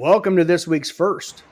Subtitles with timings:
[0.00, 1.42] Welcome to this week's first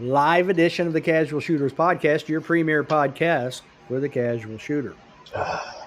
[0.00, 4.96] live edition of the Casual Shooters Podcast, your premier podcast for the casual shooter.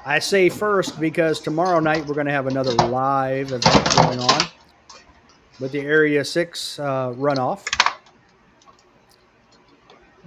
[0.06, 4.42] I say first because tomorrow night we're going to have another live event going on
[5.60, 7.68] with the Area 6 uh, runoff.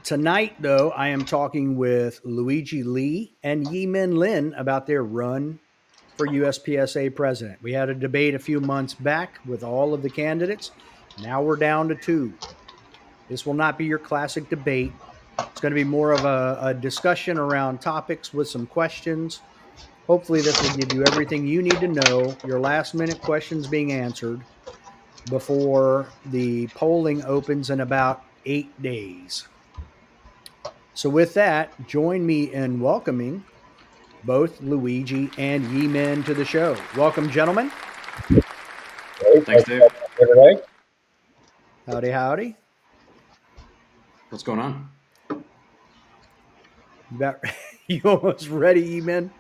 [0.03, 5.59] Tonight, though, I am talking with Luigi Li and Yee-min Lin about their run
[6.19, 7.63] for USPSA president.
[7.63, 10.71] We had a debate a few months back with all of the candidates.
[11.21, 12.33] Now we're down to two.
[13.29, 14.93] This will not be your classic debate.
[15.39, 19.41] It's going to be more of a, a discussion around topics with some questions.
[20.07, 23.93] Hopefully, this will give you everything you need to know, your last minute questions being
[23.93, 24.43] answered
[25.31, 29.49] before the polling opens in about eight days.
[30.93, 33.45] So, with that, join me in welcoming
[34.25, 36.77] both Luigi and Yee-min to the show.
[36.97, 37.71] Welcome, gentlemen.
[39.47, 39.83] Thanks, Dave.
[41.87, 42.57] Howdy, howdy.
[44.31, 44.89] What's going on?
[47.15, 47.41] About,
[47.87, 49.31] you almost ready, Yee-min?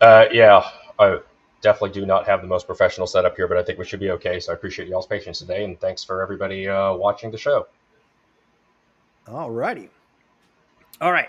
[0.00, 1.20] Uh, yeah, I
[1.60, 4.10] definitely do not have the most professional setup here, but I think we should be
[4.10, 4.40] okay.
[4.40, 7.68] So I appreciate y'all's patience today, and thanks for everybody uh, watching the show.
[9.28, 9.90] All righty.
[11.00, 11.28] All right.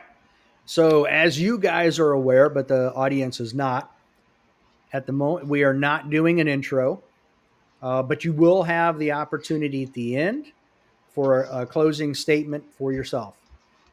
[0.65, 3.95] So, as you guys are aware, but the audience is not,
[4.91, 7.03] at the moment, we are not doing an intro,
[7.81, 10.51] uh, but you will have the opportunity at the end
[11.13, 13.37] for a, a closing statement for yourself.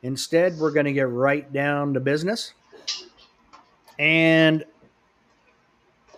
[0.02, 2.54] Instead, we're going to get right down to business.
[3.98, 4.64] And,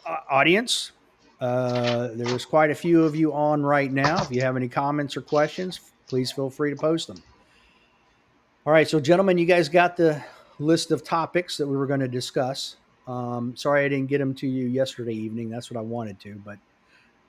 [0.05, 0.93] uh, audience,
[1.41, 4.23] uh, there's quite a few of you on right now.
[4.23, 7.23] If you have any comments or questions, please feel free to post them.
[8.67, 10.23] All right, so gentlemen, you guys got the
[10.59, 12.77] list of topics that we were going to discuss.
[13.09, 15.49] Um, sorry I didn't get them to you yesterday evening.
[15.49, 16.59] That's what I wanted to, but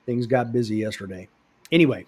[0.06, 1.28] things got busy yesterday.
[1.70, 2.06] Anyway,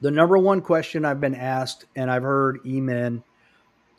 [0.00, 3.22] the number one question I've been asked, and I've heard Yee-min,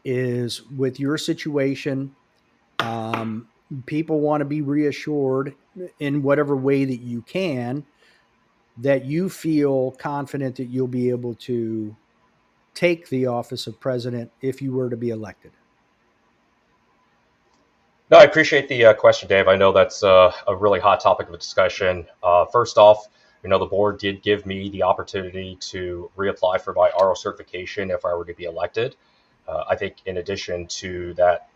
[0.06, 2.14] is with your situation,
[2.80, 3.48] um,
[3.86, 5.55] people want to be reassured
[6.00, 7.86] in whatever way that you can
[8.77, 11.95] that you feel confident that you'll be able to
[12.73, 15.52] take the office of president if you were to be elected?
[18.14, 19.48] No, I appreciate the uh, question, Dave.
[19.48, 22.06] I know that's uh, a really hot topic of discussion.
[22.22, 23.08] Uh, first off,
[23.42, 27.90] you know, the board did give me the opportunity to reapply for my RO certification
[27.90, 28.96] if I were to be elected.
[29.48, 31.50] Uh, I think, in addition to that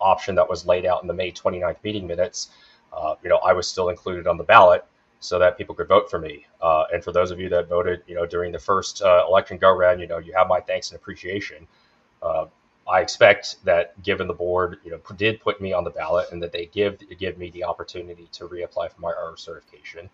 [0.00, 2.48] option that was laid out in the May 29th meeting minutes,
[2.94, 4.86] uh, you know, I was still included on the ballot
[5.18, 6.46] so that people could vote for me.
[6.62, 9.70] Uh, and for those of you that voted, you know, during the first election go
[9.70, 11.68] round, you know, you have my thanks and appreciation.
[12.22, 12.46] Uh,
[12.90, 16.42] I expect that, given the board, you know, did put me on the ballot and
[16.42, 20.10] that they give give me the opportunity to reapply for my RO certification.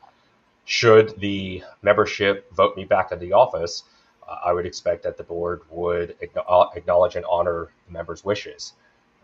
[0.66, 3.84] Should the membership vote me back in the office,
[4.28, 8.74] uh, I would expect that the board would acknowledge and honor the members' wishes.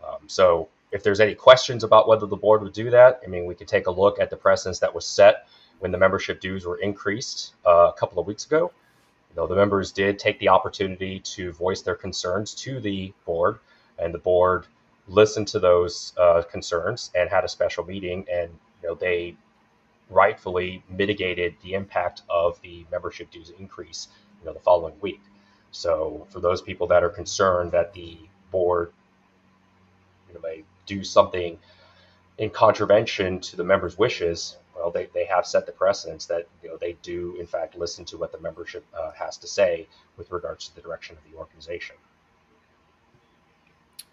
[0.05, 3.45] Um, so, if there's any questions about whether the board would do that, I mean,
[3.45, 5.47] we could take a look at the precedence that was set
[5.79, 8.71] when the membership dues were increased uh, a couple of weeks ago.
[9.35, 13.59] The members did take the opportunity to voice their concerns to the board,
[13.97, 14.67] and the board
[15.07, 18.51] listened to those uh, concerns and had a special meeting, and
[18.81, 19.35] you know they
[20.09, 24.07] rightfully mitigated the impact of the membership dues increase,
[24.39, 25.21] you know, the following week.
[25.71, 28.17] So for those people that are concerned that the
[28.51, 28.93] board,
[30.27, 31.57] you know, may do something
[32.37, 36.69] in contravention to the members' wishes, well, they, they have set the precedence that you
[36.69, 40.29] know they do in fact listen to what the membership uh, has to say with
[40.29, 41.95] regards to the direction of the organization.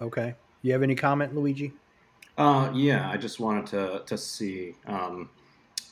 [0.01, 1.73] Okay, you have any comment, Luigi?
[2.39, 4.75] Uh, yeah, I just wanted to to see.
[4.87, 5.29] Um,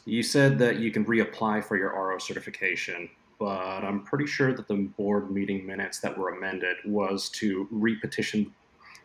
[0.04, 4.68] you said that you can reapply for your RO certification, but I'm pretty sure that
[4.68, 8.54] the board meeting minutes that were amended was to repetition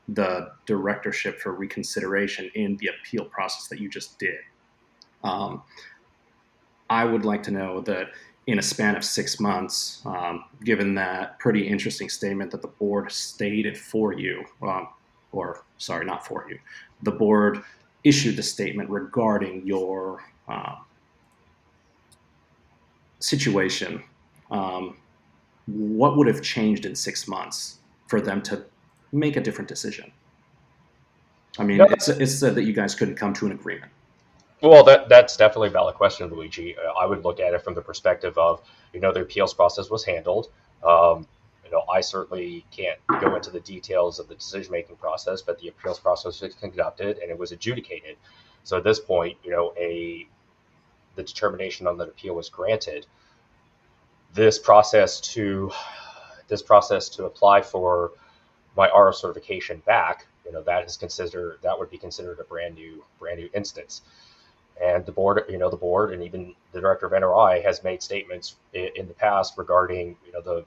[0.07, 4.39] the directorship for reconsideration in the appeal process that you just did.
[5.23, 5.63] Um,
[6.89, 8.07] I would like to know that
[8.47, 13.11] in a span of six months, um, given that pretty interesting statement that the board
[13.11, 14.89] stated for you, um,
[15.31, 16.59] or sorry, not for you,
[17.03, 17.63] the board
[18.03, 20.75] issued the statement regarding your uh,
[23.19, 24.03] situation.
[24.51, 24.97] Um,
[25.67, 28.65] what would have changed in six months for them to
[29.13, 30.11] make a different decision?
[31.57, 33.91] I mean, it's, it's said that you guys couldn't come to an agreement.
[34.63, 36.77] Well, that that's definitely a valid question, Luigi.
[36.77, 38.61] Uh, I would look at it from the perspective of,
[38.93, 40.49] you know, the appeals process was handled.
[40.83, 41.27] Um,
[41.65, 45.69] you know, I certainly can't go into the details of the decision-making process, but the
[45.69, 48.17] appeals process was conducted and it was adjudicated.
[48.63, 50.29] So at this point, you know, a
[51.15, 53.07] the determination on the appeal was granted.
[54.33, 55.71] this process to
[56.49, 58.13] this process to apply for
[58.77, 62.75] my RO certification back, you know, that is considered that would be considered a brand
[62.75, 64.01] new brand new instance.
[64.81, 68.01] And the board, you know, the board and even the director of NROI has made
[68.01, 70.65] statements in, the past regarding, you know, the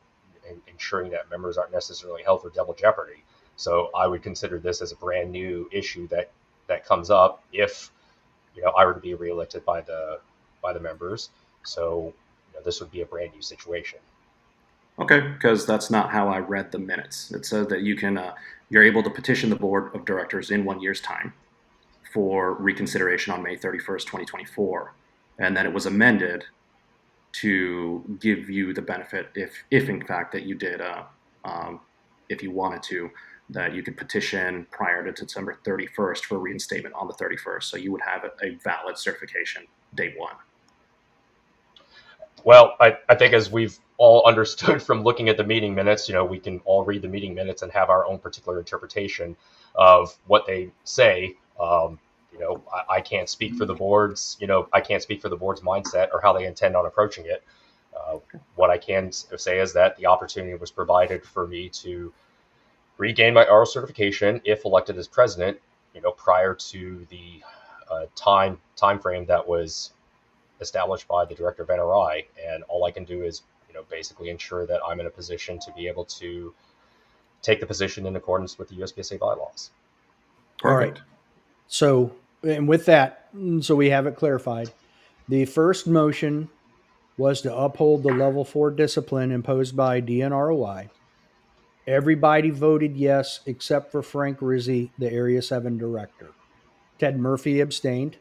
[0.48, 3.24] in, ensuring that members aren't necessarily held for double jeopardy.
[3.56, 6.30] So I would consider this as a brand new issue that
[6.68, 7.90] that comes up if
[8.54, 10.20] you know I were to be reelected by the
[10.62, 11.30] by the members.
[11.64, 12.12] So
[12.52, 13.98] you know, this would be a brand new situation.
[14.98, 17.30] Okay, because that's not how I read the minutes.
[17.32, 18.34] It said that you can uh,
[18.68, 21.32] you're able to petition the board of directors in one year's time
[22.16, 24.94] for reconsideration on May 31st, 2024,
[25.38, 26.46] and then it was amended
[27.32, 31.02] to give you the benefit if if in fact that you did uh,
[31.44, 31.78] um,
[32.30, 33.10] if you wanted to
[33.50, 37.64] that you could petition prior to December 31st for reinstatement on the 31st.
[37.64, 39.64] So you would have a, a valid certification
[39.94, 40.36] day one.
[42.44, 46.14] Well, I, I think as we've all understood from looking at the meeting minutes, you
[46.14, 49.36] know, we can all read the meeting minutes and have our own particular interpretation
[49.74, 51.34] of what they say.
[51.60, 51.98] Um,
[52.36, 55.28] you know, I, I, can't speak for the board's, you know, I can't speak for
[55.28, 57.42] the board's mindset or how they intend on approaching it.
[57.96, 58.18] Uh,
[58.56, 62.12] what I can say is that the opportunity was provided for me to
[62.98, 65.58] regain my RO certification if elected as president.
[65.94, 67.42] You know, prior to the
[67.90, 69.92] uh, time time frame that was
[70.60, 74.28] established by the director of NROI, and all I can do is you know basically
[74.28, 76.52] ensure that I'm in a position to be able to
[77.40, 79.70] take the position in accordance with the USPSA bylaws.
[80.64, 80.98] All right.
[81.68, 82.12] So,
[82.46, 84.70] and with that, mm, so we have it clarified.
[85.28, 86.48] The first motion
[87.16, 90.90] was to uphold the level four discipline imposed by DNROI.
[91.86, 96.30] Everybody voted yes except for Frank Rizzi, the Area 7 director.
[96.98, 98.16] Ted Murphy abstained.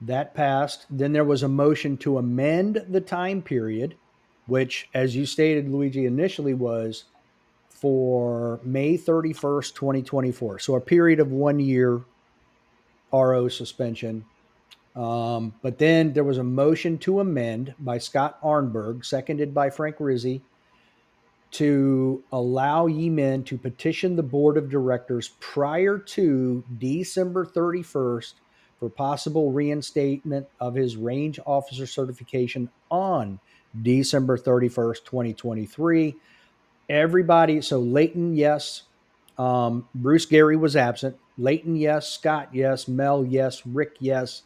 [0.00, 0.86] That passed.
[0.90, 3.96] Then there was a motion to amend the time period,
[4.46, 7.04] which, as you stated, Luigi, initially was
[7.68, 10.58] for May 31st, 2024.
[10.58, 12.02] So a period of one year
[13.12, 14.24] RO suspension.
[14.94, 19.96] Um, but then there was a motion to amend by Scott Arnberg, seconded by Frank
[19.98, 20.40] Rizzi,
[21.52, 28.34] to allow Yee-min to petition the board of directors prior to December 31st
[28.78, 33.38] for possible reinstatement of his range officer certification on
[33.82, 36.14] December 31st, 2023.
[36.88, 38.82] Everybody, so Leighton, yes.
[39.38, 41.16] Um, Bruce Gary was absent.
[41.38, 42.08] Leighton, yes.
[42.08, 42.88] Scott, yes.
[42.88, 43.64] Mel, yes.
[43.66, 44.42] Rick, yes.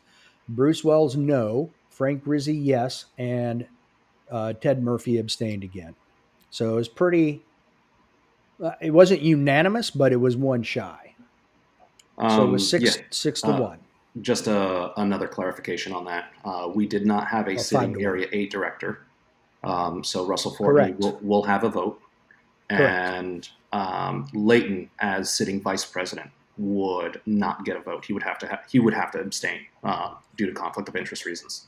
[0.49, 1.71] Bruce Wells, no.
[1.91, 3.07] Frank Rizzi, yes.
[3.19, 3.67] And
[4.31, 5.95] uh, Ted Murphy abstained again.
[6.51, 7.43] So it was pretty.
[8.63, 11.15] Uh, it wasn't unanimous, but it was one shy.
[12.19, 13.03] Um, so it was um, six yeah.
[13.11, 13.79] six to uh, one.
[14.21, 16.33] Just a, uh, another clarification on that.
[16.45, 18.35] Uh, we did not have a oh, sitting Area one.
[18.35, 19.07] Eight director.
[19.63, 22.01] Um, so Russell Ford will, will, have a vote,
[22.71, 22.83] Correct.
[22.83, 26.31] and um, Leighton as sitting vice president
[26.61, 28.05] would not get a vote.
[28.05, 30.95] He would have to ha- he would have to abstain uh, due to conflict of
[30.95, 31.67] interest reasons.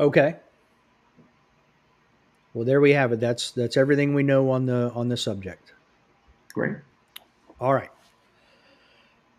[0.00, 0.34] Okay.
[2.52, 3.20] Well, there we have it.
[3.20, 5.72] That's that's everything we know on the on the subject.
[6.52, 6.76] Great.
[7.60, 7.90] All right.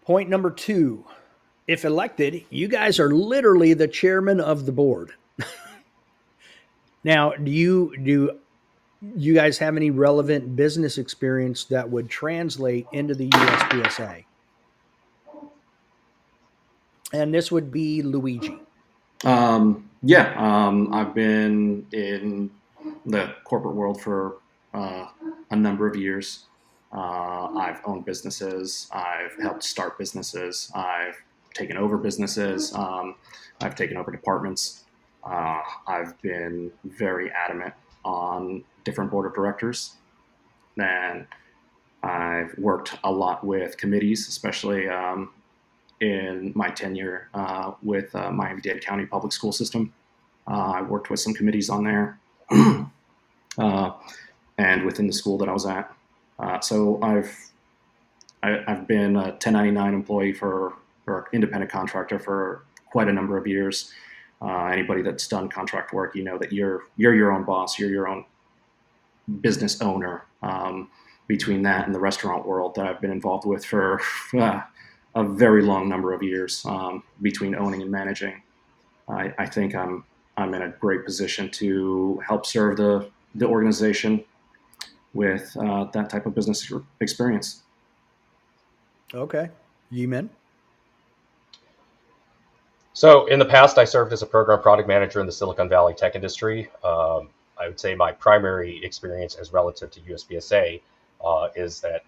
[0.03, 1.03] Point number two.
[1.67, 5.11] If elected, you guys are literally the chairman of the board.
[7.03, 8.39] now, do you do
[9.01, 14.23] you guys have any relevant business experience that would translate into the USPSA?
[17.13, 18.59] And this would be Luigi.
[19.23, 22.51] Um, yeah, um, I've been in
[23.05, 24.37] the corporate world for
[24.73, 25.07] uh,
[25.49, 26.45] a number of years.
[26.91, 28.87] Uh, I've owned businesses.
[28.91, 30.71] I've helped start businesses.
[30.75, 31.21] I've
[31.53, 32.73] taken over businesses.
[32.73, 33.15] Um,
[33.61, 34.85] I've taken over departments.
[35.23, 37.73] Uh, I've been very adamant
[38.05, 39.95] on different board of directors.
[40.77, 41.27] And
[42.01, 45.29] I've worked a lot with committees, especially um,
[45.99, 49.93] in my tenure uh, with uh, Miami Dade County Public School System.
[50.47, 52.19] Uh, I worked with some committees on there.
[53.57, 53.91] uh,
[54.57, 55.93] and within the school that I was at.
[56.39, 57.35] Uh, so I've
[58.43, 60.73] I, have been a 1099 employee for
[61.07, 63.91] or independent contractor for quite a number of years.
[64.41, 67.89] Uh, anybody that's done contract work, you know that you're you're your own boss, you're
[67.89, 68.23] your own
[69.41, 70.25] business owner.
[70.41, 70.89] Um,
[71.27, 74.01] between that and the restaurant world that I've been involved with for
[74.39, 74.61] uh,
[75.15, 78.41] a very long number of years, um, between owning and managing,
[79.09, 80.03] I, I think I'm
[80.37, 84.23] I'm in a great position to help serve the, the organization
[85.15, 87.63] with uh, that type of business experience.
[89.15, 89.49] Okay.
[89.89, 90.29] Yee-min?
[92.93, 95.95] So in the past, I served as a program product manager in the Silicon Valley
[95.95, 96.69] tech industry.
[96.83, 97.29] Um,
[97.67, 100.79] I would say my primary experience as relative to USPSA
[101.23, 102.05] uh, is that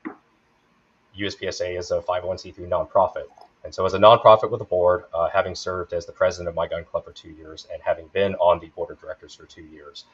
[1.20, 3.25] USPSA is a 501c3 nonprofit.
[3.66, 6.56] And so, as a nonprofit with a board, uh, having served as the president of
[6.56, 9.46] my gun club for two years and having been on the board of directors for
[9.48, 10.06] two years,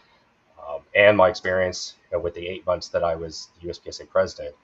[0.67, 4.55] um, and my experience you know, with the eight months that I was USPSA president,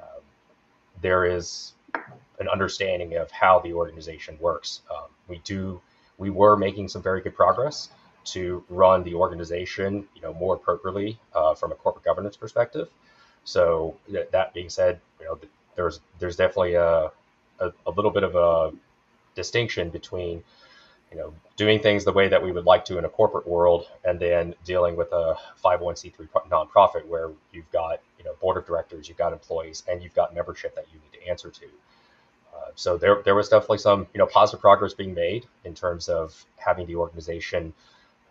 [0.00, 0.22] um,
[1.02, 1.72] there is
[2.38, 4.82] an understanding of how the organization works.
[4.88, 5.80] Um, we do,
[6.16, 7.88] we were making some very good progress
[8.32, 12.88] to run the organization, you know, more appropriately uh, from a corporate governance perspective.
[13.44, 15.38] So th- that being said, you know,
[15.76, 17.10] there's there's definitely a,
[17.60, 18.72] a, a little bit of a
[19.34, 20.42] distinction between
[21.10, 23.86] you know doing things the way that we would like to in a corporate world
[24.04, 29.08] and then dealing with a 501c3 nonprofit where you've got you know board of directors
[29.08, 31.66] you've got employees and you've got membership that you need to answer to
[32.54, 36.08] uh, so there, there was definitely some you know positive progress being made in terms
[36.08, 37.72] of having the organization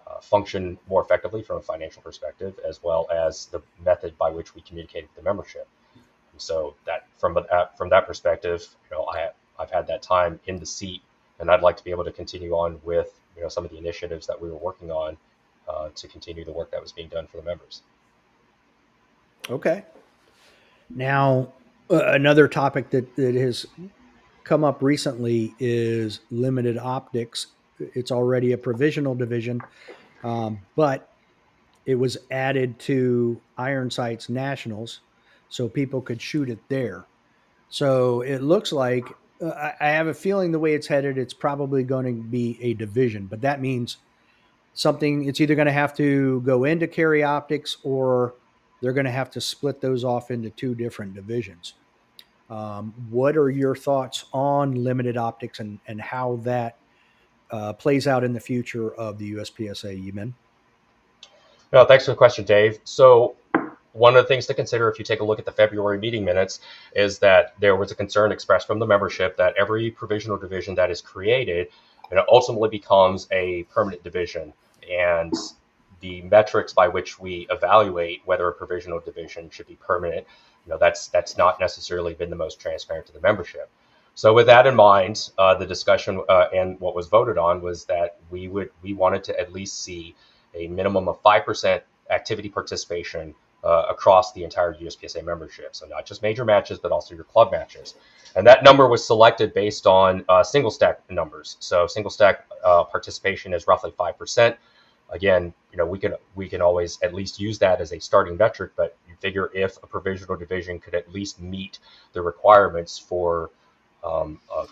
[0.09, 4.55] uh, function more effectively from a financial perspective as well as the method by which
[4.55, 9.05] we communicate with the membership and so that from that from that perspective you know
[9.05, 11.01] i i've had that time in the seat
[11.39, 13.77] and I'd like to be able to continue on with you know some of the
[13.77, 15.17] initiatives that we were working on
[15.67, 17.81] uh, to continue the work that was being done for the members.
[19.49, 19.83] Okay.
[20.89, 21.53] Now,
[21.89, 23.65] uh, another topic that, that has
[24.43, 27.47] come up recently is limited optics.
[27.79, 29.61] It's already a provisional division,
[30.27, 31.09] um, but
[31.85, 34.99] it was added to Iron Sights Nationals
[35.47, 37.05] so people could shoot it there.
[37.69, 39.05] So it looks like
[39.41, 42.73] uh, I have a feeling the way it's headed, it's probably going to be a
[42.73, 43.97] division, but that means
[44.73, 45.23] something.
[45.25, 48.33] It's either going to have to go into carry optics or
[48.81, 51.75] they're going to have to split those off into two different divisions.
[52.49, 56.77] Um, what are your thoughts on limited optics and, and how that
[57.51, 60.33] uh, plays out in the future of the USPSA, Yee-min?
[61.73, 62.79] No, thanks for the question, Dave.
[62.83, 63.35] So
[63.93, 66.23] one of the things to consider if you take a look at the February meeting
[66.23, 66.59] minutes
[66.95, 70.91] is that there was a concern expressed from the membership that every provisional division that
[70.91, 71.67] is created
[72.09, 74.53] you know, ultimately becomes a permanent division.
[74.89, 75.33] And
[75.99, 80.25] the metrics by which we evaluate whether a provisional division should be permanent,
[80.65, 83.69] you know, that's that's not necessarily been the most transparent to the membership.
[84.17, 87.85] So with that in mind, uh, the discussion uh, and what was voted on was
[87.85, 90.15] that we would we wanted to at least see
[90.55, 95.75] a minimum of five percent activity participation uh, across the entire USPSA membership.
[95.75, 97.93] So not just major matches, but also your club matches.
[98.35, 101.55] And that number was selected based on uh, single stack numbers.
[101.59, 104.55] So single stack uh, participation is roughly five percent.
[105.11, 108.35] Again, you know we can we can always at least use that as a starting
[108.35, 111.77] metric, but you figure if a provisional division could at least meet
[112.13, 113.51] the requirements for
[114.07, 114.65] um, a,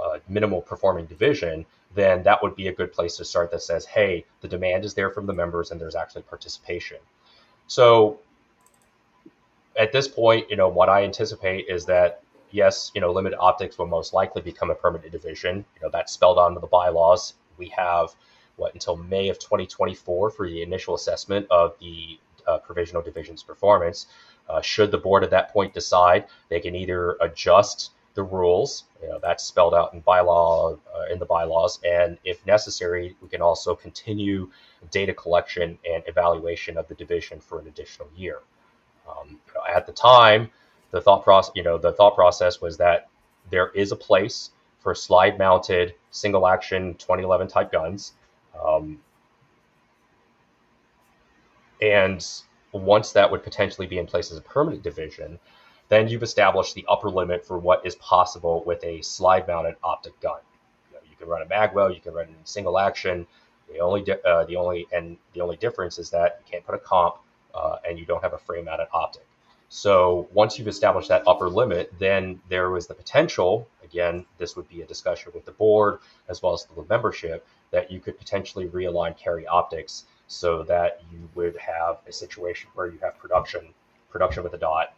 [0.00, 1.64] a minimal performing division,
[1.94, 4.94] then that would be a good place to start that says, hey, the demand is
[4.94, 6.98] there from the members and there's actually participation.
[7.66, 8.20] So
[9.76, 13.78] at this point, you know, what I anticipate is that yes, you know, limited optics
[13.78, 15.64] will most likely become a permanent division.
[15.76, 17.34] You know, that's spelled out in the bylaws.
[17.58, 18.14] We have
[18.56, 24.06] what until May of 2024 for the initial assessment of the uh, provisional division's performance.
[24.48, 29.08] Uh, should the board at that point decide, they can either adjust the rules, you
[29.08, 33.40] know, that's spelled out in bylaw uh, in the bylaws, and if necessary, we can
[33.40, 34.50] also continue
[34.90, 38.40] data collection and evaluation of the division for an additional year.
[39.08, 39.40] Um,
[39.72, 40.50] at the time,
[40.90, 43.08] the thought process, you know, the thought process was that
[43.50, 44.50] there is a place
[44.80, 48.14] for slide-mounted single-action 2011 type guns,
[48.60, 48.98] um,
[51.80, 52.26] and
[52.72, 55.38] once that would potentially be in place as a permanent division,
[55.90, 60.40] then you've established the upper limit for what is possible with a slide-mounted optic gun.
[60.88, 63.26] You, know, you can run a magwell, you can run a single action,
[63.72, 66.78] the only uh, the only and the only difference is that you can't put a
[66.78, 67.16] comp
[67.54, 69.26] uh, and you don't have a frame mounted optic.
[69.68, 73.68] So once you've established that upper limit, then there was the potential.
[73.84, 77.90] Again, this would be a discussion with the board as well as the membership that
[77.90, 82.98] you could potentially realign carry optics so that you would have a situation where you
[83.00, 83.72] have production
[84.10, 84.92] production with a dot,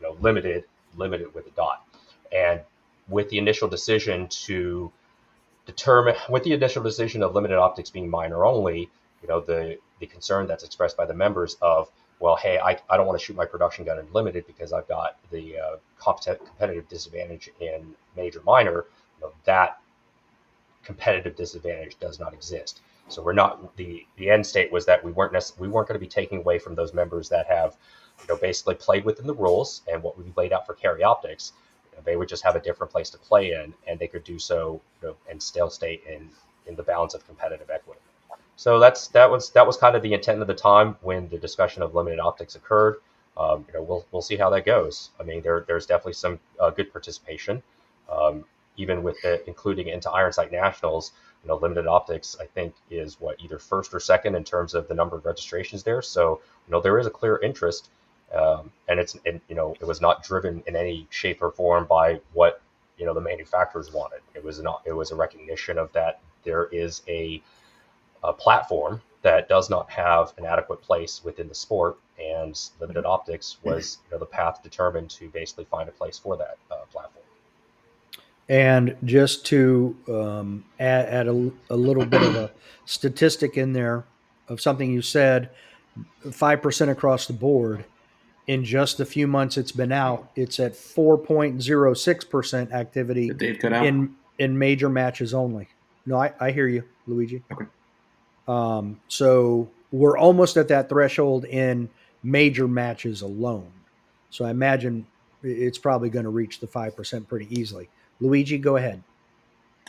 [0.00, 0.64] you know, limited
[0.96, 1.84] limited with a dot,
[2.32, 2.60] and
[3.08, 4.90] with the initial decision to
[5.66, 8.90] determine with the initial decision of limited optics being minor only,
[9.22, 11.90] you know, the the concern that's expressed by the members of,
[12.20, 14.88] well, hey, I, I don't want to shoot my production gun in limited because I've
[14.88, 18.86] got the uh, competitive disadvantage in major minor.
[19.18, 19.78] You know, that
[20.82, 22.80] competitive disadvantage does not exist.
[23.08, 25.98] So we're not the the end state was that we weren't nec- we weren't going
[25.98, 27.76] to be taking away from those members that have
[28.22, 31.52] you know basically played within the rules and what we laid out for carry optics
[32.04, 34.80] They would just have a different place to play in, and they could do so
[35.02, 36.30] you know, and still stay in
[36.66, 38.00] in the balance of competitive equity.
[38.56, 41.38] So that's that was that was kind of the intent of the time when the
[41.38, 42.96] discussion of limited optics occurred.
[43.36, 45.10] Um, you know, we'll we'll see how that goes.
[45.20, 47.62] I mean, there there's definitely some uh, good participation,
[48.10, 48.44] um,
[48.76, 51.12] even with the including into Ironsight Nationals.
[51.42, 54.88] You know, limited optics I think is what either first or second in terms of
[54.88, 56.02] the number of registrations there.
[56.02, 57.90] So you know, there is a clear interest,
[58.34, 61.86] um, and it's and, you know, it was not driven in any shape or form
[61.86, 62.60] by what
[62.96, 64.20] you know the manufacturers wanted.
[64.34, 67.42] It was not it was a recognition of that there is a,
[68.22, 73.58] a platform that does not have an adequate place within the sport, and limited optics
[73.62, 77.24] was you know, the path determined to basically find a place for that uh, platform.
[78.48, 82.50] And just to um, add, add a, a, little bit of a
[82.84, 84.04] statistic in there
[84.48, 85.50] of something you said,
[86.32, 87.84] five percent across the board.
[88.50, 92.72] In just a few months it's been out, it's at four point zero six percent
[92.72, 95.68] activity in in major matches only.
[96.04, 97.44] No, I, I hear you, Luigi.
[97.52, 97.66] Okay.
[98.48, 101.88] Um, so we're almost at that threshold in
[102.22, 103.70] major matches alone.
[104.30, 105.06] So I imagine
[105.42, 107.88] it's probably going to reach the 5% pretty easily.
[108.20, 109.02] Luigi, go ahead.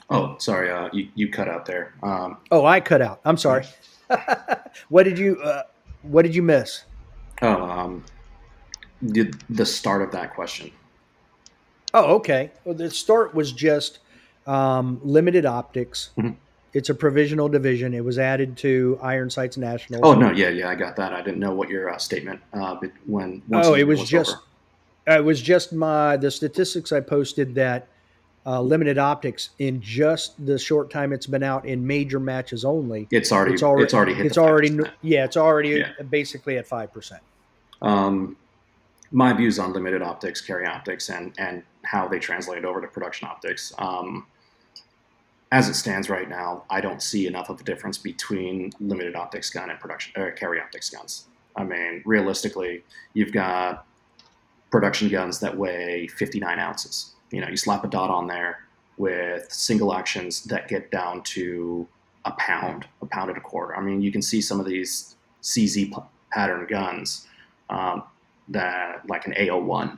[0.10, 0.70] Oh, sorry.
[0.72, 1.94] Uh, you, you cut out there.
[2.04, 3.22] Um, oh, I cut out.
[3.26, 3.66] I'm sorry.
[4.90, 5.64] what did you, uh,
[6.04, 6.84] what did you miss?
[7.42, 8.04] Oh, um,
[9.02, 10.72] the, the start of that question.
[11.94, 12.52] Oh, okay.
[12.64, 14.00] Well, the start was just
[14.48, 16.12] um, limited optics.
[16.18, 16.32] Mm-hmm.
[16.74, 17.94] It's a provisional division.
[17.94, 20.06] It was added to Iron Sights National.
[20.06, 21.12] Oh no, yeah, yeah, I got that.
[21.12, 23.42] I didn't know what your uh, statement uh, when.
[23.52, 24.38] Oh, it was, was just.
[25.08, 25.18] Over.
[25.18, 27.90] It was just my the statistics I posted that
[28.46, 33.08] uh, limited optics in just the short time it's been out in major matches only.
[33.12, 36.04] It's already it's already it's already it's already yeah it's already yeah.
[36.10, 37.22] basically at five percent.
[37.82, 38.38] Um,
[39.12, 43.28] my views on limited optics, carry optics, and and how they translate over to production
[43.28, 43.74] optics.
[43.78, 44.26] Um,
[45.52, 49.50] as it stands right now, I don't see enough of a difference between limited optics
[49.50, 51.26] gun and production or carry optics guns.
[51.58, 53.86] I mean, realistically, you've got
[54.72, 57.16] production guns that weigh 59 ounces.
[57.32, 58.60] You know, you slap a dot on there
[58.98, 61.86] with single actions that get down to
[62.24, 63.76] a pound, a pound and a quarter.
[63.76, 65.92] I mean, you can see some of these CZ
[66.32, 67.28] pattern guns
[67.70, 68.04] um,
[68.50, 69.98] that, like an AO1,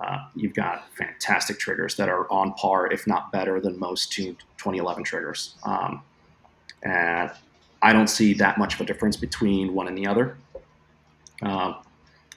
[0.00, 5.04] uh, you've got fantastic triggers that are on par, if not better, than most 2011
[5.04, 5.54] triggers.
[5.64, 6.02] Um,
[6.82, 7.30] and
[7.82, 10.36] I don't see that much of a difference between one and the other,
[11.42, 11.74] uh,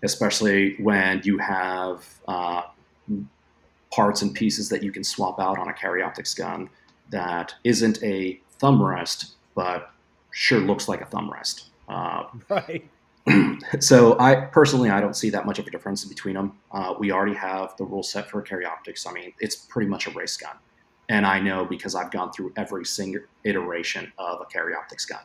[0.04, 2.64] especially when you have uh,
[3.92, 6.70] parts and pieces that you can swap out on a carry optics gun
[7.10, 9.92] that isn't a thumb rest, but
[10.32, 11.70] sure looks like a thumb rest.
[11.88, 12.88] Uh, right.
[13.80, 16.58] so I personally I don't see that much of a difference between them.
[16.72, 19.06] Uh, we already have the rule set for carry optics.
[19.06, 20.56] I mean, it's pretty much a race gun,
[21.10, 25.22] and I know because I've gone through every single iteration of a carry optics gun.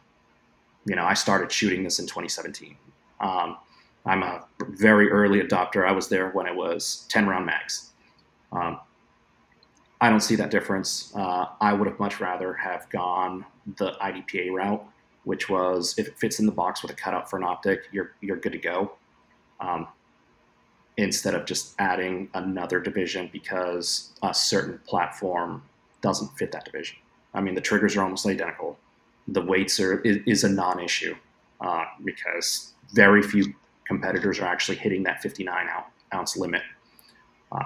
[0.87, 2.77] You know, I started shooting this in 2017.
[3.21, 3.59] Um,
[4.05, 5.87] I'm a very early adopter.
[5.87, 7.91] I was there when it was 10 round mags.
[8.51, 8.81] Um,
[10.01, 11.13] I don't see that difference.
[11.15, 13.45] Uh, I would have much rather have gone
[13.77, 14.85] the IDPA route
[15.25, 18.13] which was if it fits in the box with a cutout for an optic, you're
[18.21, 18.93] you're good to go.
[19.61, 19.89] Um,
[20.97, 25.63] instead of just adding another division because a certain platform
[26.03, 26.97] doesn't fit that division.
[27.35, 28.79] I mean, the triggers are almost identical.
[29.29, 31.15] The weights are is, a non-issue
[31.61, 33.55] uh, because very few
[33.87, 35.69] competitors are actually hitting that 59
[36.13, 36.63] ounce limit.
[37.51, 37.65] Uh,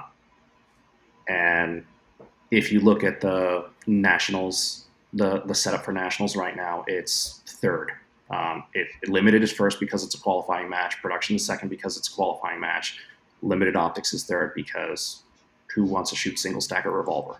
[1.28, 1.84] and
[2.50, 4.85] if you look at the nationals
[5.16, 7.92] the the setup for nationals right now, it's third.
[8.30, 11.00] Um, it, it, limited is first because it's a qualifying match.
[11.00, 12.98] Production is second because it's a qualifying match.
[13.42, 15.22] Limited optics is third because
[15.74, 17.36] who wants to shoot single stack or revolver?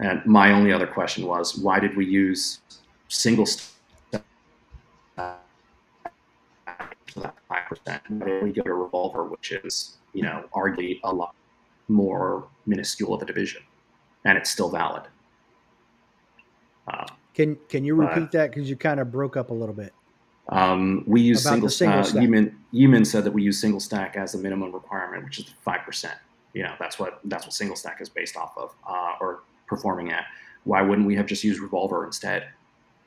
[0.00, 2.60] And my only other question was, why did we use
[3.08, 3.70] single stack
[5.14, 5.36] five
[7.68, 8.02] percent?
[8.08, 11.34] Why did we go to revolver, which is you know arguably a lot
[11.88, 13.62] more minuscule of a division,
[14.24, 15.04] and it's still valid?
[16.90, 19.74] Uh, can Can you repeat but, that because you kind of broke up a little
[19.74, 19.94] bit?
[20.48, 22.52] Um, we use single, single uh, stack.
[22.72, 26.14] Yee-min, said that we use single stack as the minimum requirement, which is five percent.
[26.54, 30.10] You know, that's what that's what single stack is based off of, uh, or performing
[30.10, 30.24] at.
[30.64, 32.48] Why wouldn't we have just used revolver instead?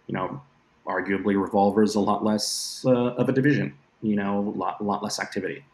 [0.07, 0.41] You know,
[0.87, 3.75] arguably revolver is a lot less uh, of a division.
[4.01, 5.65] You know, a lot, lot less activity.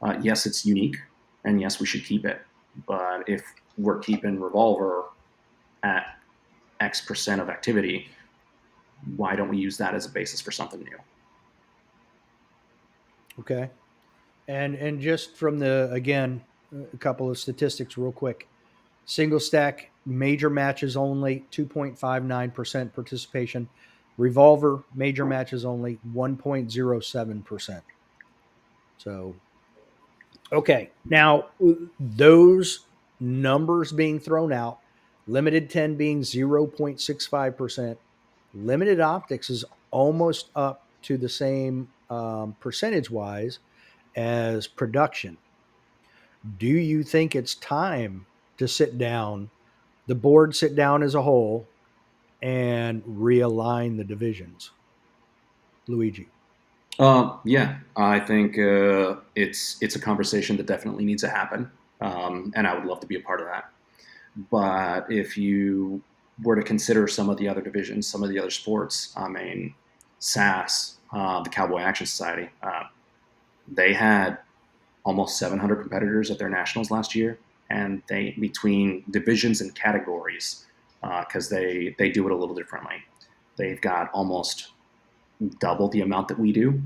[0.00, 0.96] Uh, yes, it's unique,
[1.44, 2.40] and yes, we should keep it.
[2.86, 3.42] But if
[3.78, 5.04] we're keeping revolver
[5.82, 6.15] at
[6.80, 8.08] X percent of activity,
[9.16, 10.98] why don't we use that as a basis for something new?
[13.40, 13.70] Okay.
[14.48, 16.42] And and just from the again,
[16.92, 18.48] a couple of statistics real quick.
[19.04, 23.68] Single stack major matches only 2.59% participation.
[24.18, 27.82] Revolver major matches only 1.07%.
[28.98, 29.34] So,
[30.52, 30.90] okay.
[31.04, 31.46] Now,
[32.00, 32.86] those
[33.20, 34.78] numbers being thrown out,
[35.26, 37.96] limited 10 being 0.65%,
[38.54, 43.58] limited optics is almost up to the same um, percentage wise
[44.14, 45.36] as production.
[46.58, 48.26] Do you think it's time
[48.58, 49.50] to sit down,
[50.06, 51.66] the board sit down as a whole,
[52.40, 54.70] and realign the divisions?
[55.88, 56.28] Luigi.
[56.98, 62.52] Uh, yeah, I think uh, it's it's a conversation that definitely needs to happen, um,
[62.56, 63.70] and I would love to be a part of that.
[64.50, 66.02] But if you
[66.42, 69.74] were to consider some of the other divisions, some of the other sports, I mean,
[70.18, 72.84] SASS, uh, the Cowboy Action Society, uh,
[73.68, 74.38] they had
[75.04, 77.38] almost 700 competitors at their nationals last year,
[77.70, 80.66] and they between divisions and categories
[81.00, 82.96] because uh, they they do it a little differently.
[83.56, 84.72] They've got almost
[85.60, 86.82] double the amount that we do,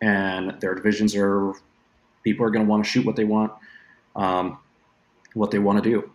[0.00, 1.54] and their divisions are
[2.22, 3.52] people are going to want to shoot what they want,
[4.14, 4.58] um,
[5.34, 6.10] what they want to do.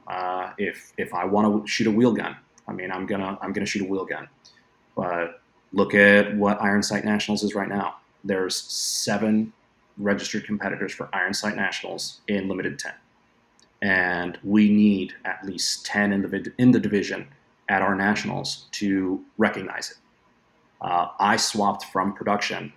[0.57, 2.35] If if I want to shoot a wheel gun,
[2.67, 4.27] I mean I'm gonna I'm gonna shoot a wheel gun,
[4.95, 5.41] but
[5.73, 7.97] look at what Iron Sight Nationals is right now.
[8.23, 9.53] There's seven
[9.97, 12.93] registered competitors for Iron Sight Nationals in limited 10.
[13.81, 17.27] And we need at least 10 in the, in the division
[17.69, 19.97] at our nationals to recognize it.
[20.81, 22.73] Uh, I swapped from production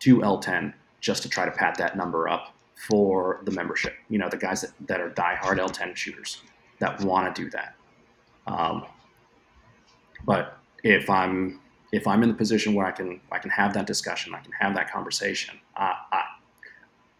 [0.00, 2.54] to L10 just to try to pat that number up
[2.88, 3.94] for the membership.
[4.08, 6.42] You know, the guys that, that are diehard L10 shooters
[6.80, 7.74] that want to do that.
[8.46, 8.86] Um,
[10.24, 11.60] but if I'm
[11.90, 14.52] if I'm in the position where I can I can have that discussion, I can
[14.52, 15.94] have that conversation, I,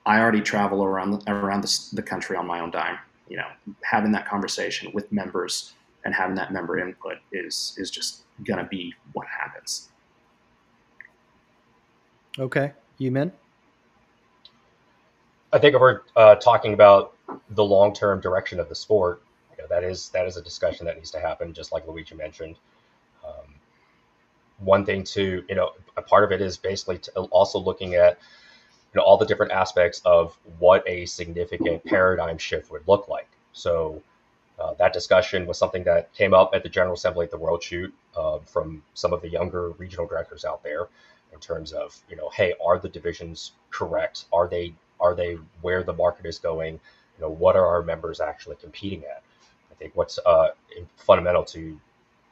[0.08, 2.98] I already travel around around the, the country on my own dime.
[3.28, 3.46] You know,
[3.82, 8.94] having that conversation with members and having that member input is is just gonna be
[9.12, 9.90] what happens.
[12.38, 13.32] Okay, Yee-min.
[15.52, 17.14] I think if we're uh, talking about
[17.50, 19.22] the long term direction of the sport,
[19.62, 22.56] know, that is that is a discussion that needs to happen, just like Luigi mentioned.
[23.26, 23.54] Um,
[24.58, 28.18] one thing to you know, a part of it is basically also looking at
[28.94, 33.28] you know all the different aspects of what a significant paradigm shift would look like.
[33.52, 34.02] So
[34.58, 37.62] uh, that discussion was something that came up at the General Assembly at the World
[37.62, 40.88] Shoot uh, from some of the younger regional directors out there
[41.32, 45.82] in terms of you know hey are the divisions correct are they are they where
[45.82, 49.22] the market is going you know what are our members actually competing at
[49.78, 50.48] think what's uh,
[50.96, 51.78] fundamental to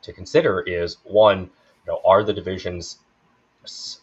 [0.02, 2.98] to consider is one you know are the divisions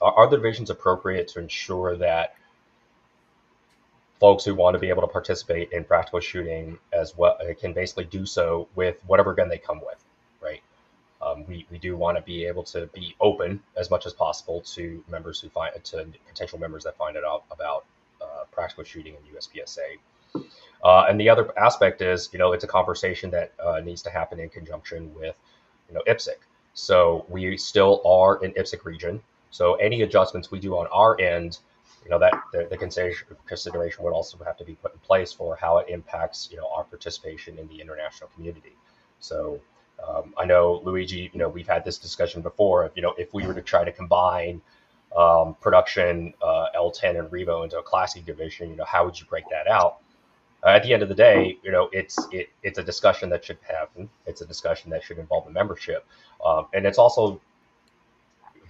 [0.01, 2.36] are the divisions appropriate to ensure that
[4.23, 7.73] folks who want to be able to participate in practical shooting as well uh, can
[7.73, 10.01] basically do so with whatever gun they come with,
[10.41, 10.62] right?
[11.21, 14.62] Um, we, we do want to be able to be open as much as possible
[14.75, 17.84] to members who find to potential members that find it out about
[18.21, 19.97] uh, practical shooting in USPSA.
[20.84, 24.10] Uh, and the other aspect is, you know, it's a conversation that uh, needs to
[24.10, 25.36] happen in conjunction with,
[25.88, 26.30] you know, IPSC.
[26.74, 29.22] So we still are in IPSC region.
[29.52, 31.60] So any adjustments we do on our end
[32.04, 35.56] you know that the, the consideration, would also have to be put in place for
[35.56, 38.76] how it impacts you know our participation in the international community.
[39.19, 39.60] So
[40.06, 42.91] um, I know Luigi, you know we've had this discussion before.
[42.96, 44.62] You know if we were to try to combine
[45.15, 49.26] um, production uh, L10 and Revo into a classic division, you know how would you
[49.28, 50.00] break that out?
[50.65, 53.43] Uh, at the end of the day, you know it's it, it's a discussion that
[53.43, 54.10] should happen.
[54.26, 56.06] It's a discussion that should involve the membership,
[56.45, 57.41] um, and it's also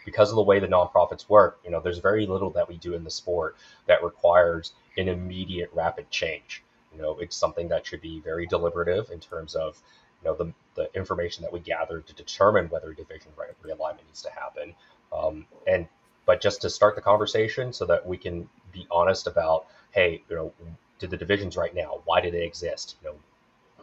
[0.06, 2.94] because of the way the nonprofits work, you know, there's very little that we do
[2.94, 3.56] in the sport
[3.88, 6.64] that requires an immediate rapid change.
[6.94, 9.82] You know, it's something that should be very deliberative in terms of,
[10.22, 13.32] you know, the, the information that we gather to determine whether division
[13.64, 14.74] realignment needs to happen.
[15.12, 15.88] Um, and
[16.26, 20.36] but just to start the conversation so that we can be honest about, hey, you
[20.36, 20.54] know,
[21.04, 22.96] did the divisions right now, why do they exist?
[23.02, 23.16] You know,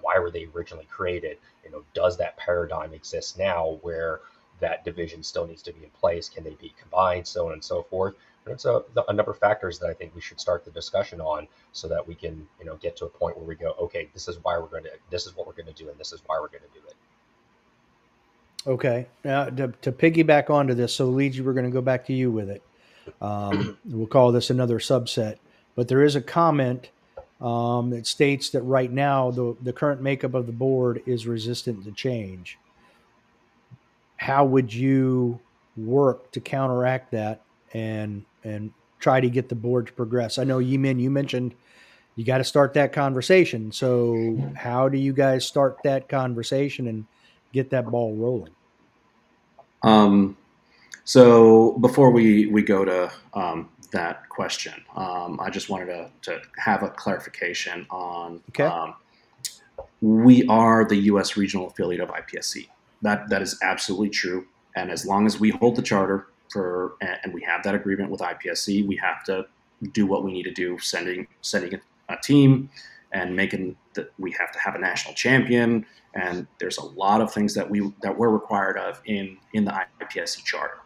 [0.00, 1.36] why were they originally created?
[1.64, 4.20] You know, does that paradigm exist now where
[4.60, 6.30] that division still needs to be in place.
[6.30, 8.14] Can they be combined, so on and so forth?
[8.46, 11.20] And it's a, a number of factors that I think we should start the discussion
[11.20, 14.08] on, so that we can, you know, get to a point where we go, okay,
[14.14, 16.12] this is why we're going to, this is what we're going to do, and this
[16.12, 16.94] is why we're going to do it.
[18.66, 19.06] Okay.
[19.24, 22.30] Now to, to piggyback onto this, so Luigi, we're going to go back to you
[22.30, 22.62] with it.
[23.20, 25.36] Um, we'll call this another subset,
[25.74, 26.90] but there is a comment
[27.40, 31.84] um, that states that right now the the current makeup of the board is resistant
[31.84, 32.58] to change
[34.20, 35.40] how would you
[35.78, 37.40] work to counteract that
[37.72, 40.36] and and try to get the board to progress?
[40.36, 41.54] I know Yee-min, you mentioned
[42.16, 43.72] you got to start that conversation.
[43.72, 47.06] So, how do you guys start that conversation and
[47.54, 48.52] get that ball rolling?
[49.82, 50.36] Um,
[51.04, 56.42] so before we we go to um, that question, um, I just wanted to, to
[56.58, 58.40] have a clarification on.
[58.50, 58.64] Okay.
[58.64, 58.94] Um,
[60.00, 61.36] we are the U.S.
[61.36, 62.68] regional affiliate of IPSC.
[63.02, 64.46] That that is absolutely true.
[64.76, 68.20] And as long as we hold the charter for and we have that agreement with
[68.20, 69.46] IPSC, we have to
[69.92, 72.70] do what we need to do, sending sending a team
[73.12, 75.84] and making that we have to have a national champion.
[76.14, 79.72] And there's a lot of things that we that we're required of in in the
[80.00, 80.78] IPSC charter.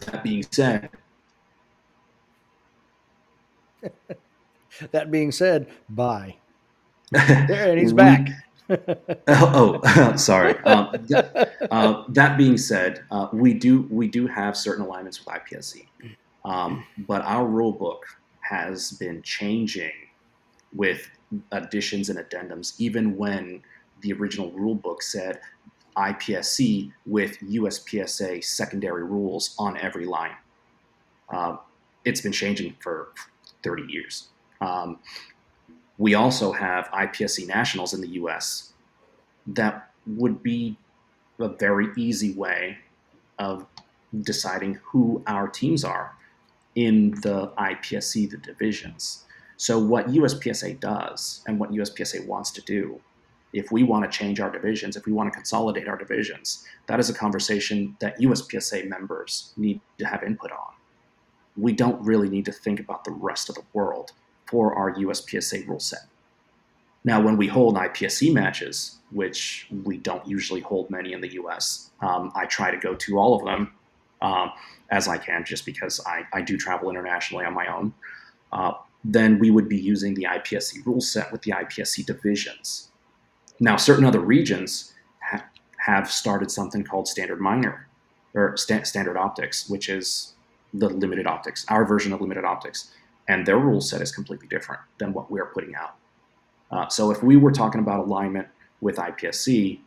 [0.00, 0.90] That being said,
[4.92, 6.36] that being said, bye.
[7.12, 8.28] There, and he's back.
[9.28, 10.56] oh, oh, sorry.
[10.60, 15.34] Um, that, uh, that, being said, uh, we do we do have certain alignments with
[15.34, 15.86] IPSC,
[16.44, 18.06] um, but our rule book
[18.42, 19.90] has been changing
[20.72, 21.10] with
[21.50, 23.60] additions and addendums, even when
[24.02, 25.40] the original rule book said
[25.96, 30.36] IPSC with USPSA secondary rules on every line.
[31.28, 31.56] Uh,
[32.04, 33.12] it's been changing for
[33.62, 34.28] 30 years.
[34.60, 34.98] Um,
[35.98, 38.72] we also have IPSC nationals in the US
[39.46, 40.76] that would be
[41.38, 42.78] a very easy way
[43.38, 43.66] of
[44.22, 46.14] deciding who our teams are
[46.74, 49.24] in the IPSC, the divisions.
[49.56, 53.00] So, what USPSA does and what USPSA wants to do,
[53.52, 57.00] if we want to change our divisions, if we want to consolidate our divisions, that
[57.00, 60.74] is a conversation that USPSA members need to have input on.
[61.56, 64.12] We don't really need to think about the rest of the world
[64.46, 66.06] for our USPSA rule set.
[67.02, 71.90] Now, when we hold IPSC matches, which we don't usually hold many in the US,
[72.00, 73.72] um, I try to go to all of them
[74.20, 74.52] um,
[74.90, 77.94] as I can, just because I, I, do travel internationally on my own.
[78.52, 82.89] Uh, then we would be using the IPSC rule set with the IPSC divisions.
[83.60, 85.44] Now, certain other regions ha-
[85.78, 87.86] have started something called standard minor
[88.34, 90.32] or sta- standard optics, which is
[90.72, 92.90] the limited optics, our version of limited optics,
[93.28, 95.96] and their rule set is completely different than what we are putting out.
[96.70, 98.48] Uh, so if we were talking about alignment
[98.80, 99.80] with IPSC,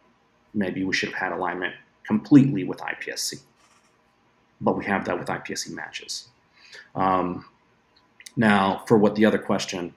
[0.54, 1.74] maybe we should have had alignment
[2.06, 3.42] completely with IPSC.
[4.62, 6.28] But we have that with IPSC matches.
[6.96, 7.46] Um,
[8.36, 9.94] now, for what the other question,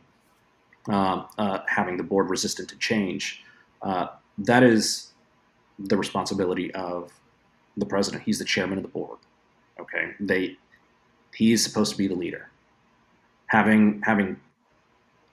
[0.88, 3.42] uh, uh, having the board resistant to change,
[3.86, 5.12] uh, that is
[5.78, 7.12] the responsibility of
[7.76, 8.24] the president.
[8.24, 9.18] He's the chairman of the board.
[9.78, 10.56] Okay, they
[11.34, 12.50] he is supposed to be the leader.
[13.46, 14.40] Having having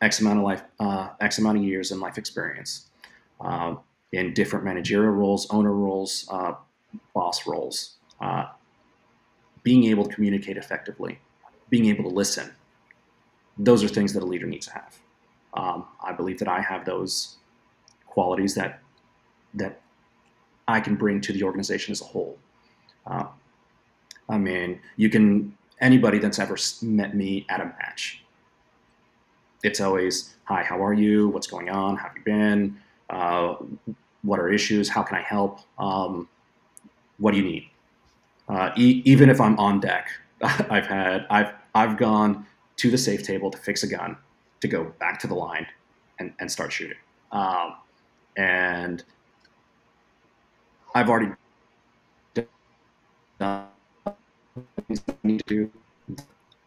[0.02, 2.90] X amount of life, uh, X amount of years in life experience
[3.42, 3.76] uh,
[4.12, 6.54] in different managerial roles, owner roles, uh,
[7.16, 7.96] boss roles.
[8.22, 8.46] Uh,
[9.64, 11.18] being able to communicate effectively,
[11.70, 12.54] being able to listen,
[13.58, 15.00] those are things that a leader needs to have.
[15.54, 17.38] Um, I believe that I have those
[18.14, 18.80] qualities that
[19.56, 19.82] that
[20.68, 22.38] I can bring to the organization as a whole.
[23.06, 23.26] Uh,
[24.30, 28.24] I mean, you can anybody that's ever met me at a match
[29.64, 31.30] it's always, hi, how are you?
[31.30, 31.96] What's going on?
[31.96, 32.78] How have you been?
[33.10, 33.56] Uh,
[34.22, 34.90] what are issues?
[34.90, 35.62] How can I help?
[35.80, 36.28] Um,
[37.18, 37.70] what do you need?
[38.50, 40.10] Uh, e- even if I'm on deck,
[40.42, 42.46] I've had, I've, I've gone
[42.78, 44.18] to the safe table to fix a gun,
[44.60, 45.66] to go back to the line
[46.20, 46.98] and, and start shooting.
[47.32, 47.76] Um,
[48.38, 49.04] and
[50.96, 51.32] I've already
[53.40, 53.68] done
[54.88, 55.72] things I need to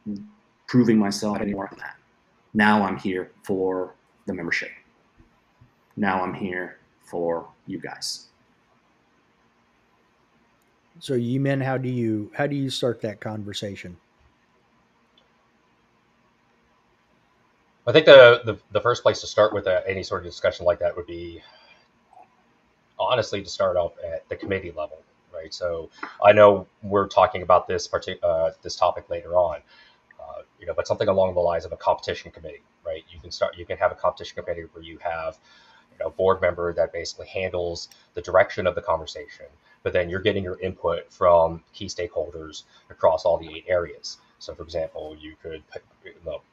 [0.07, 0.24] do,
[0.66, 1.96] proving myself any more than that.
[2.55, 3.94] Now I'm here for
[4.26, 4.70] the membership.
[5.96, 8.26] Now I'm here for you guys.
[10.98, 13.98] So, Yee-min, how do you how do you start that conversation?
[17.88, 20.66] I think the, the, the first place to start with a, any sort of discussion
[20.66, 21.40] like that would be
[22.99, 25.55] honestly to start off at the committee level, right?
[25.55, 25.90] So
[26.25, 29.61] I know we're talking about this particular uh, this topic later on,
[30.20, 33.05] uh, you know, but something along the lines of a competition committee, right?
[33.09, 35.38] You can start, you can have a competition committee where you have,
[35.92, 39.46] you know, a board member that basically handles the direction of the conversation,
[39.85, 44.18] but then you're getting your input from key stakeholders across all the eight areas.
[44.38, 45.62] So, for example, you could,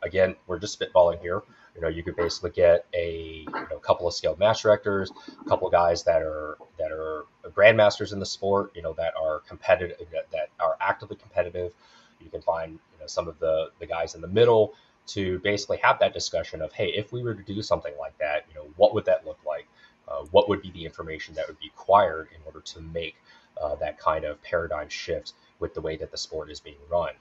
[0.01, 1.41] again, we're just spitballing here.
[1.75, 5.49] You know, you could basically get a you know, couple of skilled match directors, a
[5.49, 8.71] couple of guys that are that are grandmasters in the sport.
[8.75, 11.73] You know, that are competitive, that, that are actively competitive.
[12.21, 14.75] You can find you know, some of the the guys in the middle
[15.07, 18.45] to basically have that discussion of, hey, if we were to do something like that,
[18.49, 19.67] you know, what would that look like?
[20.07, 23.15] Uh, what would be the information that would be required in order to make
[23.61, 27.13] uh, that kind of paradigm shift with the way that the sport is being run?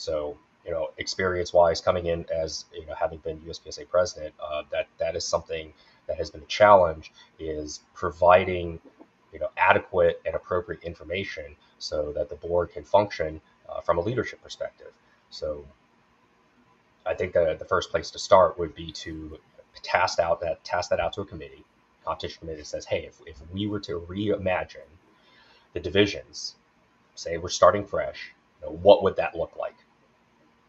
[0.00, 4.88] So, you know, experience-wise, coming in as you know, having been USPSA president, uh, that
[4.98, 5.72] that is something
[6.06, 8.80] that has been a challenge is providing
[9.32, 14.00] you know adequate and appropriate information so that the board can function uh, from a
[14.00, 14.92] leadership perspective.
[15.30, 15.66] So
[17.06, 19.38] I think that the first place to start would be to
[19.82, 21.64] task out that task that out to a committee,
[22.04, 24.92] competition committee that says, hey, if, if we were to reimagine
[25.74, 26.56] the divisions,
[27.14, 29.76] say we're starting fresh, you know, what would that look like?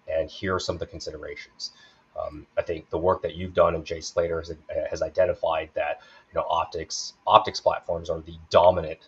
[0.07, 1.71] And here are some of the considerations.
[2.19, 4.53] Um, I think the work that you've done and Jay Slater has,
[4.89, 9.07] has identified that you know optics optics platforms are the dominant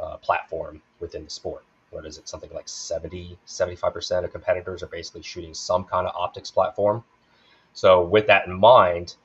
[0.00, 1.64] uh, platform within the sport.
[1.90, 2.26] What is it?
[2.26, 7.04] Something like 70, 75% of competitors are basically shooting some kind of optics platform.
[7.74, 9.16] So with that in mind,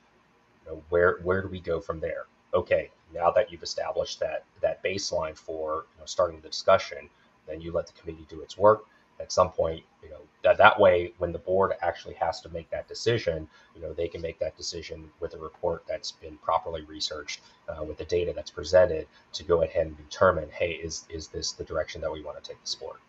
[0.64, 2.26] you know, where where do we go from there?
[2.52, 7.08] Okay, now that you've established that that baseline for you know, starting the discussion,
[7.46, 8.84] then you let the committee do its work.
[9.20, 12.70] At some point, you know that that way, when the board actually has to make
[12.70, 16.82] that decision, you know they can make that decision with a report that's been properly
[16.82, 21.28] researched, uh, with the data that's presented to go ahead and determine, hey, is is
[21.28, 23.00] this the direction that we want to take the sport?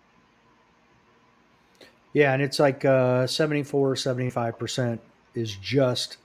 [2.14, 5.00] Yeah, and it's like uh, 74, 75%
[5.36, 6.18] is just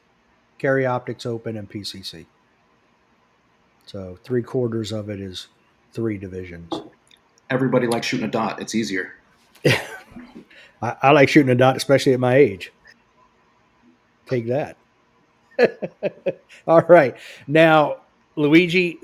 [0.59, 2.25] carry optics open and PCC.
[3.87, 5.49] So three quarters of it is
[5.92, 6.73] three divisions.
[7.51, 8.61] Everybody likes shooting a dot.
[8.61, 9.14] It's easier.
[9.64, 12.72] I, I, like shooting a dot, especially at my age.
[14.27, 14.77] Take that.
[16.66, 17.16] All right.
[17.46, 17.98] Now,
[18.37, 18.98] Luigi,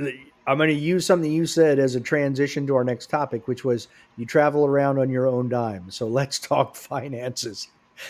[0.47, 3.65] I'm going to use something you said as a transition to our next topic, which
[3.65, 5.91] was you travel around on your own dime.
[5.91, 7.69] So let's talk finances.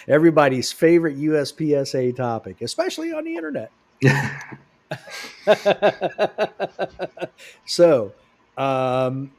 [0.08, 3.70] Everybody's favorite USPSA topic, especially on the internet.
[7.66, 8.12] so,
[8.56, 9.32] um,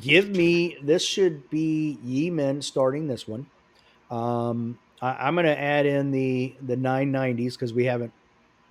[0.00, 3.46] give me this should be Yee-min starting this one.
[4.10, 8.12] Um, I, am going to add in the the 990s because we haven't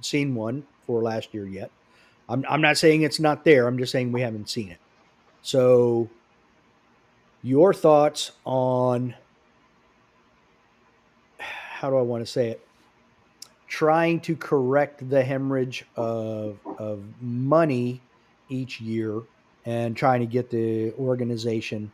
[0.02, 1.72] seen one for last year yet.
[2.28, 3.68] I'm I'm not saying it's not there.
[3.68, 4.78] I'm just saying we haven't seen it.
[5.42, 6.10] So,
[7.42, 9.16] your thoughts on
[11.40, 12.68] how do I want to say it?
[13.68, 18.02] Trying to correct the hemorrhage of of money
[18.50, 19.22] each year
[19.70, 21.92] and trying to get the organization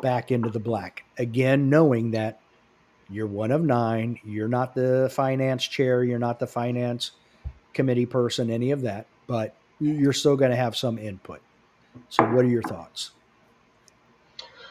[0.00, 1.02] back into the black.
[1.18, 2.38] Again, knowing that
[3.10, 7.10] you're one of nine, you're not the finance chair, you're not the finance
[7.72, 11.40] committee person, any of that, but you're still going to have some input.
[12.08, 13.10] So, what are your thoughts?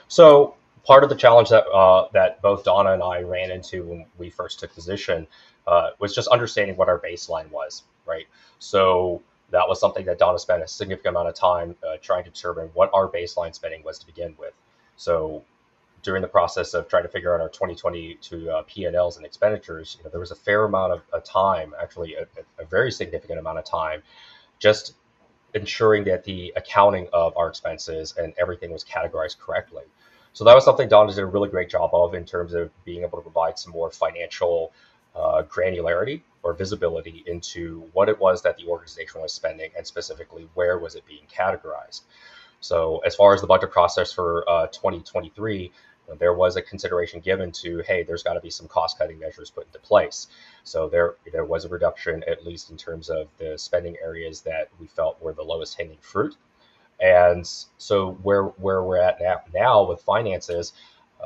[0.08, 0.56] So,
[0.86, 4.30] part of the challenge that uh, that both Donna and I ran into when we
[4.30, 5.28] first took position
[5.68, 8.26] uh, was just understanding what our baseline was, right?
[8.60, 12.30] So that was something that Donna spent a significant amount of time uh, trying to
[12.30, 14.54] determine what our baseline spending was to begin with.
[14.98, 15.44] So
[16.04, 20.04] during the process of trying to figure out our 2022 uh, P&Ls and expenditures, you
[20.04, 22.28] know, there was a fair amount of, of time, actually a,
[22.60, 24.02] a, very significant amount of time,
[24.60, 24.96] just
[25.54, 29.84] ensuring that the accounting of our expenses and everything was categorized correctly.
[30.34, 33.02] So that was something Donna did a really great job of in terms of being
[33.02, 34.72] able to provide some more financial
[35.18, 40.48] uh, granularity or visibility into what it was that the organization was spending and specifically
[40.54, 42.02] where was it being categorized.
[42.60, 45.72] So as far as the budget process for uh, 2023,
[46.20, 49.50] there was a consideration given to, hey, there's got to be some cost cutting measures
[49.50, 50.28] put into place.
[50.64, 54.70] So there, there was a reduction, at least in terms of the spending areas that
[54.80, 56.36] we felt were the lowest hanging fruit.
[57.00, 60.74] And so where where we're at now, now with finances,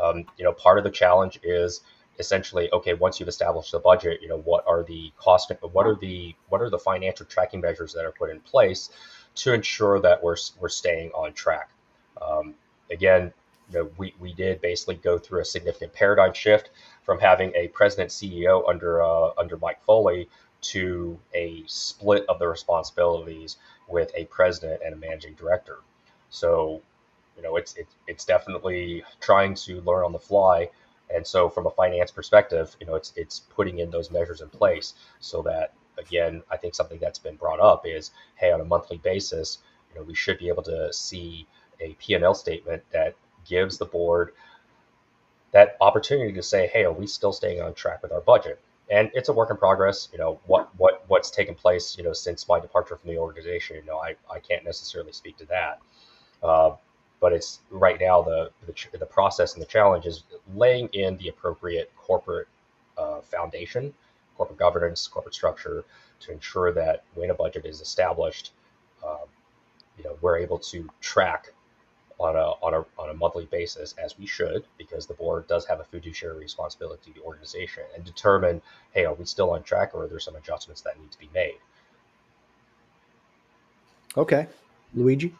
[0.01, 1.81] um, you know, part of the challenge is
[2.19, 5.95] essentially okay once you've established the budget you know what are the cost what are
[5.95, 8.89] the what are the financial tracking measures that are put in place
[9.33, 11.69] to ensure that we're we're staying on track
[12.21, 12.53] um,
[12.91, 13.33] again
[13.71, 16.69] you know, we, we did basically go through a significant paradigm shift
[17.03, 20.29] from having a president CEO under uh, under Mike Foley
[20.61, 25.79] to a split of the responsibilities with a president and a managing director.
[26.29, 26.81] So,
[27.35, 30.69] you know, it's it, it's definitely trying to learn on the fly
[31.13, 34.49] and so, from a finance perspective, you know, it's it's putting in those measures in
[34.49, 38.65] place so that again, I think something that's been brought up is, hey, on a
[38.65, 39.59] monthly basis,
[39.89, 41.47] you know, we should be able to see
[41.79, 43.15] a P&L statement that
[43.47, 44.33] gives the board
[45.51, 48.59] that opportunity to say, hey, are we still staying on track with our budget?
[48.89, 50.09] And it's a work in progress.
[50.11, 53.77] You know, what what what's taken place, you know, since my departure from the organization.
[53.77, 55.79] You know, I, I can't necessarily speak to that.
[56.43, 56.71] Uh,
[57.21, 60.23] but it's right now the, the, the process and the challenge is
[60.55, 62.47] laying in the appropriate corporate
[62.97, 63.93] uh, foundation,
[64.35, 65.85] corporate governance, corporate structure
[66.19, 68.51] to ensure that when a budget is established,
[69.07, 69.27] um,
[69.97, 71.53] you know, we're able to track
[72.19, 75.65] on a, on a on a monthly basis, as we should, because the board does
[75.65, 78.61] have a fiduciary responsibility to the organization, and determine,
[78.93, 81.29] hey, are we still on track, or are there some adjustments that need to be
[81.33, 81.57] made?
[84.17, 84.47] Okay,
[84.93, 85.33] Luigi.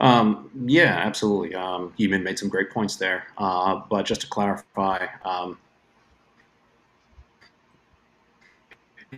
[0.00, 1.54] Um, yeah, absolutely.
[1.54, 3.26] Um, made some great points there.
[3.36, 5.58] Uh, but just to clarify, um,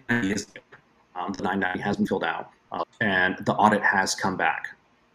[0.09, 4.69] the 990 has been filled out, uh, and the audit has come back.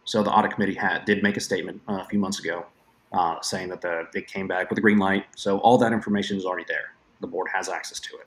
[0.04, 2.64] So the audit committee had did make a statement uh, a few months ago
[3.12, 5.26] uh, saying that the it came back with a green light.
[5.36, 6.94] So all that information is already there.
[7.20, 8.26] The board has access to it.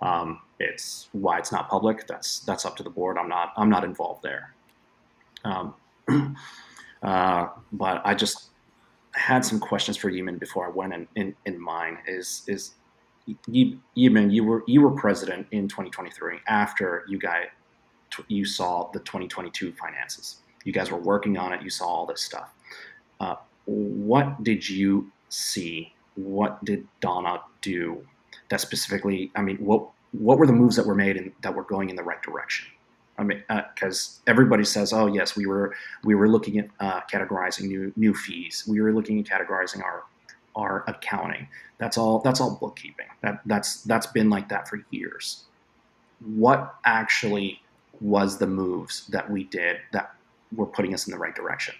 [0.00, 2.06] Um, it's why it's not public.
[2.06, 3.18] That's that's up to the board.
[3.18, 4.54] I'm not I'm not involved there.
[5.44, 5.74] Um,
[7.02, 8.50] uh, but I just
[9.14, 11.98] had some questions for Yee-min before I went in, in, in mine.
[12.06, 12.74] Is is
[13.46, 17.42] Yee-min, you were you were president in 2023 after you got
[18.28, 20.36] you saw the 2022 finances.
[20.64, 21.62] You guys were working on it.
[21.62, 22.50] You saw all this stuff.
[23.20, 23.36] Uh,
[23.66, 25.92] what did you see?
[26.16, 28.06] What did Donna do
[28.50, 29.30] that specifically?
[29.34, 31.96] I mean, what what were the moves that were made and that were going in
[31.96, 32.66] the right direction?
[33.16, 33.42] I mean,
[33.74, 37.92] because uh, everybody says, "Oh, yes, we were we were looking at uh, categorizing new
[37.96, 38.64] new fees.
[38.66, 40.04] We were looking at categorizing our
[40.56, 41.48] our accounting.
[41.78, 42.20] That's all.
[42.20, 43.06] That's all bookkeeping.
[43.22, 45.44] That that's that's been like that for years.
[46.20, 47.60] What actually
[48.00, 50.14] was the moves that we did that
[50.54, 51.74] were putting us in the right direction?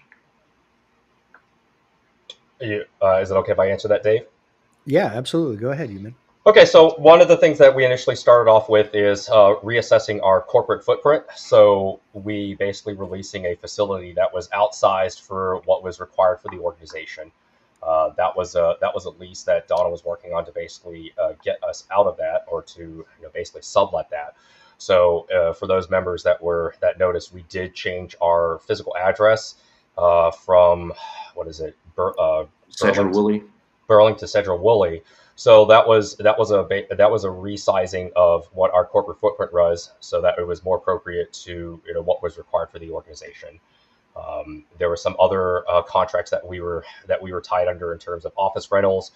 [2.60, 4.22] You, uh, is it okay if I answer that, Dave?
[4.86, 5.56] Yeah, absolutely.
[5.56, 6.14] Go ahead, Yee-min.
[6.46, 10.22] Okay, so one of the things that we initially started off with is uh, reassessing
[10.22, 11.24] our corporate footprint.
[11.34, 16.58] So we basically releasing a facility that was outsized for what was required for the
[16.58, 17.32] organization.
[17.82, 21.14] Uh, that was a that was a lease that Donna was working on to basically
[21.18, 24.36] uh, get us out of that, or to you know, basically sublet that.
[24.76, 29.54] So uh, for those members that were that noticed, we did change our physical address
[29.96, 30.92] uh, from
[31.34, 33.44] what is it, Bur- uh, Sedro-Woolley,
[33.86, 35.02] Burlington to Sedro Woolley.
[35.36, 39.52] So that was that was a that was a resizing of what our corporate footprint
[39.52, 42.90] was, so that it was more appropriate to you know what was required for the
[42.90, 43.58] organization.
[44.16, 47.92] Um, there were some other uh, contracts that we were that we were tied under
[47.92, 49.10] in terms of office rentals.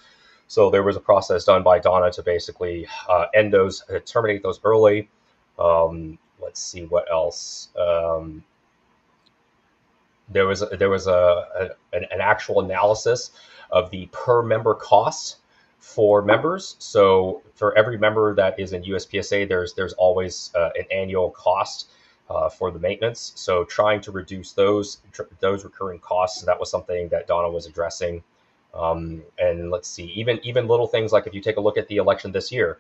[0.49, 4.43] So there was a process done by Donna to basically uh, end those, uh, terminate
[4.43, 5.11] those early.
[5.59, 7.69] Um, let's see what else.
[7.79, 8.43] Um,
[10.31, 13.31] there was there was a, a an, an actual analysis
[13.71, 15.37] of the per member costs
[15.79, 16.77] for members.
[16.79, 21.91] So for every member that is in USPSA, there's there's always uh, an annual cost
[22.29, 23.33] uh, for the maintenance.
[23.37, 27.67] So trying to reduce those tr- those recurring costs, that was something that Donna was
[27.67, 28.23] addressing.
[28.75, 31.89] Um, and let's see, even even little things like if you take a look at
[31.89, 32.79] the election this year.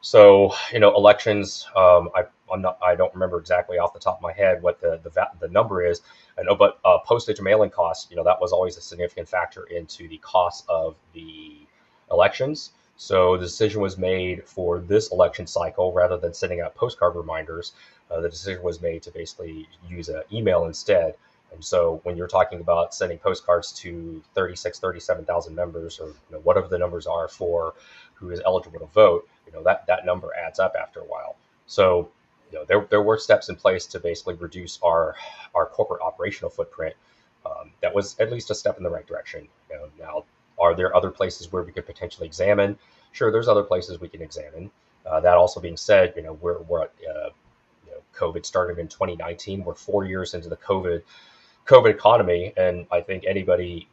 [0.00, 4.16] So you know elections, um, I I'm not I don't remember exactly off the top
[4.16, 6.02] of my head what the the, the number is.
[6.38, 9.64] I know, but uh, postage mailing costs, you know, that was always a significant factor
[9.64, 11.66] into the cost of the
[12.10, 12.72] elections.
[12.96, 17.72] So the decision was made for this election cycle rather than sending out postcard reminders.
[18.10, 21.14] Uh, the decision was made to basically use an email instead.
[21.52, 26.38] And so when you're talking about sending postcards to 36, 37,000 members or you know,
[26.40, 27.74] whatever the numbers are for
[28.14, 31.36] who is eligible to vote, you know, that, that number adds up after a while.
[31.66, 32.10] So,
[32.50, 35.16] you know, there, there were steps in place to basically reduce our,
[35.54, 36.94] our corporate operational footprint.
[37.44, 39.48] Um, that was at least a step in the right direction.
[39.70, 40.24] You know, now
[40.62, 42.78] are there other places where we could potentially examine?
[43.10, 44.70] Sure, there's other places we can examine.
[45.04, 46.86] Uh, that also being said, you know, we're, we're uh,
[47.84, 49.64] you know, COVID started in 2019.
[49.64, 51.02] We're four years into the COVID
[51.66, 53.88] COVID economy, and I think anybody,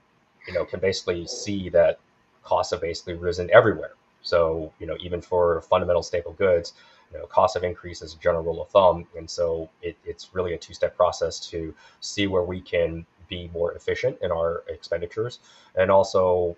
[0.47, 1.99] you know, can basically see that
[2.43, 3.93] costs have basically risen everywhere.
[4.21, 6.73] So, you know, even for fundamental staple goods,
[7.11, 10.29] you know, cost of increase is a general rule of thumb, and so it, it's
[10.33, 15.39] really a two-step process to see where we can be more efficient in our expenditures
[15.75, 16.57] and also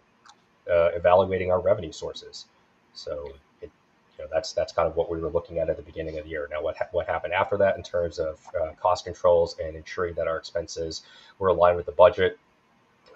[0.70, 2.46] uh, evaluating our revenue sources.
[2.94, 3.70] So it,
[4.18, 6.26] you know, that's that's kind of what we were looking at at the beginning of
[6.26, 6.48] the year.
[6.52, 10.16] Now, what ha- what happened after that in terms of uh, cost controls and ensuring
[10.16, 11.04] that our expenses
[11.40, 12.40] were aligned with the budget?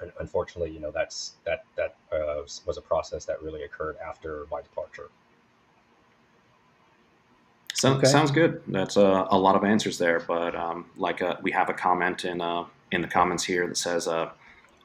[0.01, 4.45] And unfortunately, you know, that's that that uh, was a process that really occurred after
[4.51, 5.09] my departure.
[7.75, 8.07] So, okay.
[8.07, 8.61] Sounds good.
[8.67, 10.21] That's a, a, lot of answers there.
[10.21, 12.63] But um, like a, uh, we have a comment in uh,
[12.95, 14.31] in the comments here that says uh,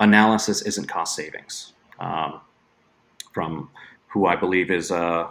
[0.00, 2.40] analysis isn't cost savings um,
[3.32, 3.70] from
[4.08, 5.28] who I believe is uh,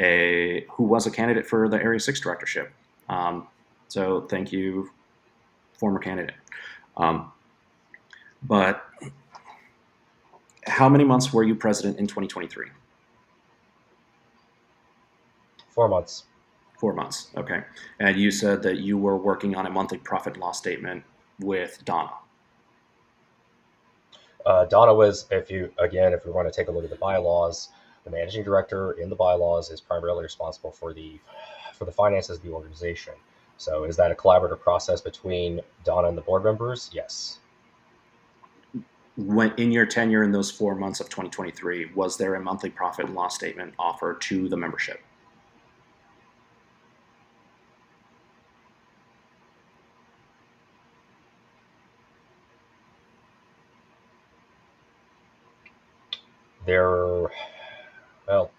[0.00, 2.72] a who was a candidate for the Area Six directorship.
[3.08, 3.48] Um,
[3.88, 4.90] so thank you,
[5.74, 6.36] former candidate.
[6.96, 7.32] Um,
[8.42, 8.86] but
[10.66, 12.68] how many months were you president in 2023?
[15.70, 16.24] Four months.
[16.78, 17.30] Four months.
[17.36, 17.62] Okay.
[17.98, 21.04] And you said that you were working on a monthly profit and loss statement
[21.40, 22.12] with Donna.
[24.44, 26.96] Uh, Donna was, if you again, if we want to take a look at the
[26.96, 27.68] bylaws,
[28.04, 31.20] the managing director in the bylaws is primarily responsible for the
[31.74, 33.14] for the finances of the organization.
[33.56, 36.90] So, is that a collaborative process between Donna and the board members?
[36.92, 37.38] Yes.
[39.16, 43.06] When in your tenure in those four months of 2023, was there a monthly profit
[43.06, 45.00] and loss statement offered to the membership?
[56.64, 57.28] There,
[58.28, 58.50] well,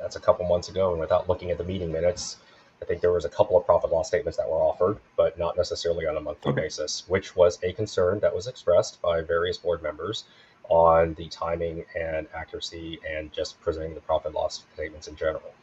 [0.00, 2.36] that's a couple months ago, and without looking at the meeting minutes,
[2.80, 5.56] I think there was a couple of profit loss statements that were offered, but not
[5.56, 6.62] necessarily on a monthly Okay.
[6.62, 10.24] basis, which was a concern that was expressed by various board members
[10.68, 15.54] on the timing and accuracy and just presenting the profit loss statements in general.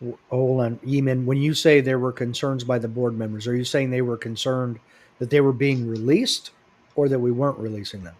[0.00, 1.26] W- Hold on, Yee-min.
[1.26, 4.16] When you say there were concerns by the board members, are you saying they were
[4.16, 4.78] concerned
[5.18, 6.52] that they were being released,
[6.94, 8.14] or that we weren't releasing them?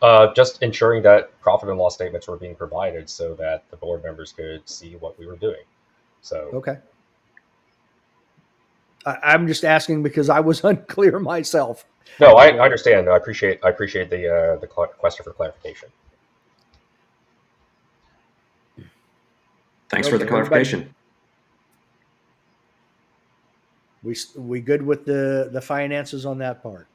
[0.00, 4.02] Uh, just ensuring that profit and loss statements were being provided so that the board
[4.04, 5.62] members could see what we were doing.
[6.22, 6.78] So, Okay.
[9.04, 11.84] I, I'm just asking because I was unclear myself.
[12.20, 13.08] no, I, I understand.
[13.08, 15.88] I appreciate I appreciate the uh, the question for clarification.
[19.90, 20.94] Thanks for the Okay, everybody- clarification.
[24.04, 26.86] We s- we good with the the finances on that part.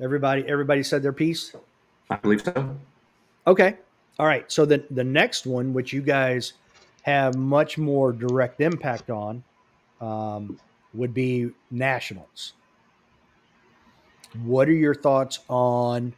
[0.00, 1.54] Everybody everybody said their piece.
[2.10, 2.76] I believe so.
[3.46, 3.76] Okay.
[4.18, 4.50] All right.
[4.50, 6.54] So the the next one, which you guys
[7.02, 9.44] have much more direct impact on,
[10.00, 10.58] um,
[10.94, 12.54] would be nationals.
[14.42, 16.14] What are your thoughts on?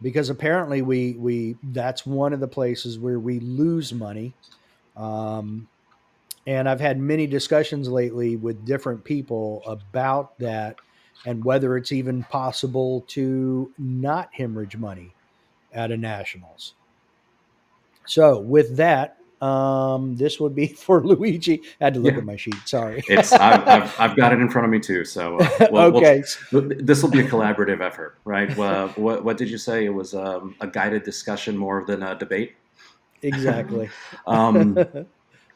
[0.00, 4.34] Because apparently we we that's one of the places where we lose money.
[4.96, 5.68] Um,
[6.46, 10.76] and I've had many discussions lately with different people about that
[11.26, 15.14] and whether it's even possible to not hemorrhage money
[15.72, 16.74] at a nationals.
[18.06, 21.60] So with that, um, this would be for Luigi.
[21.80, 22.18] I had to look Yeah.
[22.18, 22.56] at my sheet.
[22.66, 23.02] Sorry.
[23.08, 25.04] It's I've, I've, I've got it in front of me too.
[25.04, 26.22] So uh, we'll- we'll- okay.
[26.52, 28.56] this will be a collaborative effort, right?
[28.58, 29.84] Uh, what what did you say?
[29.84, 32.54] It was um, a guided discussion more than a debate.
[33.22, 33.88] Exactly.
[34.26, 34.76] Um,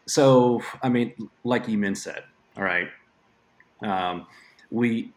[0.06, 1.12] so I mean,
[1.44, 2.22] like Yee-min said,
[2.56, 2.88] all right,
[3.82, 4.26] um,
[4.70, 5.12] we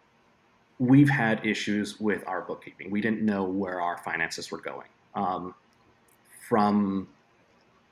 [0.79, 2.89] we've had issues with our bookkeeping.
[2.89, 4.87] We didn't know where our finances were going.
[5.13, 5.53] Um,
[6.47, 7.07] from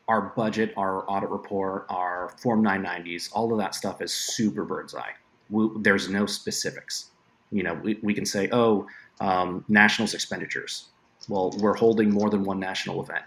[0.08, 4.96] our budget, our audit report, our Form 990s, all of that stuff is super bird's
[4.96, 5.12] eye.
[5.50, 7.12] We, there's no specifics.
[7.52, 8.88] You know, we, we can say, oh,
[9.20, 10.86] um, nationals expenditures.
[11.28, 13.26] Well, we're holding more than one national event.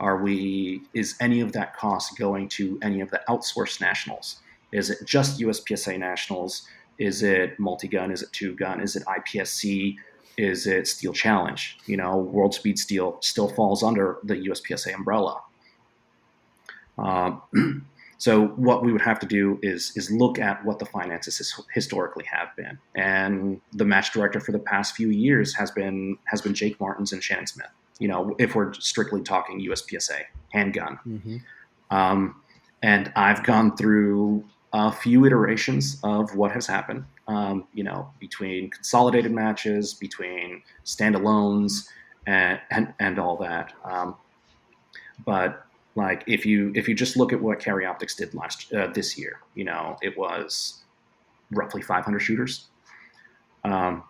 [0.00, 0.82] Are we?
[0.94, 4.40] Is any of that cost going to any of the outsourced nationals?
[4.72, 6.66] Is it just USPSA nationals?
[7.02, 8.12] Is it multi-gun?
[8.12, 8.80] Is it two-gun?
[8.80, 9.96] Is it IPSC?
[10.38, 11.76] Is it Steel Challenge?
[11.86, 15.40] You know, World Speed Steel still falls under the USPSA umbrella.
[16.98, 17.42] Um,
[18.18, 21.52] so what we would have to do is is look at what the finances his,
[21.74, 26.40] historically have been, and the match director for the past few years has been has
[26.40, 27.70] been Jake Martins and Shannon Smith.
[27.98, 30.20] You know, if we're strictly talking USPSA
[30.52, 31.36] handgun, hmm
[31.90, 32.36] um,
[32.82, 37.04] and I've gone through a few iterations of what has happened.
[37.28, 41.86] Um, you know, between consolidated matches, between standalones,
[42.26, 43.72] and and, and all that.
[43.84, 44.16] Um,
[45.24, 48.88] but like, if you if you just look at what Carry Optics did last uh,
[48.88, 50.82] this year, you know, it was
[51.50, 52.68] roughly 500 shooters.
[53.64, 54.04] Um,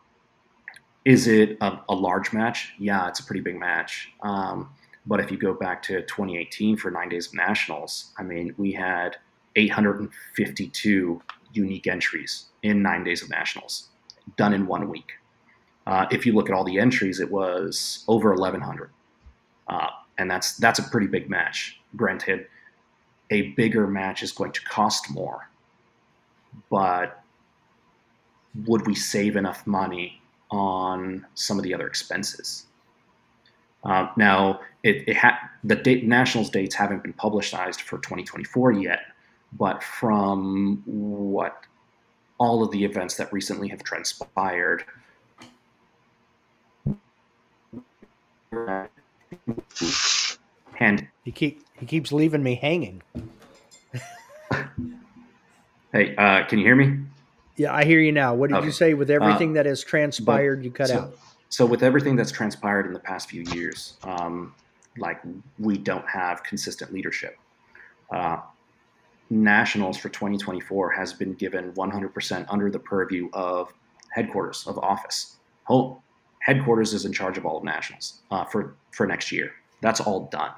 [1.04, 2.72] is it a, a large match?
[2.78, 4.12] Yeah, it's a pretty big match.
[4.22, 4.70] Um,
[5.04, 8.72] but if you go back to 2018 for nine days of nationals, I mean, we
[8.72, 9.16] had
[9.57, 11.22] 852
[11.53, 13.88] unique entries in nine days of nationals,
[14.36, 15.12] done in one week.
[15.86, 18.90] Uh, if you look at all the entries, it was over 1,100,
[19.68, 19.86] uh,
[20.18, 21.80] and that's that's a pretty big match.
[21.96, 22.46] Granted,
[23.30, 25.48] a bigger match is going to cost more,
[26.70, 27.22] but
[28.66, 32.66] would we save enough money on some of the other expenses?
[33.84, 39.00] Uh, now, it, it ha- the date, nationals dates haven't been publicized for 2024 yet,
[39.53, 41.57] but from what
[42.38, 44.84] all of the events that recently have transpired,
[50.80, 53.03] and He keep he keeps leaving me hanging.
[55.92, 56.98] hey, uh, can you hear me?
[57.57, 58.34] Yeah, I hear you now.
[58.34, 58.66] What did Okay.
[58.66, 58.94] you say?
[58.94, 61.18] With everything that has transpired, you cut so, out.
[61.50, 64.55] So with everything that's transpired in the past few years, um,
[64.98, 65.20] like
[65.59, 67.36] we don't have consistent leadership.
[68.12, 68.38] Uh,
[69.33, 73.72] Nationals for 2024 has been given 100% under the purview of
[74.11, 76.03] headquarters of office, home,
[76.43, 79.53] Headquarters is in charge of all of nationals uh, for for next year.
[79.80, 80.51] That's all done.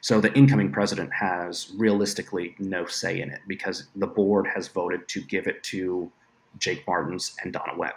[0.00, 5.06] So the incoming president has realistically no say in it because the board has voted
[5.08, 6.10] to give it to
[6.58, 7.94] Jake Martins and Donna Webb.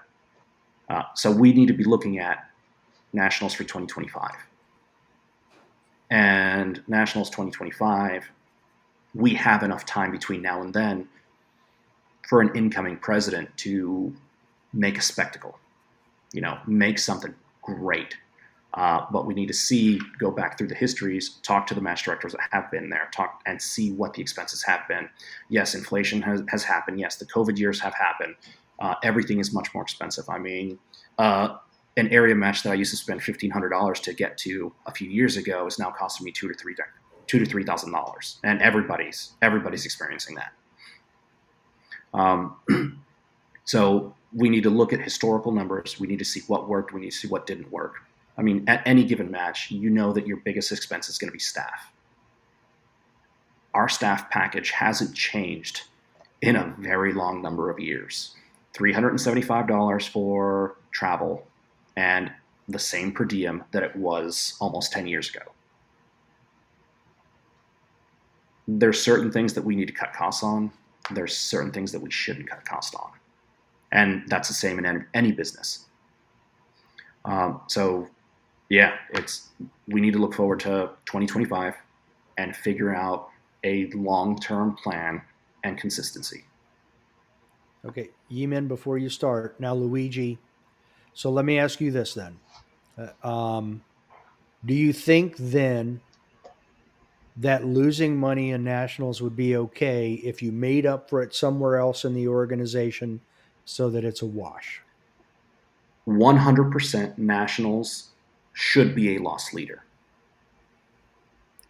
[0.89, 2.49] Uh, so we need to be looking at
[3.13, 4.31] nationals for 2025.
[6.09, 8.29] And nationals 2025,
[9.13, 11.07] we have enough time between now and then
[12.27, 14.13] for an incoming president to
[14.73, 15.59] make a spectacle,
[16.33, 18.15] you know, make something great
[18.73, 22.03] uh, but we need to see, go back through the histories, talk to the match
[22.03, 25.09] directors that have been there, talk and see what the expenses have been.
[25.49, 26.99] Yes, inflation has, has happened.
[26.99, 28.35] Yes, the COVID years have happened.
[28.79, 30.29] Uh, everything is much more expensive.
[30.29, 30.79] I mean,
[31.17, 31.57] uh,
[31.97, 34.91] an area match that I used to spend fifteen hundred dollars to get to a
[34.91, 36.73] few years ago is now costing me two to three
[37.31, 40.53] two to three thousand dollars, and everybody's everybody's experiencing that.
[42.13, 42.55] Um,
[43.65, 45.99] so we need to look at historical numbers.
[45.99, 46.93] We need to see what worked.
[46.93, 47.95] We need to see what didn't work
[48.37, 51.33] I mean, at any given match, you know that your biggest expense is going to
[51.33, 51.91] be staff.
[53.73, 55.83] Our staff package hasn't changed
[56.41, 58.35] in a very long number of years.
[58.73, 61.45] $375 for travel
[61.95, 62.31] and
[62.67, 65.41] the same per diem that it was almost 10 years ago.
[68.67, 70.71] There's certain things that we need to cut costs on.
[71.11, 73.11] There's certain things that we shouldn't cut costs on.
[73.91, 75.85] And that's the same in any business.
[77.25, 78.07] Um, so
[78.69, 79.49] yeah, it's
[79.87, 81.75] we need to look forward to 2025
[82.37, 83.29] and figure out
[83.63, 85.21] a long-term plan
[85.63, 86.45] and consistency.
[87.85, 90.39] Okay, Yee-min, before you start now, Luigi.
[91.13, 92.39] So let me ask you this then:
[92.97, 93.83] uh, um,
[94.65, 95.99] Do you think then
[97.37, 101.77] that losing money in nationals would be okay if you made up for it somewhere
[101.77, 103.21] else in the organization,
[103.65, 104.81] so that it's a wash?
[106.07, 108.09] 100% nationals
[108.53, 109.83] should be a loss leader.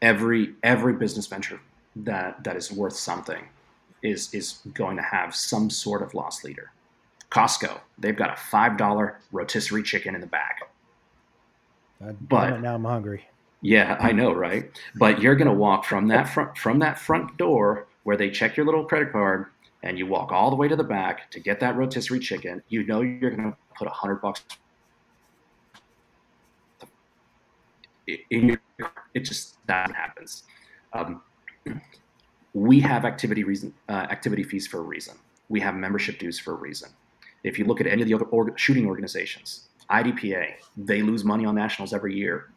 [0.02, 1.60] Every every business venture
[1.96, 3.48] that that is worth something
[4.02, 6.72] is is going to have some sort of loss leader.
[7.30, 10.68] Costco, they've got a five dollar rotisserie chicken in the back.
[12.00, 13.28] But now I'm hungry.
[13.62, 14.70] Yeah, I know, right?
[14.96, 18.66] But you're gonna walk from that front from that front door where they check your
[18.66, 19.48] little credit card,
[19.84, 22.64] and you walk all the way to the back to get that rotisserie chicken.
[22.70, 24.44] You know you're gonna put a hundred bucks
[28.30, 30.44] in your it just that happens.
[30.94, 31.22] Um,
[32.54, 35.16] we have activity reason uh, activity fees for a reason.
[35.50, 36.90] We have membership dues for a reason.
[37.44, 41.46] If you look at any of the other org- shooting organizations, IDPA they lose money
[41.46, 42.50] on nationals every year.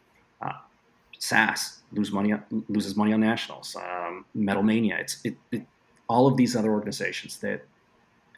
[1.25, 2.35] SASS lose money
[2.69, 3.75] loses money on nationals.
[3.77, 5.63] Um, Metal Mania, it's it, it,
[6.07, 7.65] all of these other organizations that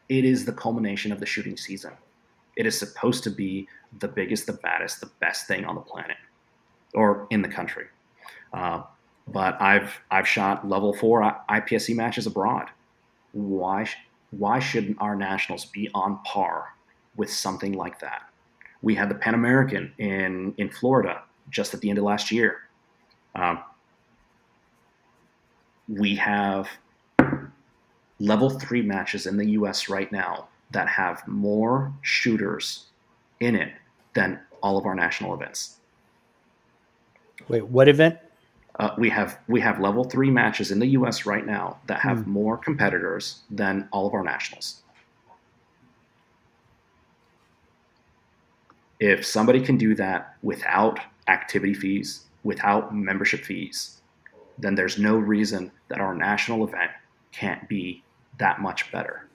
[0.09, 1.93] it is the culmination of the shooting season.
[2.57, 3.67] It is supposed to be
[3.99, 6.17] the biggest, the baddest, the best thing on the planet
[6.95, 7.87] or in the country.
[8.53, 8.83] Uh,
[9.27, 12.69] but I've I've shot level four IPSC matches abroad.
[13.33, 13.89] Why
[14.31, 16.69] why shouldn't our nationals be on par
[17.17, 18.23] with something like that?
[18.81, 22.66] We had the Pan American in in Florida just at the end of last year.
[23.37, 23.63] Um,
[25.89, 26.69] we have
[28.19, 29.89] level three matches in the U.S.
[29.89, 32.87] right now that have more shooters
[33.41, 33.73] in it
[34.15, 35.77] than all of our national events.
[37.49, 38.19] Wait, what event?
[38.79, 41.25] Uh, we have we have level three matches in the U.S.
[41.25, 42.27] right now that have mm.
[42.27, 44.83] more competitors than all of our nationals.
[48.99, 54.01] If somebody can do that without activity fees, without membership fees,
[54.57, 56.93] then there's no reason that our national event
[57.33, 58.05] can't be
[58.39, 59.29] that much better.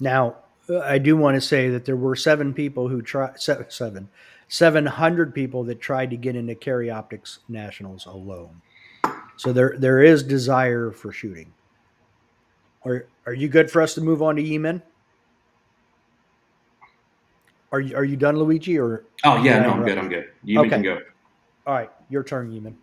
[0.00, 0.36] Now,
[0.82, 4.08] I do want to say that there were seven people who tried seven
[4.48, 8.62] 700 people that tried to get into Carry Optics Nationals alone.
[9.36, 11.52] So there there is desire for shooting.
[12.84, 14.82] Are are you good for us to move on to Yee-min?
[17.72, 18.78] Are you are you done, Luigi?
[18.78, 19.98] Or oh yeah, no, I'm good.
[19.98, 20.30] I'm good.
[20.44, 20.70] Yee-min okay.
[20.70, 21.00] can go.
[21.66, 22.76] All right, your turn, Yee-min.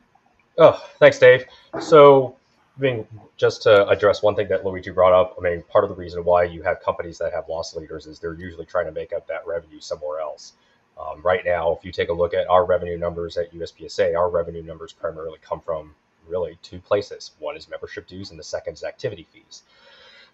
[0.60, 1.46] Oh, thanks, Dave.
[1.80, 2.36] So,
[2.78, 5.90] I mean, just to address one thing that Luigi brought up, I mean, part of
[5.90, 8.92] the reason why you have companies that have loss leaders is they're usually trying to
[8.92, 10.54] make up that revenue somewhere else.
[11.00, 14.30] Um, right now, if you take a look at our revenue numbers at USPSA, our
[14.30, 15.94] revenue numbers primarily come from
[16.28, 17.32] really two places.
[17.40, 19.64] One is membership dues, and the second is activity fees.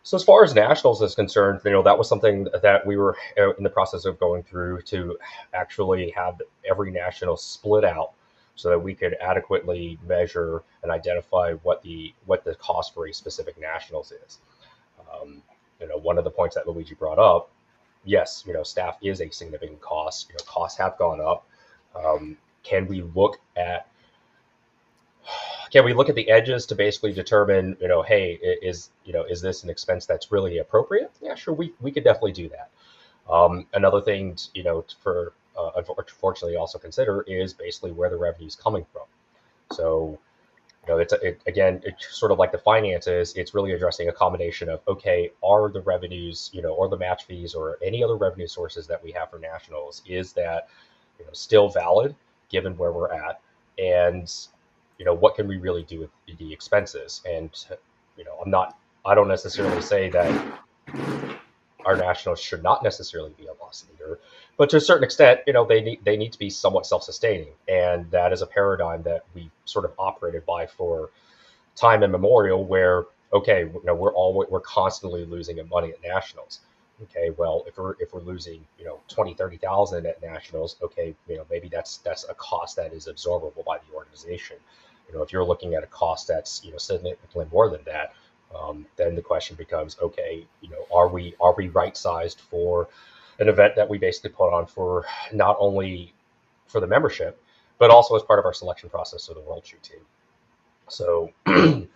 [0.04, 3.16] So as far as nationals is concerned, you know that was something that we were
[3.38, 5.18] uh, in the process of going through to
[5.54, 8.12] actually have every national split out
[8.56, 13.14] so that we could adequately measure and identify what the what the cost for a
[13.14, 14.40] specific nationals is.
[15.12, 15.42] Um,
[15.80, 17.50] you know, one of the points that Luigi brought up
[18.06, 20.30] yes, you know, staff is a significant cost.
[20.30, 21.48] You know, costs have gone up.
[21.96, 23.88] Um, can we look at
[25.74, 29.24] can we look at the edges to basically determine, you know, hey, is you know,
[29.24, 31.12] is this an expense that's really appropriate?
[31.20, 32.70] Yeah, sure, we we could definitely do that.
[33.28, 38.46] Um, another thing, you know, for uh, unfortunately also consider is basically where the revenue
[38.46, 39.06] is coming from.
[39.72, 40.20] So,
[40.86, 43.34] you know, it's it, again, it's sort of like the finances.
[43.36, 47.24] It's really addressing a combination of okay, are the revenues, you know, or the match
[47.24, 50.70] fees or any other revenue sources that we have for nationals, is that
[51.18, 52.16] you know still valid
[52.50, 53.42] given where we're at,
[53.80, 54.32] and
[54.98, 57.22] you know what can we really do with the expenses?
[57.26, 57.50] And
[58.18, 60.60] you know, I'm not, I don't necessarily say that
[61.86, 64.20] our nationals should not necessarily be a loss leader,
[64.58, 67.54] but to a certain extent, you know, they need they need to be somewhat self-sustaining,
[67.68, 71.10] and that is a paradigm that we sort of operated by for
[71.76, 76.60] time immemorial, where okay, you know, we're all we're constantly losing money at nationals.
[77.02, 81.38] Okay, well, if we're if we're losing, you know, 20, 30,000 at nationals, okay, you
[81.38, 84.58] know, maybe that's that's a cost that is absorbable by the organization.
[85.08, 88.14] You know, if you're looking at a cost that's you know significantly more than that,
[88.56, 92.88] um, then the question becomes, okay, you know, are we are we right sized for
[93.40, 96.14] an event that we basically put on for not only
[96.68, 97.42] for the membership,
[97.80, 100.00] but also as part of our selection process of the World Shoot team.
[100.88, 101.32] So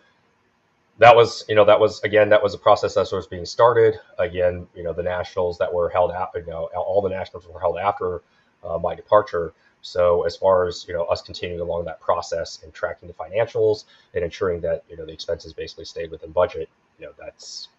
[1.00, 4.00] that was, you know, that was again, that was a process that was being started.
[4.18, 7.60] Again, you know, the nationals that were held out, you know, all the nationals were
[7.60, 8.22] held after
[8.64, 9.54] uh, my departure.
[9.82, 13.86] So as far as you know, us continuing along that process and tracking the financials
[14.16, 16.70] and ensuring that you know the expenses basically stayed within budget,
[17.00, 17.70] you know, that's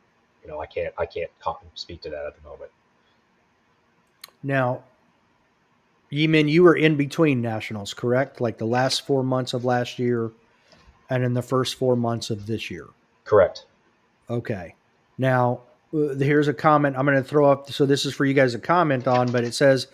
[0.42, 1.30] you know, I can't I can't
[1.74, 2.70] speak to that at the moment.
[4.42, 4.84] Now,
[6.10, 8.40] Yee-min, you were in between nationals, correct?
[8.40, 10.30] Like the last four months of last year
[11.10, 12.86] and in the first four months of this year.
[13.28, 13.66] Correct.
[14.30, 14.74] Okay.
[15.18, 15.60] Now,
[15.92, 17.70] uh, here's a comment I'm going to throw up.
[17.70, 19.88] So this is for you guys to comment on, but it says,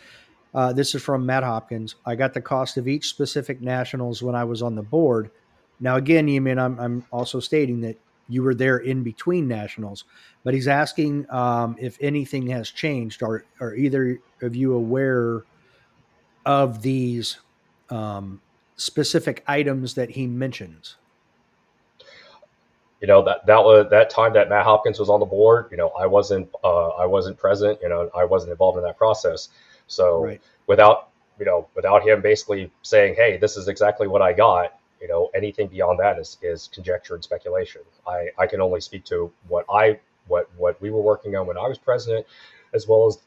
[0.55, 1.97] uh, this is from Matt Hopkins.
[2.07, 5.33] I got the cost of each specific nationals when I was on the board.
[5.81, 10.05] Now, again, Yee-min, I'm, I'm also stating that you were there in between nationals,
[10.45, 13.23] but he's asking um, if anything has changed.
[13.23, 15.43] Are are either of you aware
[16.47, 17.41] of these
[17.91, 18.41] um,
[18.77, 20.97] specific items that he mentions?
[23.05, 25.67] You know that that was that time that Matt Hopkins was on the board.
[25.71, 27.79] You know, I wasn't uh, I wasn't present.
[27.83, 29.51] You know, I wasn't involved in that process.
[29.87, 30.41] So right.
[30.67, 34.73] without you know without him basically saying, "Hey, this is exactly what I got,"
[35.05, 39.05] you know anything beyond that is, is conjecture and speculation I, I can only speak
[39.07, 42.27] to what i what what we were working on when i was president
[42.73, 43.19] as well as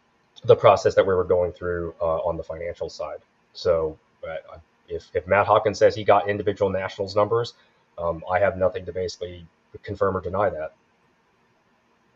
[0.44, 3.20] the process that we were going through uh, on the financial side
[3.54, 3.98] so
[4.28, 4.58] uh,
[4.90, 7.54] if, if matt Hopkins says he got individual nationals numbers
[8.00, 9.46] um, i have nothing to basically
[9.84, 10.74] confirm or deny that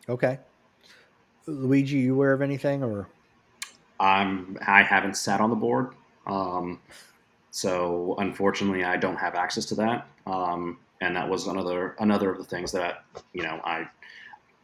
[0.08, 0.38] okay
[1.46, 3.08] luigi you aware of anything or
[4.00, 5.94] i'm i haven't sat on the board
[6.26, 6.78] um,
[7.52, 10.08] so unfortunately, I don't have access to that.
[10.26, 13.88] Um, and that was another another of the things that you know I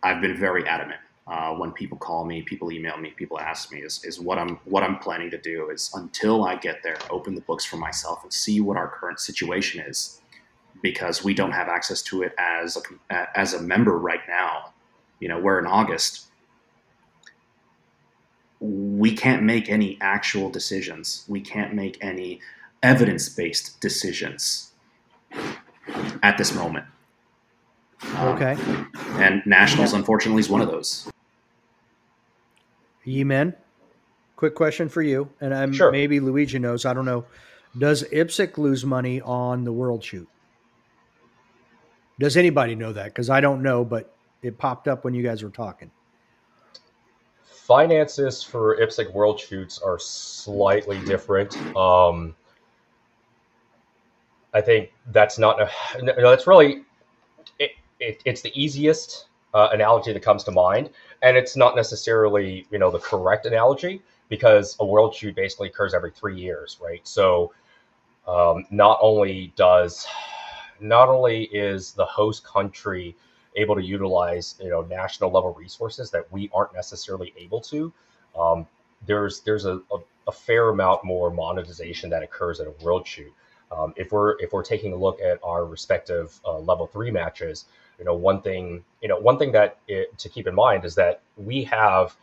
[0.02, 3.80] I've been very adamant uh, when people call me, people email me, people ask me
[3.80, 7.34] is, is what I'm what I'm planning to do is until I get there, open
[7.34, 10.20] the books for myself and see what our current situation is,
[10.82, 12.76] because we don't have access to it as
[13.10, 14.72] a as a member right now.
[15.20, 16.26] You know, we're in August.
[18.60, 21.24] We can't make any actual decisions.
[21.28, 22.40] We can't make any
[22.82, 24.72] evidence based decisions
[26.22, 26.86] at this moment.
[28.16, 28.56] Um, okay.
[29.22, 31.10] And Nationals, unfortunately, is one of those.
[33.04, 33.54] Yee-min,
[34.36, 35.90] quick question for you, and I'm, sure.
[35.90, 36.84] maybe Luigi knows.
[36.84, 37.24] I don't know.
[37.76, 40.28] Does IPSC lose money on the World Shoot?
[42.18, 43.06] Does anybody know that?
[43.06, 45.90] Because I don't know, but it popped up when you guys were talking.
[47.44, 51.56] Finances for IPSC World Shoots are slightly different.
[51.76, 52.34] Um,
[54.54, 55.58] I think that's not
[56.02, 56.82] no, that's really
[57.58, 60.90] it, it, it's the easiest uh, analogy that comes to mind,
[61.22, 64.00] and it's not necessarily you know the correct analogy
[64.30, 67.06] because a world shoot basically occurs every three years, right?
[67.06, 67.52] So
[68.26, 70.06] um, not only does
[70.80, 73.14] not only is the host country
[73.56, 77.92] able to utilize you know national level resources that we aren't necessarily able to,
[78.38, 78.66] um,
[79.06, 79.98] there's there's a, a,
[80.28, 83.32] a fair amount more monetization that occurs at a world shoot.
[83.70, 87.66] Um, if we're if we're taking a look at our respective uh, level three matches,
[87.98, 90.94] you know one thing you know one thing that it, to keep in mind is
[90.94, 92.16] that we have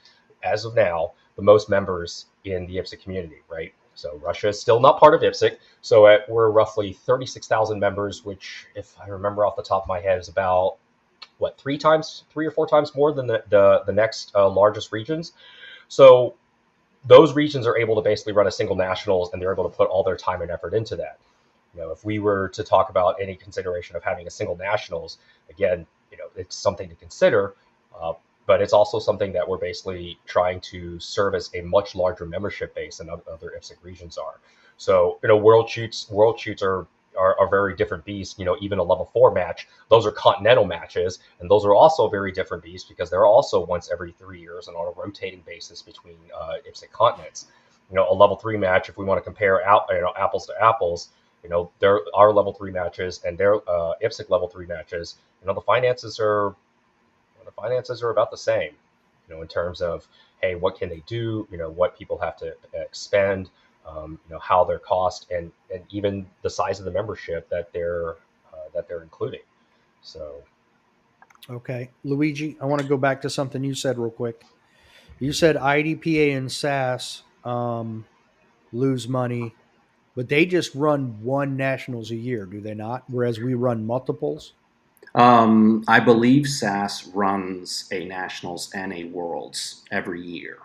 [0.44, 3.74] as of now the most members in the IPSC community, right?
[3.96, 5.58] So Russia is still not part of IPSC.
[5.82, 10.00] So at, we're roughly 36,000 members, which, if I remember off the top of my
[10.02, 10.78] head, is about
[11.38, 14.92] what three times, three or four times more than the the, the next uh, largest
[14.92, 15.34] regions.
[15.88, 16.36] So
[17.06, 19.90] those regions are able to basically run a single nationals, and they're able to put
[19.90, 21.20] all their time and effort into that.
[21.74, 25.18] You know, if we were to talk about any consideration of having a single nationals,
[25.50, 27.54] again, you know, it's something to consider.
[28.00, 28.14] Uh,
[28.46, 32.98] but it's also something that we're basically trying to service a much larger membership base
[32.98, 34.40] than other IPSC regions are.
[34.78, 36.88] So, you know, world shoots, world shoots are,
[37.18, 38.38] are, are very different beasts.
[38.38, 42.10] You know, even a level four match, those are continental matches, and those are also
[42.10, 45.82] very different beasts because they're also once every three years and on a rotating basis
[45.82, 47.48] between uh, IPSC continents.
[47.90, 50.46] You know, a level three match, if we want to compare out, you know, apples
[50.48, 51.10] to apples,
[51.44, 55.16] you know, there are level three matches and their uh, IPSC level three matches.
[55.42, 56.56] You know, the finances are
[57.56, 58.72] finances are about the same.
[59.28, 60.08] You know, in terms of
[60.42, 61.48] hey, what can they do?
[61.52, 63.50] You know, what people have to expend
[63.88, 67.72] um, you know how their cost and and even the size of the membership that
[67.74, 68.12] they're
[68.54, 69.42] uh, that they're including.
[70.02, 70.44] So,
[71.50, 74.44] okay, Luigi, I want to go back to something you said real quick.
[75.20, 78.06] You said IDPA and SASS um,
[78.74, 79.56] lose money,
[80.16, 83.04] but they just run one nationals a year, do they not?
[83.08, 84.54] Whereas we run multiples.
[85.16, 90.58] Um, I believe SASS runs a nationals and a worlds every year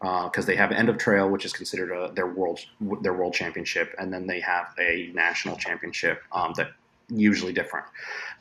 [0.00, 2.60] because uh, they have end of trail, which is considered a, their world
[3.00, 6.68] their world championship, and then they have a national championship um, that
[7.08, 7.86] usually different.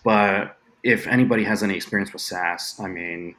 [0.04, 3.36] But if anybody has any experience with SASS, I mean,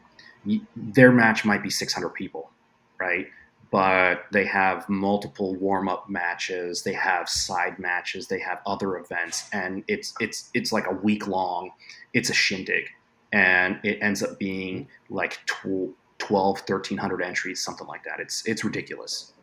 [0.74, 2.50] their match might be 600 people,
[2.98, 3.26] right?
[3.70, 9.48] But they have multiple warm up matches, they have side matches, they have other events,
[9.52, 11.70] and it's it's it's like a week long.
[12.12, 12.88] It's a shindig,
[13.32, 18.18] and it ends up being like 12, 1300 entries, something like that.
[18.18, 19.34] It's it's ridiculous.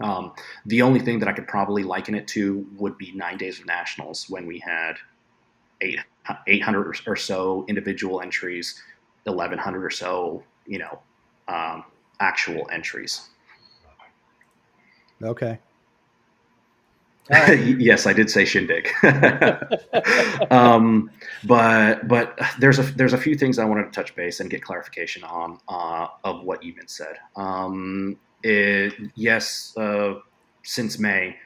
[0.00, 0.32] Um,
[0.66, 3.66] the only thing that I could probably liken it to would be nine days of
[3.66, 4.96] nationals when we had
[5.80, 5.98] eight,
[6.46, 8.80] 800 or so individual entries,
[9.24, 11.00] 1100 or so, you know,
[11.48, 11.84] um,
[12.20, 13.30] actual entries.
[15.22, 15.58] Okay.
[17.30, 18.88] yes, I did say shindig.
[20.50, 21.10] um,
[21.44, 24.62] but but there's a there's a few things I wanted to touch base and get
[24.62, 27.16] clarification on uh, of what you've been said.
[27.36, 30.14] Um, it, yes, uh,
[30.62, 31.36] since May,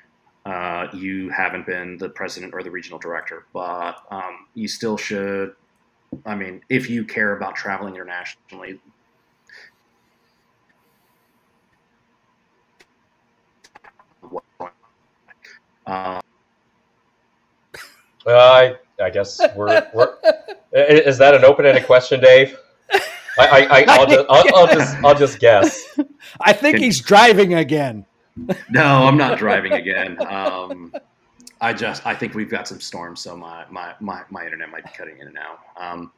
[0.47, 5.55] uh, you haven't been the president or the regional director, but um, you still should.
[6.25, 8.79] I mean, if you care about traveling internationally,
[15.87, 16.21] uh,
[18.27, 20.15] I I guess we're, we're
[20.73, 22.57] is that an open-ended question, Dave?
[23.39, 25.99] I, I, will just, I'll, I'll, just, I'll just guess.
[26.41, 28.07] I think he's driving again.
[28.71, 30.17] No, I'm not driving again.
[30.27, 30.95] Um,
[31.61, 34.85] I just, I think we've got some storms, so my, my, my, my internet might
[34.85, 35.59] be cutting in and out.
[35.77, 36.13] Um,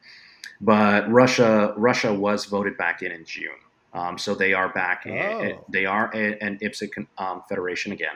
[0.61, 3.49] but Russia, Russia was voted back in in June,
[3.93, 5.03] um, so they are back.
[5.05, 5.09] Oh.
[5.09, 8.15] In, they are an IPSC um, federation again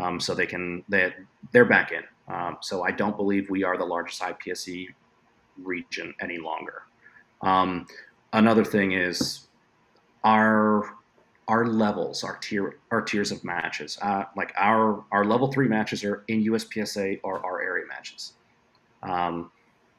[0.00, 1.12] um, so they can they
[1.52, 2.02] they're back in.
[2.32, 4.88] Um, so I don't believe we are the largest IPSC
[5.62, 6.82] region any longer.
[7.42, 7.86] Um,
[8.32, 9.48] another thing is
[10.24, 10.96] our
[11.48, 13.98] our levels, our tier our tiers of matches.
[14.00, 18.34] Uh, like our our level three matches are in USPSA or our area matches.
[19.02, 19.50] Um,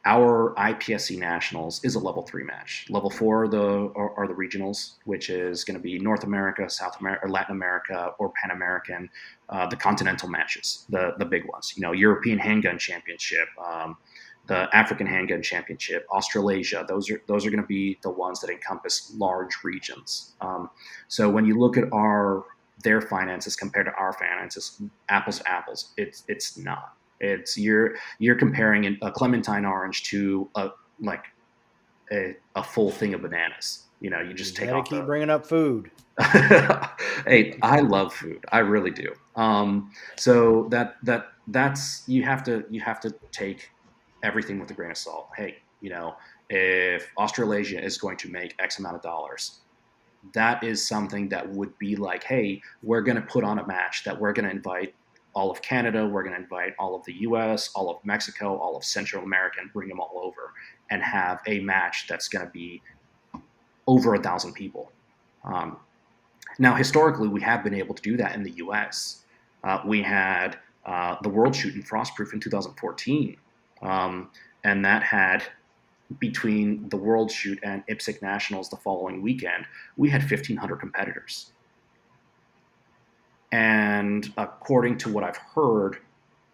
[0.06, 2.88] our IPSC nationals is a level three match.
[2.90, 6.68] Level four are the are, are the regionals, which is going to be North America,
[6.70, 9.10] South America, or Latin America, or Pan American.
[9.50, 11.74] Uh, the continental matches, the the big ones.
[11.76, 13.98] You know, European Handgun Championship, um,
[14.48, 16.84] the African Handgun Championship, Australasia.
[16.88, 20.34] Those are those are going to be the ones that encompass large regions.
[20.42, 20.72] Um,
[21.10, 22.46] so when you look at our
[22.84, 26.96] their finances compared to our finances, apples to apples, it's it's not.
[27.22, 30.70] It's you're you're comparing a clementine orange to a
[31.00, 31.26] like
[32.12, 33.84] a, a full thing of bananas.
[34.00, 34.86] You know, you just you take off.
[34.86, 35.06] Keep the...
[35.06, 35.92] bringing up food.
[36.20, 38.44] hey, I love food.
[38.52, 39.14] I really do.
[39.36, 43.70] Um, so that that that's you have to you have to take
[44.24, 45.30] everything with a grain of salt.
[45.38, 46.16] Hey, you know,
[46.50, 49.62] if Australasia is going to make X amount of dollars,
[50.34, 54.04] that is something that would be like, hey, we're going to put on a match
[54.04, 54.94] that we're going to invite
[55.34, 56.08] all of Canada.
[56.08, 59.60] We're going to invite all of the US, all of Mexico, all of Central America,
[59.62, 60.54] and bring them all over
[60.90, 62.82] and have a match that's going to be
[63.88, 64.92] over a thousand people.
[65.44, 65.78] Um,
[66.60, 69.24] now, historically, we have been able to do that in the US.
[69.64, 73.38] Uh, we had uh, the World Shoot in Frostproof in 2014,
[73.82, 74.30] um,
[74.64, 75.44] and that had
[76.20, 79.66] between the World Shoot and IPSC Nationals the following weekend,
[79.98, 81.54] we had 1,500 competitors.
[83.52, 85.98] And according to what I've heard,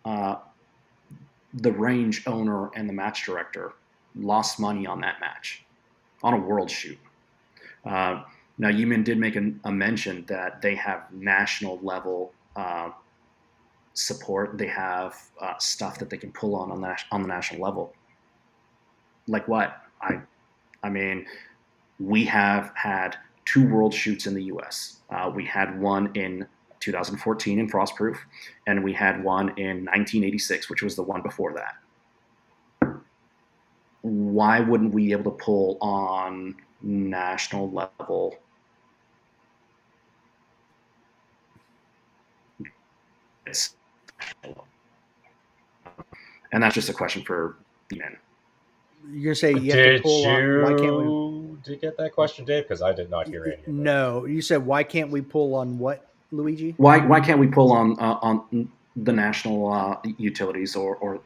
[0.06, 0.36] uh,
[1.54, 3.74] the range owner and the match director
[4.16, 5.64] lost money on that match,
[6.24, 6.98] on a world shoot.
[7.86, 8.24] Uh,
[8.58, 12.90] Now, Yee-min did make a, a mention that they have national level uh,
[13.94, 14.58] support.
[14.58, 17.94] They have uh, stuff that they can pull on on the, on the national level.
[19.28, 19.78] Like what?
[20.02, 20.22] I,
[20.82, 21.28] I mean,
[22.00, 24.98] we have had two world shoots in the U.S.
[25.10, 26.48] Uh, we had one in
[26.80, 28.18] 2014 in Frostproof,
[28.68, 33.00] and we had one in 1986, which was the one before that.
[34.02, 38.38] Why wouldn't we be able to pull on national level
[46.52, 47.58] and that's just a question for
[47.90, 48.18] the men.
[49.10, 50.64] You're gonna say you did to pull you on.
[50.64, 51.58] Why can't we?
[51.64, 52.64] did you get that question, Dave?
[52.64, 53.54] Because I did not hear any.
[53.54, 53.68] Of it.
[53.68, 56.74] No, you said why can't we pull on what, Luigi?
[56.78, 61.20] Why why can't we pull on uh, on the national uh, utilities or, or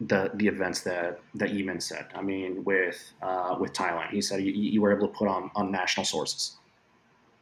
[0.00, 2.06] the the events that that Yee-min said?
[2.14, 5.50] I mean, with uh, with Thailand, he said you, you were able to put on
[5.54, 6.56] on national sources,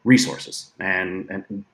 [0.05, 1.65] resources, and and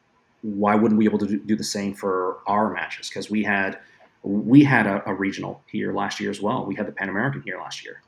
[0.43, 3.09] why wouldn't we be able to do, the same for our matches?
[3.09, 3.78] Because we had
[4.24, 6.64] we had a, a, regional here last year as well.
[6.64, 8.03] We had the Pan American here last year.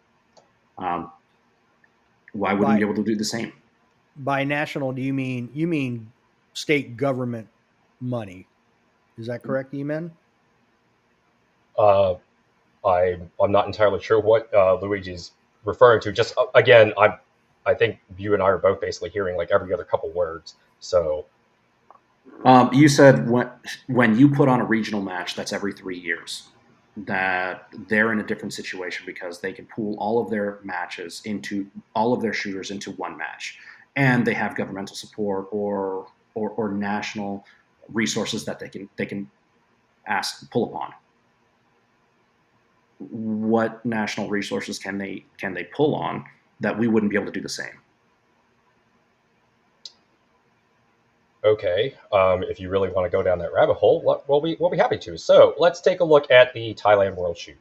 [0.78, 1.11] Um,
[2.32, 3.53] why wouldn't by, we be able to do the same?
[4.16, 6.12] By national, do you mean you mean
[6.55, 7.48] state government
[8.00, 8.46] money?
[9.18, 10.11] Is that correct, Yee-min?
[11.78, 12.14] Uh,
[12.84, 15.32] I I'm not entirely sure what uh, Luigi's
[15.64, 16.12] referring to.
[16.12, 17.18] Just uh, again, I
[17.66, 20.55] I think you and I are both basically hearing like every other couple words.
[20.80, 21.26] So
[22.44, 23.50] um, you said when
[23.86, 26.48] when you put on a regional match, that's every three years.
[26.96, 31.66] That they're in a different situation because they can pool all of their matches into
[31.96, 33.59] all of their shooters into one match,
[33.96, 37.45] and they have governmental support or or, or national
[37.89, 39.30] resources that they can they can
[40.07, 40.93] ask pull upon.
[42.99, 46.24] What national resources can they can they pull on
[46.61, 47.80] that we wouldn't be able to do the same?
[51.45, 54.70] Okay, um, if you really want to go down that rabbit hole, we'll be we'll
[54.70, 55.18] be happy to.
[55.18, 57.59] So let's take a look at the Thailand World Shoot.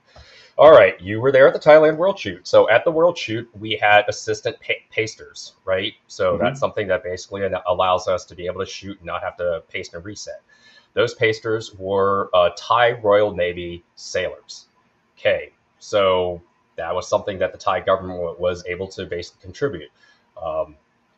[0.55, 2.47] All right, you were there at the Thailand World Shoot.
[2.47, 5.93] So at the World Shoot, we had assistant pa- pasters, right?
[6.07, 6.43] So mm-hmm.
[6.43, 9.63] that's something that basically allows us to be able to shoot and not have to
[9.69, 10.41] paste and reset.
[10.93, 14.67] Those pasters were uh, Thai Royal Navy sailors.
[15.17, 16.39] Okay, so
[16.75, 19.89] that was something that the Thai government was able to basically contribute.
[20.41, 20.75] Um,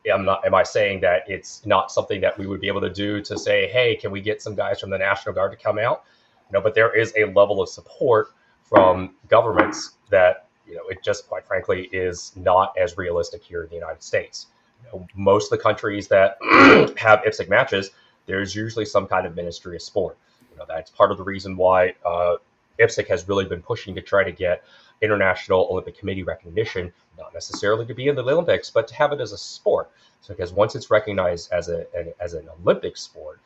[0.08, 2.90] am not am I saying that it's not something that we would be able to
[2.90, 5.78] do to say, hey, can we get some guys from the National Guard to come
[5.78, 6.04] out?
[6.50, 8.30] You know, but there is a level of support
[8.70, 13.70] from governments that you know it just quite frankly is not as realistic here in
[13.70, 14.47] the United States.
[14.84, 16.38] You know, most of the countries that
[16.97, 17.91] have IPSC matches,
[18.26, 20.18] there's usually some kind of Ministry of Sport.
[20.51, 22.38] You know, that's part of the reason why uh,
[22.80, 24.63] IPSC has really been pushing to try to get
[25.01, 29.22] International Olympic Committee recognition, not necessarily to be in the Olympics, but to have it
[29.22, 29.91] as a sport.
[30.22, 31.86] So because once it's recognized as a,
[32.20, 33.39] as an Olympic sport,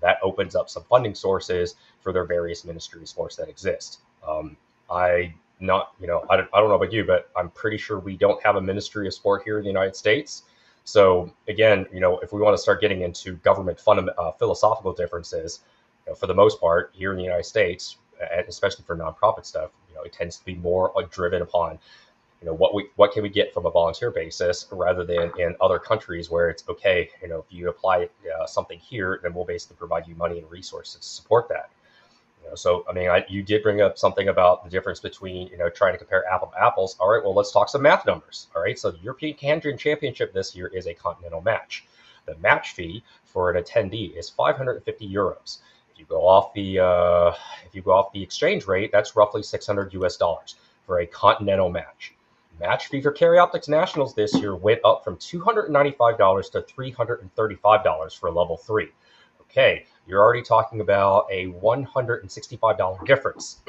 [0.00, 4.00] that opens up some funding sources for their various ministry sports that exist.
[4.26, 4.56] Um,
[4.90, 7.98] I not you know I don't, I don't know about you, but I'm pretty sure
[7.98, 10.42] we don't have a ministry of sport here in the United States.
[10.84, 14.92] So again, you know, if we want to start getting into government fundament, uh, philosophical
[14.92, 15.60] differences,
[16.06, 17.96] you know, for the most part, here in the United States,
[18.48, 21.78] especially for nonprofit stuff, you know, it tends to be more driven upon,
[22.46, 25.56] you know, what we what can we get from a volunteer basis rather than in
[25.60, 29.44] other countries where it's okay, you know, if you apply uh, something here, then we'll
[29.44, 31.70] basically provide you money and resources to support that.
[32.44, 35.48] You know, so I mean, I, you did bring up something about the difference between
[35.48, 36.94] you know trying to compare apple to apples.
[37.00, 38.46] All right, well, let's talk some math numbers.
[38.54, 41.84] All right, so the European Handgun Championship this year is a continental match.
[42.26, 45.58] The match fee for an attendee is 550 euros.
[45.92, 47.32] If you go off the uh,
[47.66, 50.54] if you go off the exchange rate, that's roughly 600 US dollars
[50.86, 52.12] for a continental match.
[52.60, 58.28] Match fee for Carry Optics Nationals this year went up from $295 to $335 for
[58.28, 58.88] a level three.
[59.42, 63.58] Okay, you're already talking about a $165 difference.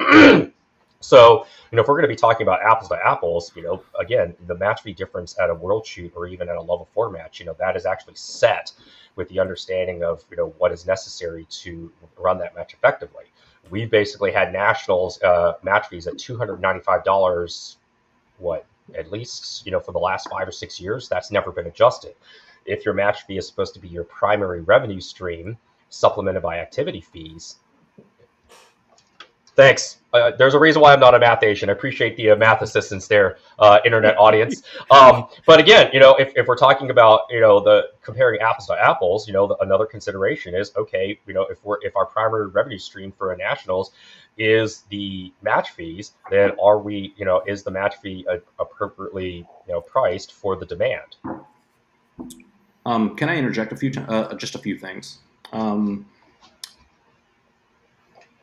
[1.00, 3.82] so, you know, if we're going to be talking about apples to apples, you know,
[3.98, 7.10] again, the match fee difference at a world shoot or even at a level four
[7.10, 8.72] match, you know, that is actually set
[9.18, 13.24] with the understanding of you know what is necessary to run that match effectively.
[13.68, 17.76] We basically had nationals uh, match fees at two hundred ninety five dollars.
[18.38, 18.64] What
[18.96, 22.14] at least you know for the last five or six years, that's never been adjusted.
[22.64, 25.56] If your match fee is supposed to be your primary revenue stream,
[25.88, 27.56] supplemented by activity fees,
[29.58, 29.97] Thanks.
[30.12, 31.68] Uh, there's a reason why I'm not a math Asian.
[31.68, 34.62] I appreciate the uh, math assistance there, uh, internet audience.
[34.90, 38.66] Um, but again, you know, if, if we're talking about you know the comparing apples
[38.68, 42.06] to apples, you know, the, another consideration is okay, you know, if we're if our
[42.06, 43.92] primary revenue stream for a nationals
[44.38, 48.26] is the match fees, then are we, you know, is the match fee
[48.58, 51.16] appropriately you know priced for the demand?
[52.86, 55.18] Um, can I interject a few, t- uh, just a few things?
[55.52, 56.06] Um,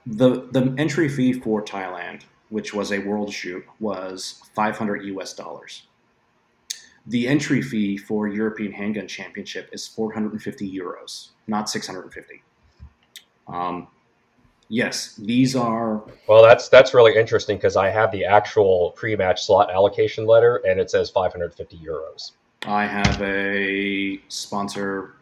[0.05, 5.83] the the entry fee for Thailand, which was a world shoot, was 500 US dollars.
[7.07, 12.41] The entry fee for European Handgun Championship is 450 euros, not 650.
[13.47, 13.87] Um,
[14.69, 19.71] yes, these are Well, that's that's really interesting because I have the actual pre-match slot
[19.71, 22.31] allocation letter, and it says 550 euros.
[22.65, 25.15] I have a sponsor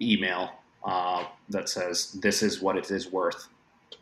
[0.00, 0.50] email
[0.84, 3.48] uh, that says this is what it is worth.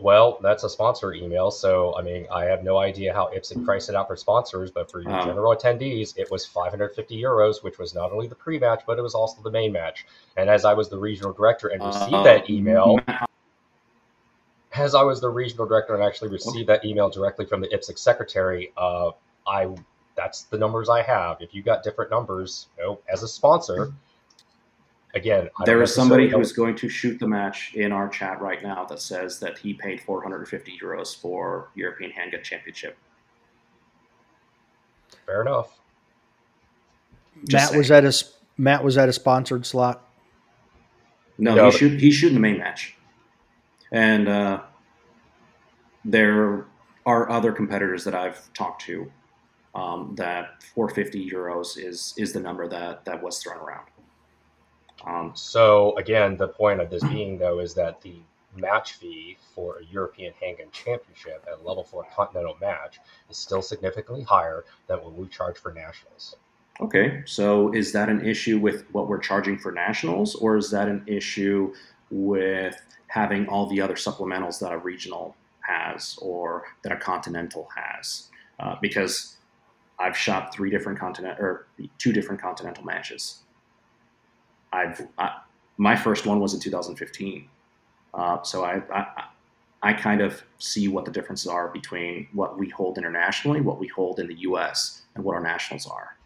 [0.00, 3.88] Well, that's a sponsor email, so I mean, I have no idea how IPSC priced
[3.88, 7.78] it out for sponsors, but for your Um, general attendees, it was 550 euros, which
[7.78, 10.04] was not only the pre-match, but it was also the main match.
[10.36, 13.26] And as I was the regional director and received Uh, that email, Ma-
[14.72, 17.98] as I was the regional director and actually received that email directly from the IPSC
[17.98, 19.12] secretary, uh,
[19.46, 19.68] I
[20.16, 21.40] that's the numbers I have.
[21.40, 23.92] If you got different numbers, you know, as a sponsor,
[25.14, 28.08] again, I there somebody necessarily who know- is going to shoot the match in our
[28.08, 32.96] chat right now that says that he paid 450 euros for European Handgun Championship.
[35.26, 35.78] fair enough.
[37.48, 37.98] Just Matt was saying.
[37.98, 40.06] at a s- Matt was at a sponsored slot.
[41.38, 42.94] No, No, he but- shoot he's shooting the main match,
[43.90, 44.60] and uh,
[46.04, 46.66] there
[47.06, 49.10] are other competitors that I've talked to
[49.74, 53.86] um, that 450 euros is is the number that that was thrown around.
[55.06, 58.16] Um, So again, the point of this being though is that the
[58.56, 63.62] match fee for a European Handgun Championship at a level four continental match is still
[63.62, 66.36] significantly higher than what we charge for nationals.
[66.80, 70.88] Okay, so is that an issue with what we're charging for nationals, or is that
[70.88, 71.72] an issue
[72.10, 78.28] with having all the other supplementals that a regional has or that a continental has?
[78.58, 79.36] Uh, because
[80.00, 83.43] I've shot three different continent or two different continental matches.
[84.74, 85.38] I've I,
[85.76, 87.48] my first one was in 2015,
[88.14, 89.24] uh, so I, I
[89.82, 93.86] I kind of see what the differences are between what we hold internationally, what we
[93.88, 96.16] hold in the U.S., and what our nationals are.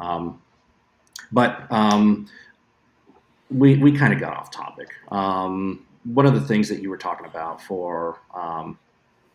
[0.00, 0.40] Um,
[1.32, 2.28] but um,
[3.50, 4.88] we we kind of got off topic.
[5.10, 8.78] Um, one of the things that you were talking about for um,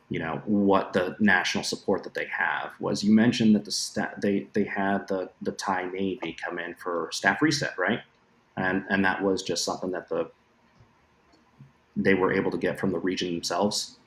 [0.09, 4.13] you know what the national support that they have was you mentioned that the sta-
[4.21, 8.01] they they had the the Thai Navy come in for staff reset, right?
[8.57, 10.29] And and that was just something that the
[11.95, 13.97] they were able to get from the region themselves.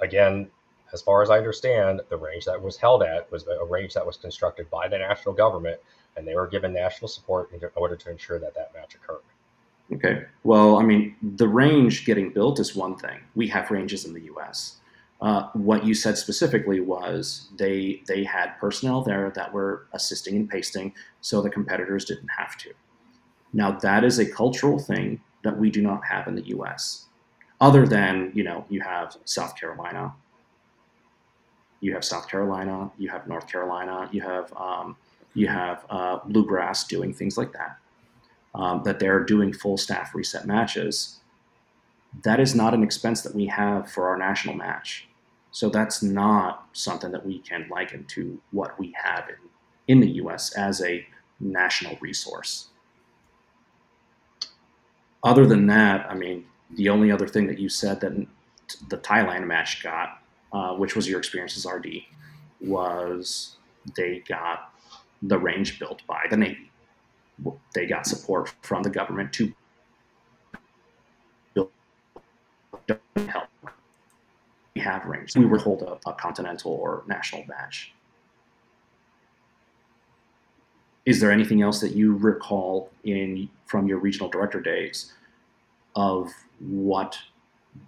[0.00, 0.50] Again,
[0.92, 4.06] as far as I understand, the range that was held at was a range that
[4.06, 5.78] was constructed by the national government,
[6.16, 9.20] and they were given national support in order to ensure that that match occurred.
[9.92, 10.22] Okay.
[10.44, 13.18] Well, I mean, the range getting built is one thing.
[13.34, 14.79] We have ranges in the U.S.
[15.20, 20.48] Uh, what you said specifically was they they had personnel there that were assisting and
[20.48, 22.72] pasting, so the competitors didn't have to.
[23.52, 27.06] Now that is a cultural thing that we do not have in the U.S.
[27.60, 30.14] Other than you know, you have South Carolina,
[31.80, 34.96] you have South Carolina, you have North Carolina, you have um,
[35.34, 37.76] you have uh, bluegrass doing things like that
[38.54, 41.18] um, that they're doing full staff reset matches,
[42.22, 45.06] that is not an expense that we have for our national match.
[45.52, 49.36] So that's not something that we can liken to what we have in,
[49.88, 51.06] in the US as a
[51.40, 52.68] national resource.
[55.22, 58.12] Other than that, I mean, the only other thing that you said that
[58.88, 60.22] the Thailand match got,
[60.52, 61.88] uh, which was your experience as RD,
[62.60, 63.56] was
[63.96, 64.72] they got
[65.22, 66.70] the range built by the Navy
[67.74, 69.52] they got support from the government to
[71.54, 71.70] build
[73.28, 73.49] help.
[74.80, 75.36] We have rings.
[75.36, 77.92] We would hold a, a continental or national match.
[81.04, 85.12] Is there anything else that you recall in from your regional director days
[85.96, 86.30] of
[86.60, 87.18] what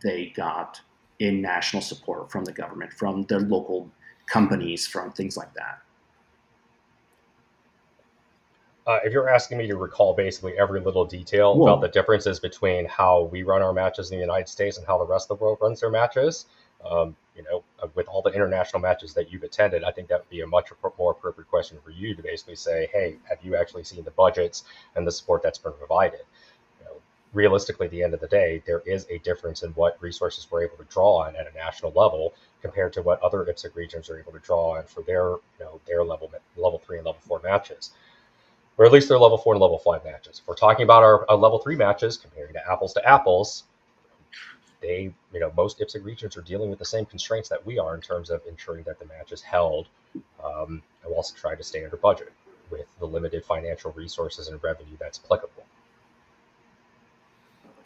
[0.03, 0.83] they got
[1.19, 3.91] in national support from the government, from the local
[4.27, 5.79] companies, from things like that?
[8.87, 12.39] Uh, if you're asking me to recall basically every little detail Well- about the differences
[12.39, 15.39] between how we run our matches in the United States and how the rest of
[15.39, 16.47] the world runs their matches,
[16.89, 20.21] um, you know, uh, with all the international matches that you've attended, I think that
[20.21, 23.57] would be a much more appropriate question for you to basically say, hey, have you
[23.57, 24.65] actually seen the budgets
[24.97, 26.21] and the support that's been provided?
[26.81, 26.97] You know,
[27.33, 30.65] realistically, at the end of the day, there is a difference in what resources we're
[30.65, 34.19] able to draw on at a national level compared to what other IPSC regions are
[34.19, 37.41] able to draw on for their, you know, their level level three and level four
[37.43, 37.93] matches
[38.79, 40.41] or at least their level four and level five matches.
[40.41, 43.65] If we're talking about our, our level three matches, comparing to apples to apples,
[44.83, 47.95] they, you know, most IPSC regions are dealing with the same constraints that we are
[47.95, 49.87] in terms of ensuring that the match is held,
[50.45, 52.33] um, and also trying to stay under budget.
[52.71, 55.65] with the limited financial resources and revenue that's applicable.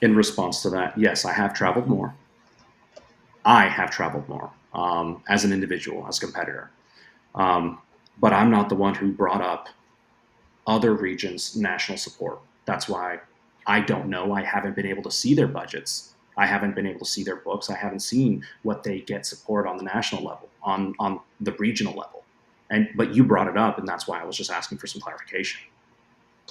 [0.00, 2.14] In response to that, yes, I have traveled more.
[3.44, 6.70] I have traveled more um, as an individual, as a competitor.
[7.34, 7.80] Um,
[8.20, 9.68] but I'm not the one who brought up
[10.66, 12.40] other regions' national support.
[12.64, 13.20] That's why
[13.66, 14.32] I don't know.
[14.32, 16.14] I haven't been able to see their budgets.
[16.36, 17.70] I haven't been able to see their books.
[17.70, 21.94] I haven't seen what they get support on the national level, on on the regional
[21.94, 22.24] level.
[22.70, 25.00] And but you brought it up, and that's why I was just asking for some
[25.00, 25.60] clarification.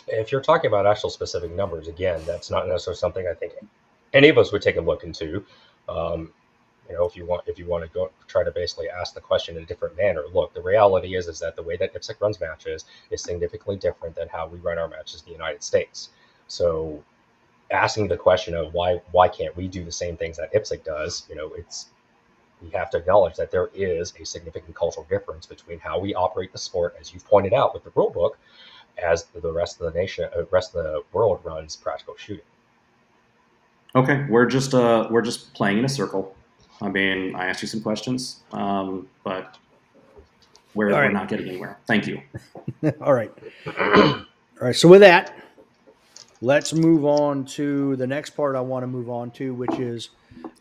[0.07, 3.53] If you're talking about actual specific numbers, again, that's not necessarily something I think
[4.13, 5.45] any of us would take a look into.
[5.87, 6.31] Um,
[6.87, 9.21] you know, if you want, if you want to go try to basically ask the
[9.21, 12.21] question in a different manner, look, the reality is is that the way that IPSC
[12.21, 16.09] runs matches is significantly different than how we run our matches in the United States.
[16.47, 17.03] So,
[17.71, 21.25] asking the question of why why can't we do the same things that IPSC does,
[21.29, 21.87] you know, it's
[22.61, 26.51] we have to acknowledge that there is a significant cultural difference between how we operate
[26.51, 28.37] the sport, as you've pointed out with the rule book,
[28.97, 32.45] as the rest of the nation, uh, rest of the world runs practical shooting.
[33.95, 36.35] Okay, we're just uh, we're just playing in a circle.
[36.81, 39.57] I mean, I asked you some questions, um, but
[40.73, 41.05] we're, right.
[41.05, 41.77] we're not getting anywhere.
[41.87, 42.21] Thank you.
[43.01, 43.31] All right.
[43.77, 44.25] All
[44.59, 44.75] right.
[44.75, 45.33] So with that,
[46.41, 50.09] let's move on to the next part I want to move on to, which is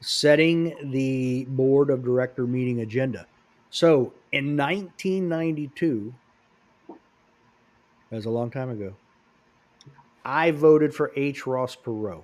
[0.00, 3.26] setting the board of director meeting agenda.
[3.70, 6.14] So in 1992,
[6.88, 6.96] that
[8.16, 8.94] was a long time ago,
[10.24, 11.46] I voted for H.
[11.46, 12.22] Ross Perot.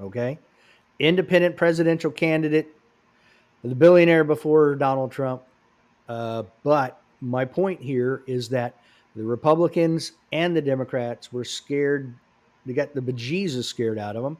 [0.00, 0.38] Okay.
[0.98, 2.68] Independent presidential candidate,
[3.62, 5.42] the billionaire before Donald Trump.
[6.08, 8.76] Uh, but my point here is that
[9.14, 12.14] the Republicans and the Democrats were scared.
[12.64, 14.38] They got the bejesus scared out of him.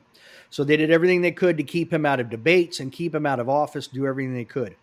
[0.50, 3.26] So they did everything they could to keep him out of debates and keep him
[3.26, 4.76] out of office, do everything they could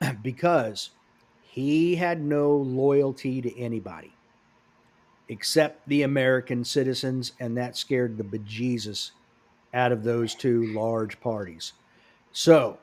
[0.22, 0.90] because
[1.42, 4.12] he had no loyalty to anybody
[5.28, 9.10] except the American citizens, and that scared the bejesus
[9.74, 11.72] out of those two large parties.
[12.32, 12.78] So,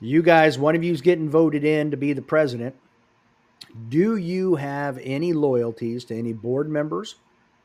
[0.00, 2.74] you guys, one of you is getting voted in to be the president.
[3.88, 7.16] Do you have any loyalties to any board members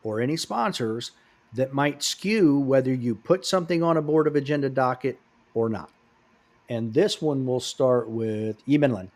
[0.03, 1.11] or any sponsors
[1.55, 5.19] that might skew whether you put something on a board of agenda docket
[5.53, 5.89] or not?
[6.69, 9.11] And this one will start with Yee-min Lin.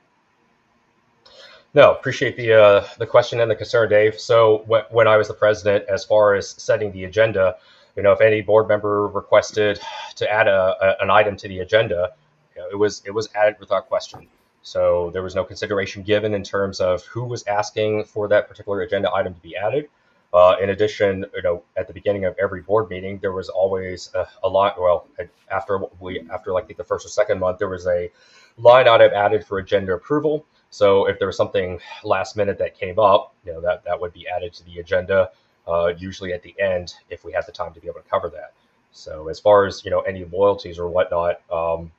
[1.74, 4.20] No, appreciate the uh, the question and the concern, Dave.
[4.20, 7.58] So when, when I was the president, as far as setting the agenda,
[7.96, 9.80] you know, if any board member requested
[10.16, 12.12] to add a, a an item to the agenda,
[12.56, 14.28] you know, it was it was added without question.
[14.64, 18.82] So there was no consideration given in terms of who was asking for that particular
[18.82, 19.90] agenda item to be added.
[20.32, 24.12] Uh, in addition, you know, at the beginning of every board meeting, there was always
[24.14, 24.80] a, a lot.
[24.80, 25.08] Well,
[25.50, 28.12] after we after like the first or second month, there was a
[28.58, 30.46] line item added for agenda approval.
[30.70, 34.14] So if there was something last minute that came up, you know, that, that would
[34.14, 35.32] be added to the agenda,
[35.68, 38.30] uh, usually at the end if we had the time to be able to cover
[38.30, 38.54] that.
[38.92, 41.92] So as far as, you know, any loyalties or whatnot, um,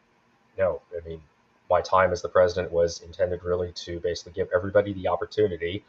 [0.57, 1.21] no, I mean,
[1.69, 5.85] my time as the president was intended really to basically give everybody the opportunity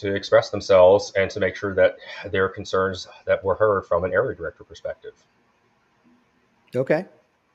[0.00, 1.96] to express themselves and to make sure that
[2.30, 5.12] their concerns that were heard from an area director perspective.
[6.74, 7.06] Okay.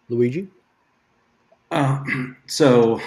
[0.10, 0.48] Luigi?
[1.70, 2.04] Uh,
[2.48, 3.00] so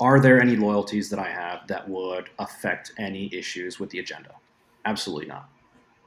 [0.00, 4.34] are there any loyalties that I have that would affect any issues with the agenda?
[4.84, 5.48] Absolutely not.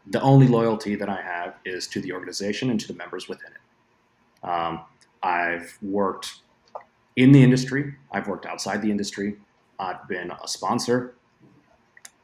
[0.07, 3.51] The only loyalty that I have is to the organization and to the members within
[3.53, 4.47] it.
[4.47, 4.81] Um,
[5.23, 6.41] I've worked
[7.15, 9.37] in the industry, I've worked outside the industry,
[9.79, 11.15] I've been a sponsor.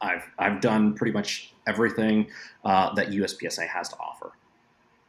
[0.00, 2.28] I've, I've done pretty much everything
[2.64, 4.32] uh, that USPSA has to offer.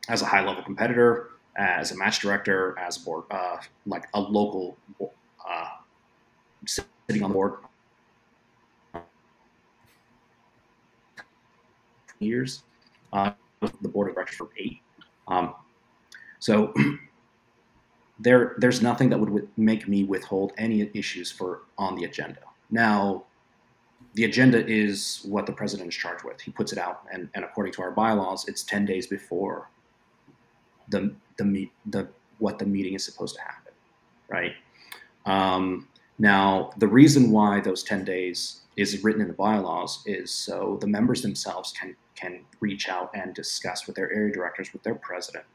[0.10, 4.78] As a high level competitor, as a match director, as board, uh, like a local
[5.02, 5.70] uh,
[6.66, 7.54] sitting on the board
[12.20, 12.64] years,
[13.12, 13.32] uh,
[13.82, 14.80] the board of directors for eight.
[15.28, 15.54] Um,
[16.40, 16.74] so
[18.20, 22.40] there, there's nothing that would make me withhold any issues for on the agenda.
[22.70, 23.24] Now,
[24.14, 26.40] the agenda is what the president is charged with.
[26.40, 29.70] He puts it out, and, and according to our bylaws, it's ten days before
[30.90, 32.08] the the meet the
[32.40, 33.74] what the meeting is supposed to happen,
[34.30, 34.54] right?
[35.26, 35.88] Um,
[36.20, 40.88] now, the reason why those 10 days is written in the bylaws is so the
[40.88, 45.46] members themselves can can reach out and discuss with their area directors, with their president,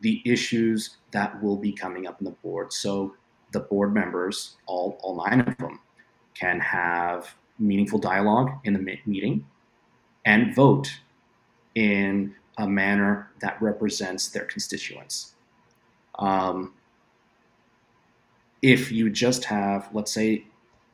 [0.00, 2.72] the issues that will be coming up in the board.
[2.72, 3.14] So
[3.52, 5.80] the board members, all, all nine of them,
[6.34, 9.44] can have meaningful dialogue in the meeting
[10.24, 11.00] and vote
[11.74, 15.34] in a manner that represents their constituents.
[16.18, 16.74] Um,
[18.62, 20.44] if you just have, let's say,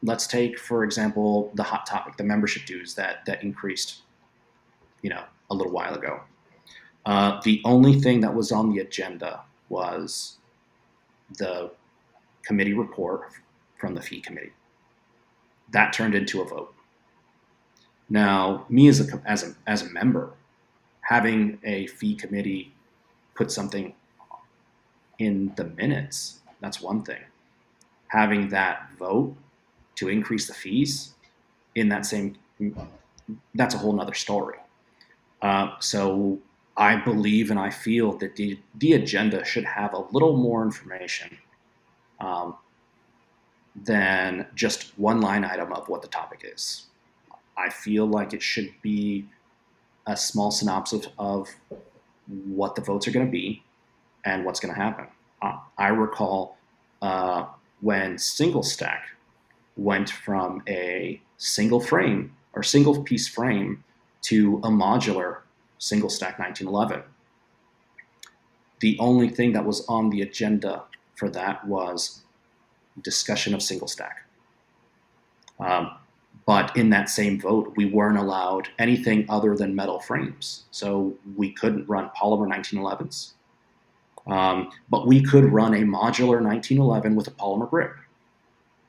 [0.02, 4.02] let's take, for example, the hot topic, the membership dues that that increased,
[5.02, 6.20] you know, a little while ago.
[7.06, 10.38] Uh, the only thing that was on the agenda was
[11.38, 11.70] the
[12.44, 13.30] committee report
[13.78, 14.52] from the fee committee.
[15.72, 16.74] That turned into a vote.
[18.08, 20.32] Now, me as a as a as a member,
[21.00, 22.74] having a fee committee
[23.34, 23.94] put something
[25.18, 27.22] in the minutes, that's one thing.
[28.08, 29.34] Having that vote
[29.96, 31.14] to increase the fees
[31.74, 32.36] in that same,
[33.54, 34.58] that's a whole nother story.
[35.42, 36.38] Uh, so
[36.76, 41.38] I believe and I feel that the, the agenda should have a little more information
[42.20, 42.56] um,
[43.76, 46.86] than just one line item of what the topic is.
[47.56, 49.26] I feel like it should be
[50.06, 51.48] a small synopsis of
[52.26, 53.62] what the votes are going to be
[54.24, 55.06] and what's going to happen.
[55.40, 56.56] Uh, I recall
[57.02, 57.46] uh,
[57.80, 59.04] when single stack
[59.76, 63.84] went from a single frame or single piece frame
[64.22, 65.38] to a modular
[65.84, 67.02] single stack 1911.
[68.80, 70.84] The only thing that was on the agenda
[71.14, 72.22] for that was
[73.02, 74.26] discussion of single stack.
[75.60, 75.90] Um,
[76.46, 80.64] but in that same vote, we weren't allowed anything other than metal frames.
[80.70, 83.32] So we couldn't run polymer 1911s.
[84.26, 87.94] Um, but we could run a modular 1911 with a polymer grip.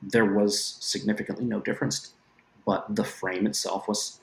[0.02, 2.14] There was significantly no difference,
[2.64, 4.20] but the frame itself was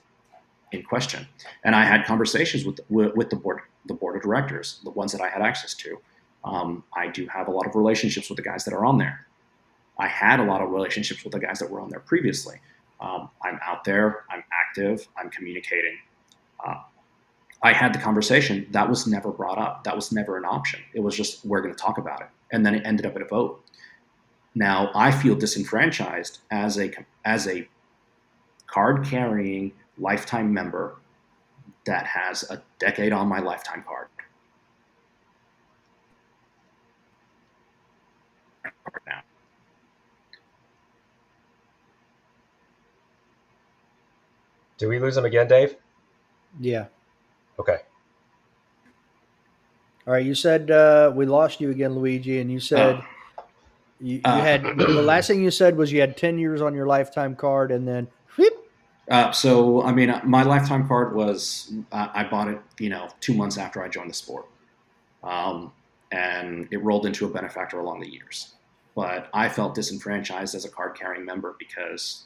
[0.74, 1.28] in question.
[1.64, 5.22] And I had conversations with, with, the board, the board of directors, the ones that
[5.22, 6.00] I had access to.
[6.44, 9.28] Um, I do have a lot of relationships with the guys that are on there.
[9.98, 12.60] I had a lot of relationships with the guys that were on there previously.
[13.00, 15.98] Um, I'm out there, I'm active, I'm communicating.
[16.66, 16.76] Uh,
[17.62, 18.68] I had the conversation.
[18.72, 19.84] That was never brought up.
[19.84, 20.82] That was never an option.
[20.94, 22.28] It was just, we're going to talk about it.
[22.52, 23.64] And then it ended up at a vote.
[24.56, 26.92] Now I feel disenfranchised as a,
[27.24, 27.68] as a
[28.68, 30.96] card carrying lifetime member
[31.86, 34.08] that has a decade on my lifetime card.
[39.08, 39.22] Now.
[44.78, 45.76] Do we lose him again, Dave?
[46.60, 46.86] Yeah.
[47.60, 47.80] Okay.
[50.06, 50.26] All right.
[50.26, 53.44] You said uh, we lost you again, Luigi, and you said Oh.
[54.00, 56.74] you, you Uh, had the last thing you said was you had ten years on
[56.76, 58.14] your lifetime card, and then whoop,
[59.10, 63.10] Uh, so, I mean, uh, my lifetime card was uh, I bought it, you know,
[63.20, 64.48] two months after I joined the sport,
[65.24, 65.74] um,
[66.12, 68.56] and it rolled into a benefactor along the years.
[68.96, 72.26] But I felt disenfranchised as a card carrying member because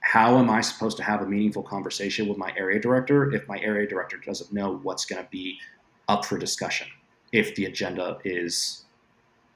[0.00, 3.58] how am I supposed to have a meaningful conversation with my area director if my
[3.58, 5.58] area director doesn't know what's going to be
[6.08, 6.86] up for discussion
[7.32, 8.84] if the agenda is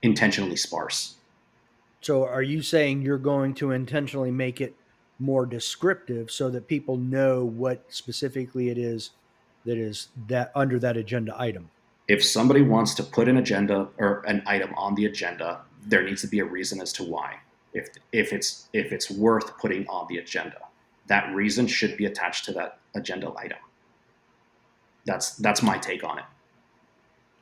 [0.02, 1.16] intentionally sparse?
[2.01, 4.74] So are you saying you're going to intentionally make it
[5.21, 9.11] more descriptive so that people know what specifically it is
[9.65, 11.71] that is that under that agenda item?
[12.11, 16.21] if somebody wants to put an agenda or an item on the agenda, there needs
[16.21, 17.37] to be a reason as to why.
[17.73, 20.59] If if it's if it's worth putting on the agenda,
[21.07, 23.59] that reason should be attached to that agenda item.
[25.05, 26.25] That's that's my take on it.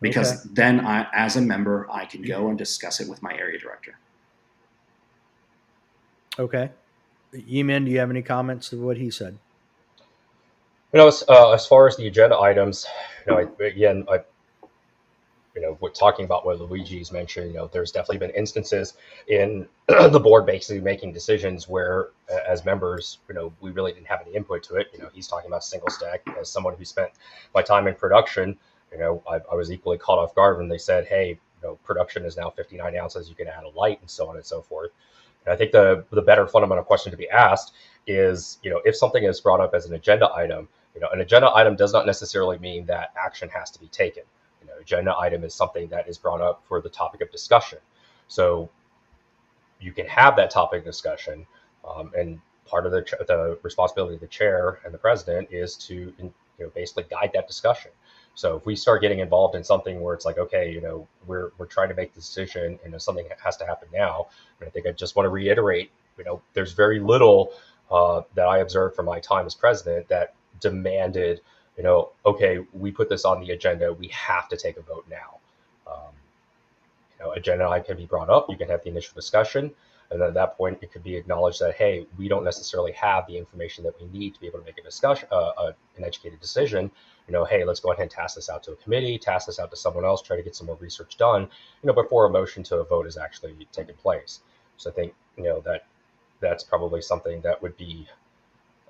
[0.02, 3.58] Because then I as a member I can go and discuss it with my area
[3.58, 3.98] director.
[6.38, 6.70] Okay.
[7.32, 9.38] Yee-min, do you have any comments to what he said?
[10.92, 12.86] You know, as, uh, as far as the agenda items,
[13.26, 14.20] you know, I, again, I,
[15.54, 17.50] you know, we're talking about what Luigi's mentioned.
[17.50, 18.94] You know, there's definitely been instances
[19.26, 22.10] in the board basically making decisions where,
[22.48, 24.86] as members, you know, we really didn't have any input to it.
[24.92, 26.22] You know, he's talking about single stack.
[26.40, 27.10] As someone who spent
[27.54, 28.56] my time in production,
[28.92, 31.74] you know, I, I was equally caught off guard when they said, "Hey, you know,
[31.84, 33.28] production is now 59 ounces.
[33.28, 34.92] You can add a light and so on and so forth."
[35.48, 37.72] And I think the the better fundamental question to be asked
[38.06, 41.22] is, you know, if something is brought up as an agenda item, you know, an
[41.22, 44.24] agenda item does not necessarily mean that action has to be taken.
[44.60, 47.78] You know, agenda item is something that is brought up for the topic of discussion.
[48.28, 48.68] So
[49.80, 51.46] you can have that topic discussion,
[51.88, 56.12] um, and part of the the responsibility of the chair and the president is to
[56.18, 57.90] you know basically guide that discussion.
[58.38, 61.50] So if we start getting involved in something where it's like, okay, you know, we're
[61.58, 64.28] we're trying to make the decision, and something has to happen now,
[64.64, 67.50] I think I just want to reiterate, you know, there's very little
[67.90, 71.40] uh, that I observed from my time as president that demanded,
[71.76, 75.06] you know, okay, we put this on the agenda, we have to take a vote
[75.10, 75.38] now.
[75.90, 76.12] Um,
[77.18, 79.72] you know, agenda item can be brought up, you can have the initial discussion,
[80.10, 83.36] and at that point, it could be acknowledged that hey, we don't necessarily have the
[83.36, 86.40] information that we need to be able to make a discussion, uh, uh, an educated
[86.40, 86.90] decision.
[87.26, 89.58] You know, hey, let's go ahead and task this out to a committee, task this
[89.58, 91.42] out to someone else, try to get some more research done.
[91.42, 94.40] You know, before a motion to a vote is actually taking place.
[94.78, 95.86] So I think you know that
[96.40, 98.08] that's probably something that would be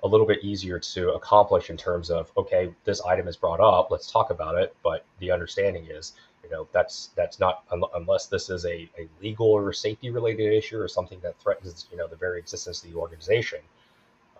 [0.03, 3.91] a little bit easier to accomplish in terms of okay, this item is brought up,
[3.91, 4.75] let's talk about it.
[4.83, 6.13] But the understanding is,
[6.43, 7.63] you know, that's that's not
[7.95, 11.97] unless this is a, a legal or safety related issue or something that threatens, you
[11.97, 13.59] know, the very existence of the organization.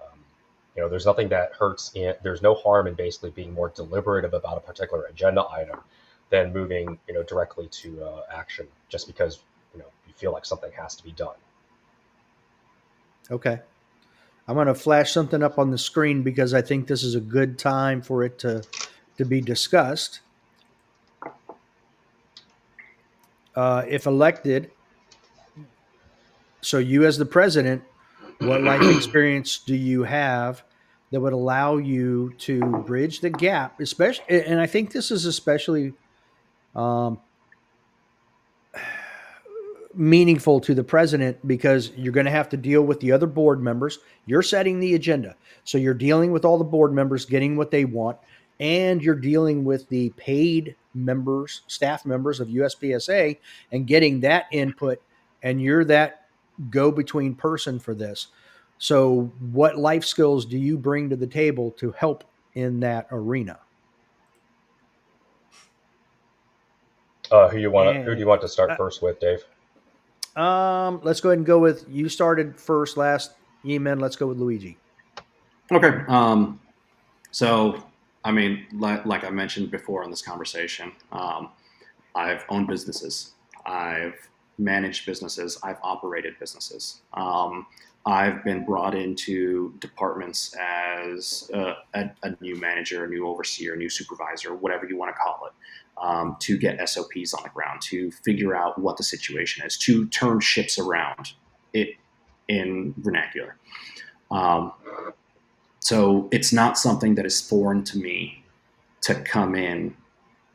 [0.01, 0.19] Um,
[0.75, 4.33] you know, there's nothing that hurts in there's no harm in basically being more deliberative
[4.33, 5.79] about a particular agenda item
[6.29, 9.39] than moving, you know, directly to uh, action just because
[9.73, 11.35] you know you feel like something has to be done.
[13.31, 13.59] Okay.
[14.49, 17.19] I'm going to flash something up on the screen because I think this is a
[17.19, 18.63] good time for it to
[19.17, 20.21] to be discussed.
[23.55, 24.71] Uh, if elected,
[26.61, 27.83] so you as the president,
[28.39, 30.63] what life experience do you have
[31.11, 33.79] that would allow you to bridge the gap?
[33.79, 35.93] Especially, and I think this is especially
[36.75, 37.19] um,
[39.99, 43.61] meaningful to the president because you're going to have to deal with the other board
[43.61, 43.99] members.
[44.25, 45.35] You're setting the agenda.
[45.65, 48.17] So you're dealing with all the board members getting what they want,
[48.61, 53.37] and you're dealing with the paid members, staff members of USPSA,
[53.73, 55.01] and getting that input.
[55.43, 56.27] And you're that
[56.69, 58.27] go between person for this.
[58.77, 62.23] So, what life skills do you bring to the table to help
[62.53, 63.59] in that arena?
[67.29, 67.97] Uh, who you want?
[68.05, 69.43] Who do you want to start uh, first with, Dave?
[70.39, 73.33] Um, let's go ahead and go with you started first last
[73.63, 73.99] Yee-min.
[73.99, 74.77] Let's go with Luigi.
[75.69, 76.01] Okay.
[76.07, 76.59] Um,
[77.31, 77.83] so,
[78.23, 81.49] I mean, like, like I mentioned before in this conversation, um,
[82.15, 83.33] I've owned businesses.
[83.65, 84.15] I've
[84.57, 85.59] managed businesses.
[85.61, 87.01] I've operated businesses.
[87.13, 87.67] Um,
[88.09, 93.77] I've been brought into departments as a, a, a, new manager, a new overseer, a
[93.77, 95.53] new supervisor, whatever you want to call it
[96.03, 100.07] um, to get SOPs on the ground, to figure out what the situation is, to
[100.07, 101.33] turn ships around
[101.73, 101.89] it
[102.47, 103.57] in vernacular.
[104.31, 104.73] Um,
[105.79, 108.43] so it's not something that is foreign to me
[109.01, 109.95] to come in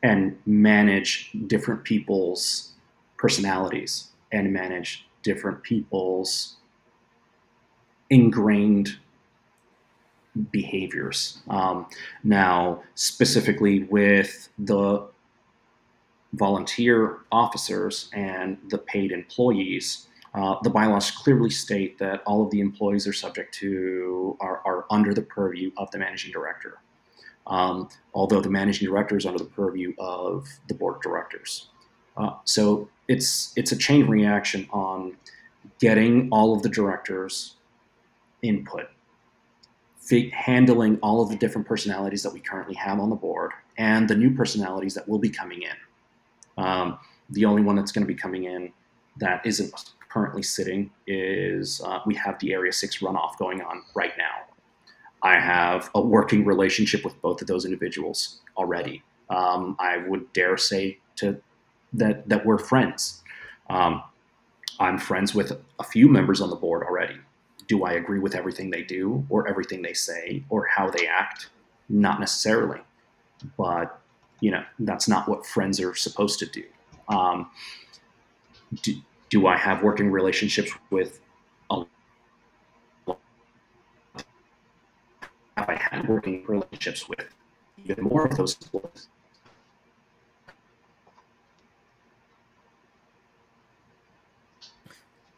[0.03, 2.73] and manage different people's
[3.15, 6.57] personalities and manage different people's
[8.09, 8.97] ingrained
[10.51, 11.39] behaviors.
[11.49, 11.87] Um,
[12.23, 15.07] now, specifically with the
[16.33, 22.59] volunteer officers and the paid employees, uh, the bylaws clearly state that all of the
[22.59, 26.79] employees are subject to are, are under the purview of the managing director.
[27.47, 31.69] Um, although the managing director is under the purview of the board of directors.
[32.17, 35.15] Uh, so it's it's a chain reaction on
[35.79, 37.54] getting all of the directors'
[38.41, 38.87] input,
[40.31, 44.15] handling all of the different personalities that we currently have on the board, and the
[44.15, 46.63] new personalities that will be coming in.
[46.63, 46.99] Um,
[47.29, 48.71] the only one that's going to be coming in
[49.17, 49.73] that isn't
[50.09, 54.45] currently sitting is uh, we have the Area 6 runoff going on right now.
[55.23, 59.03] I have a working relationship with both of those individuals already.
[59.29, 61.41] Um, I would dare say to
[61.93, 63.23] that that we're friends.
[63.69, 64.03] Um,
[64.79, 67.17] I'm friends with a few members on the board already.
[67.67, 71.49] Do I agree with everything they do or everything they say or how they act?
[71.89, 72.81] Not necessarily,
[73.57, 73.99] but
[74.39, 76.63] you know that's not what friends are supposed to do.
[77.07, 77.49] Um,
[78.81, 78.95] do,
[79.29, 81.19] do I have working relationships with
[81.69, 81.83] a
[85.57, 87.27] have I had working relationships with
[87.85, 89.07] even more of those employees?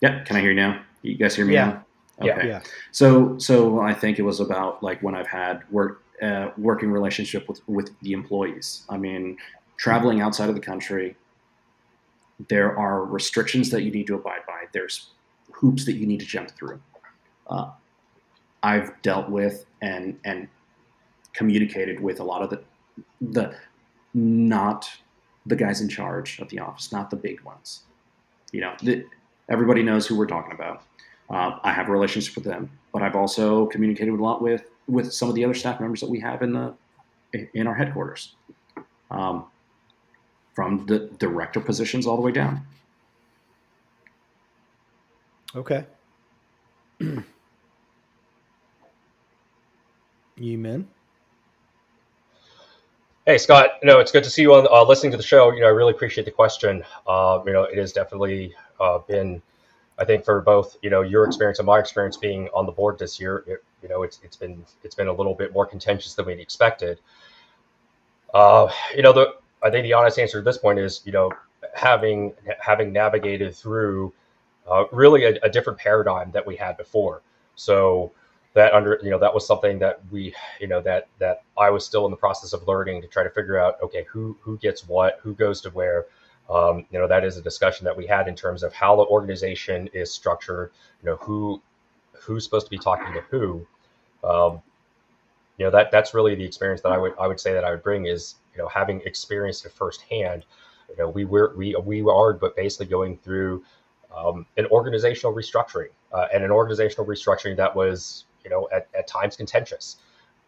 [0.02, 0.82] Yeah, can I hear you now?
[1.02, 1.66] You guys hear me yeah.
[1.66, 1.87] now?
[2.22, 2.48] Okay.
[2.48, 2.62] Yeah.
[2.92, 7.48] So so I think it was about like when I've had work uh, working relationship
[7.48, 8.84] with, with the employees.
[8.90, 9.38] I mean,
[9.78, 11.16] traveling outside of the country,
[12.50, 14.64] there are restrictions that you need to abide by.
[14.72, 15.12] There's
[15.52, 16.80] hoops that you need to jump through.
[17.48, 17.72] Uh,
[18.64, 20.48] I've dealt with and and
[21.34, 22.62] communicated with a lot of the
[23.22, 23.56] the
[24.14, 24.90] not
[25.46, 27.84] the guys in charge of the office, not the big ones.
[28.52, 29.06] You know, the,
[29.50, 30.84] everybody knows who we're talking about.
[31.30, 35.12] Uh, I have a relationship with them, but I've also communicated a lot with with
[35.12, 36.74] some of the other staff members that we have in the
[37.54, 38.36] in our headquarters,
[39.12, 39.46] um,
[40.56, 42.66] from the director positions all the way down.
[45.56, 45.86] Okay.
[50.38, 50.88] Yee-min.
[53.26, 55.52] Hey Scott, you know it's good to see you on uh, listening to the show.
[55.52, 56.84] You know I really appreciate the question.
[57.06, 59.42] Uh, you know it has definitely uh, been
[60.00, 63.00] I think for both, you know, your experience and my experience being on the board
[63.00, 66.14] this year, it, you know, it's it's been it's been a little bit more contentious
[66.14, 67.00] than we'd expected.
[68.34, 71.32] Uh, you know, the I think the honest answer at this point is, you know,
[71.74, 74.14] having having navigated through
[74.70, 77.22] uh, really a, a, different paradigm that we had before.
[77.56, 78.12] So
[78.54, 81.86] that under you know that was something that we you know that that I was
[81.86, 84.88] still in the process of learning to try to figure out okay who who gets
[84.88, 86.06] what who goes to where.
[86.50, 89.04] Um, you know that is a discussion that we had in terms of how the
[89.04, 90.72] organization is structured.
[91.04, 91.62] You know who
[92.14, 93.68] who's supposed to be talking to who.
[94.24, 94.62] Um,
[95.58, 97.72] you know that that's really the experience that I would I would say that I
[97.72, 100.46] would bring is you know having experienced it firsthand.
[100.90, 103.64] You know we were we we are but basically going through
[104.16, 109.08] um, an organizational restructuring uh, and an organizational restructuring that was, you know, at, at
[109.08, 109.98] times contentious.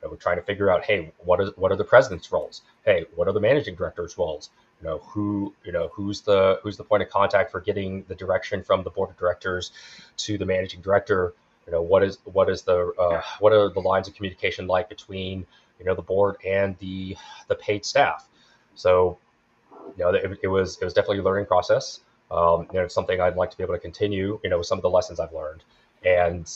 [0.01, 2.61] You know, we're trying to figure out, hey, what is what are the president's roles?
[2.85, 4.49] Hey, what are the managing director's roles?
[4.81, 8.15] You know, who you know who's the who's the point of contact for getting the
[8.15, 9.71] direction from the board of directors
[10.17, 11.33] to the managing director?
[11.65, 14.87] You know, what is what is the uh, what are the lines of communication like
[14.87, 15.45] between
[15.79, 18.27] you know the board and the the paid staff?
[18.75, 19.17] So,
[19.97, 21.99] you know, it, it was it was definitely a learning process.
[22.31, 24.67] Um, you know, it's something I'd like to be able to continue, you know, with
[24.67, 25.63] some of the lessons I've learned.
[26.05, 26.49] And,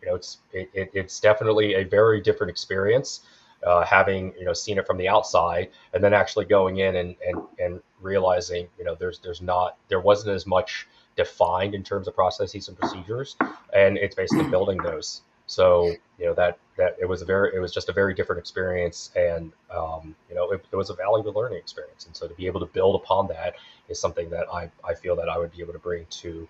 [0.00, 3.20] you know, it's, it, it, it's definitely a very different experience
[3.64, 7.16] uh, having, you know, seen it from the outside and then actually going in and,
[7.26, 12.06] and, and realizing, you know, there's, there's not, there wasn't as much defined in terms
[12.08, 13.36] of processes and procedures.
[13.74, 15.22] And it's basically building those.
[15.46, 18.40] So, you know, that, that it was a very, it was just a very different
[18.40, 19.10] experience.
[19.16, 22.06] And, um, you know, it, it was a valuable learning experience.
[22.06, 23.54] And so to be able to build upon that
[23.88, 26.48] is something that I, I feel that I would be able to bring to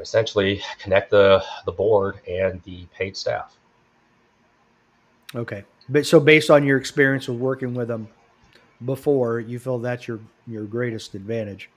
[0.00, 3.56] essentially connect the, the board and the paid staff.
[5.34, 5.64] Okay.
[5.88, 8.08] But so based on your experience of working with them
[8.84, 11.70] before, you feel that's your, your greatest advantage.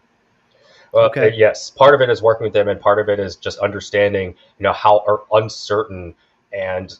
[0.91, 1.33] Well, okay.
[1.35, 4.29] yes, part of it is working with them, and part of it is just understanding,
[4.57, 6.15] you know, how uncertain
[6.51, 6.97] and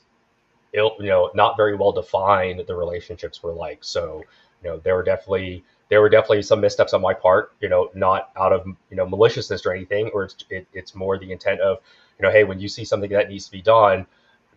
[0.74, 3.80] ill, you know, not very well defined the relationships were like.
[3.82, 4.24] So,
[4.64, 7.90] you know, there were definitely there were definitely some missteps on my part, you know,
[7.96, 11.60] not out of you know maliciousness or anything, or it's it, it's more the intent
[11.62, 11.80] of,
[12.20, 14.06] you know, hey, when you see something that needs to be done,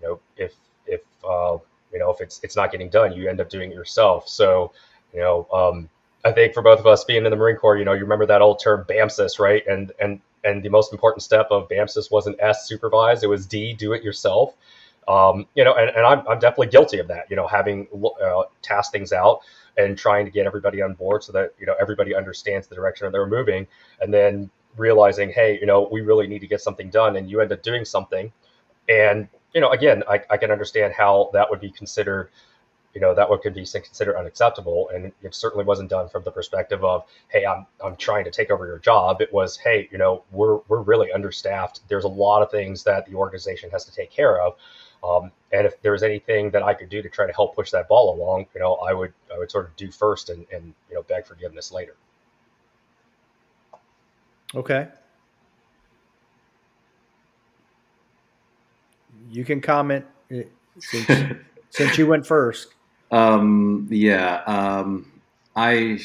[0.01, 0.53] you know, if
[0.87, 1.57] if uh,
[1.93, 4.29] you know if it's it's not getting done, you end up doing it yourself.
[4.29, 4.73] So,
[5.13, 5.89] you know, um,
[6.25, 8.27] I think for both of us being in the Marine Corps, you know, you remember
[8.27, 9.67] that old term BAMCIS, right?
[9.67, 13.75] And and and the most important step of BAMCIS wasn't S supervise, it was D
[13.75, 14.55] do it yourself.
[15.09, 17.89] Um, you know, and, and I'm, I'm definitely guilty of that, you know, having
[18.25, 19.41] uh, tasked things out
[19.77, 23.11] and trying to get everybody on board so that you know everybody understands the direction
[23.11, 23.67] they're moving
[24.01, 27.41] and then realizing hey you know we really need to get something done and you
[27.41, 28.33] end up doing something
[28.89, 32.31] and you know again i, I can understand how that would be considered
[32.95, 36.31] you know that would could be considered unacceptable and it certainly wasn't done from the
[36.31, 39.99] perspective of hey i'm i'm trying to take over your job it was hey you
[39.99, 43.93] know we're we're really understaffed there's a lot of things that the organization has to
[43.93, 44.55] take care of
[45.03, 47.71] um, and if there was anything that I could do to try to help push
[47.73, 50.73] that ball along, you know, I would I would sort of do first and, and
[50.89, 51.97] you know beg forgiveness later.
[54.55, 54.89] Okay.
[59.31, 60.45] You can comment eh,
[60.79, 61.35] since,
[61.71, 62.69] since you went first.
[63.11, 64.43] Um, yeah.
[64.47, 65.13] Um,
[65.55, 65.99] I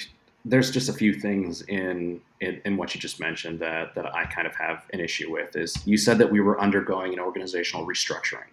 [0.45, 4.25] there's just a few things in, in, in what you just mentioned that that I
[4.25, 5.55] kind of have an issue with.
[5.55, 8.51] Is you said that we were undergoing an organizational restructuring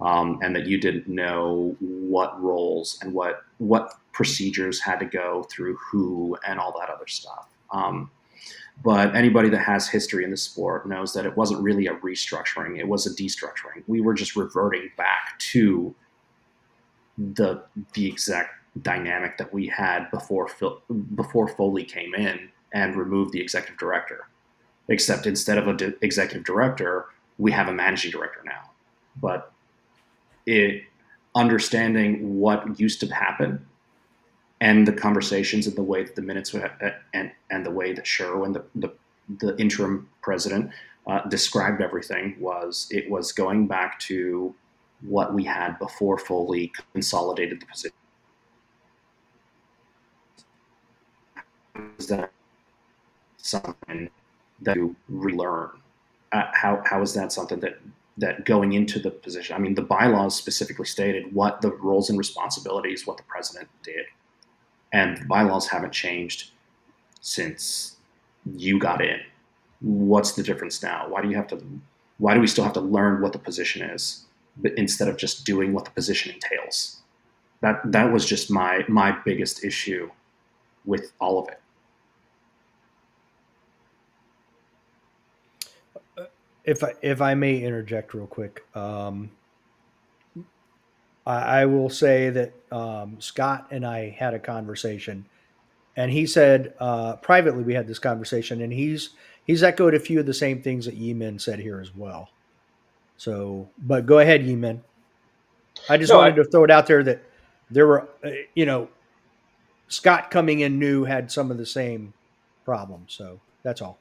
[0.00, 5.44] um, and that you didn't know what roles and what what procedures had to go
[5.50, 7.48] through who and all that other stuff.
[7.70, 8.10] Um,
[8.82, 12.78] but anybody that has history in the sport knows that it wasn't really a restructuring;
[12.78, 13.82] it was a destructuring.
[13.86, 15.94] We were just reverting back to
[17.16, 18.50] the the exact
[18.82, 20.48] dynamic that we had before
[21.14, 24.26] before Foley came in and removed the executive director.
[24.88, 27.06] Except instead of an executive director,
[27.38, 28.70] we have a managing director now.
[29.16, 29.52] But
[30.46, 30.82] it
[31.34, 33.64] understanding what used to happen
[34.64, 37.92] and the conversations and the way that the minutes would have, and and the way
[37.92, 38.90] that Sherwin, the the,
[39.38, 40.70] the interim president,
[41.06, 44.54] uh, described everything was it was going back to
[45.02, 47.96] what we had before Foley consolidated the position.
[51.98, 52.32] Is that
[53.36, 54.08] something
[54.62, 55.70] that you relearn?
[56.32, 57.78] Uh, how how is that something that
[58.16, 62.18] that going into the position, I mean, the bylaws specifically stated what the roles and
[62.18, 64.06] responsibilities, what the president did.
[64.94, 66.52] And the bylaws haven't changed
[67.20, 67.96] since
[68.46, 69.18] you got in.
[69.80, 71.08] What's the difference now?
[71.08, 71.60] Why do you have to,
[72.18, 74.24] why do we still have to learn what the position is
[74.76, 77.02] instead of just doing what the position entails?
[77.60, 80.10] That, that was just my, my biggest issue
[80.84, 81.60] with all of it.
[86.64, 89.30] if I, if I may interject real quick, um,
[91.26, 95.26] I, I, will say that um, Scott and I had a conversation,
[95.96, 99.10] and he said uh, privately we had this conversation, and he's
[99.44, 102.28] he's echoed a few of the same things that Yee-min said here as well.
[103.16, 104.82] So, but go ahead, Yee-min.
[105.88, 107.22] I just No, wanted I- to throw it out there that
[107.70, 108.88] there were, uh, you know,
[109.88, 112.12] Scott coming in new had some of the same
[112.64, 113.14] problems.
[113.14, 113.98] So that's all.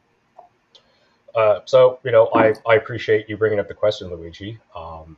[1.35, 4.59] Uh, so you know, I, I appreciate you bringing up the question, Luigi.
[4.75, 5.17] Um,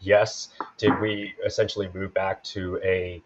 [0.00, 3.22] yes, did we essentially move back to a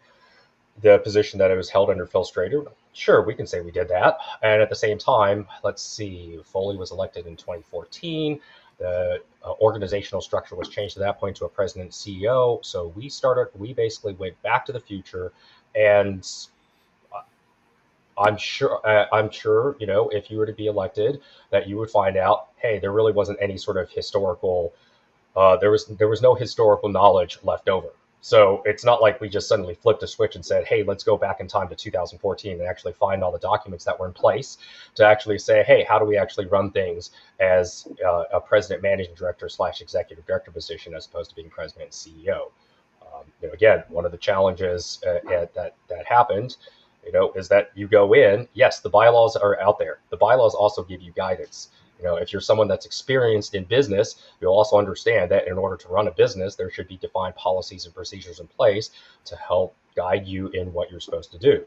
[0.81, 2.65] the position that it was held under Phil Strader?
[2.93, 4.17] Sure, we can say we did that.
[4.41, 8.39] And at the same time, let's see, Foley was elected in 2014.
[8.79, 12.63] The uh, organizational structure was changed to that point to a president CEO.
[12.65, 15.31] So we started, we basically went back to the future,
[15.75, 16.27] and
[17.13, 17.21] uh,
[18.17, 21.21] I'm sure, uh, I'm sure, you know, if you were to be elected,
[21.51, 24.73] that you would find out, hey, there really wasn't any sort of historical,
[25.35, 27.89] uh, there was there was no historical knowledge left over.
[28.23, 31.17] So it's not like we just suddenly flipped a switch and said, hey, let's go
[31.17, 34.57] back in time to 2014 and actually find all the documents that were in place
[34.95, 37.11] to actually say, hey, how do we actually run things
[37.41, 41.83] as uh, a president, managing director slash executive director position as opposed to being president
[41.83, 42.51] and CEO.
[43.01, 46.55] Um, you know, again, one of the challenges uh, uh, that that happened,
[47.05, 48.47] you know, is that you go in.
[48.53, 49.99] Yes, the bylaws are out there.
[50.11, 51.71] The bylaws also give you guidance.
[51.97, 55.77] You know, if you're someone that's experienced in business, you'll also understand that in order
[55.77, 58.91] to run a business, there should be defined policies and procedures in place
[59.25, 61.63] to help guide you in what you're supposed to do.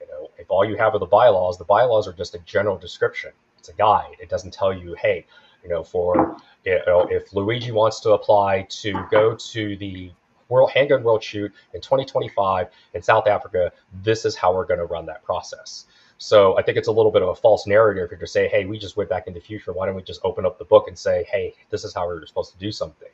[0.00, 2.78] You know, if all you have are the bylaws, the bylaws are just a general
[2.78, 3.30] description.
[3.58, 4.16] It's a guide.
[4.20, 5.26] It doesn't tell you, hey,
[5.62, 10.10] you know, for you know, if Luigi wants to apply to go to the
[10.48, 13.72] World Handgun World Shoot in 2025 in South Africa,
[14.02, 15.86] this is how we're going to run that process.
[16.18, 18.66] So I think it's a little bit of a false narrative if you say, hey,
[18.66, 19.72] we just went back in the future.
[19.72, 22.14] Why don't we just open up the book and say, hey, this is how we
[22.14, 23.08] were supposed to do something?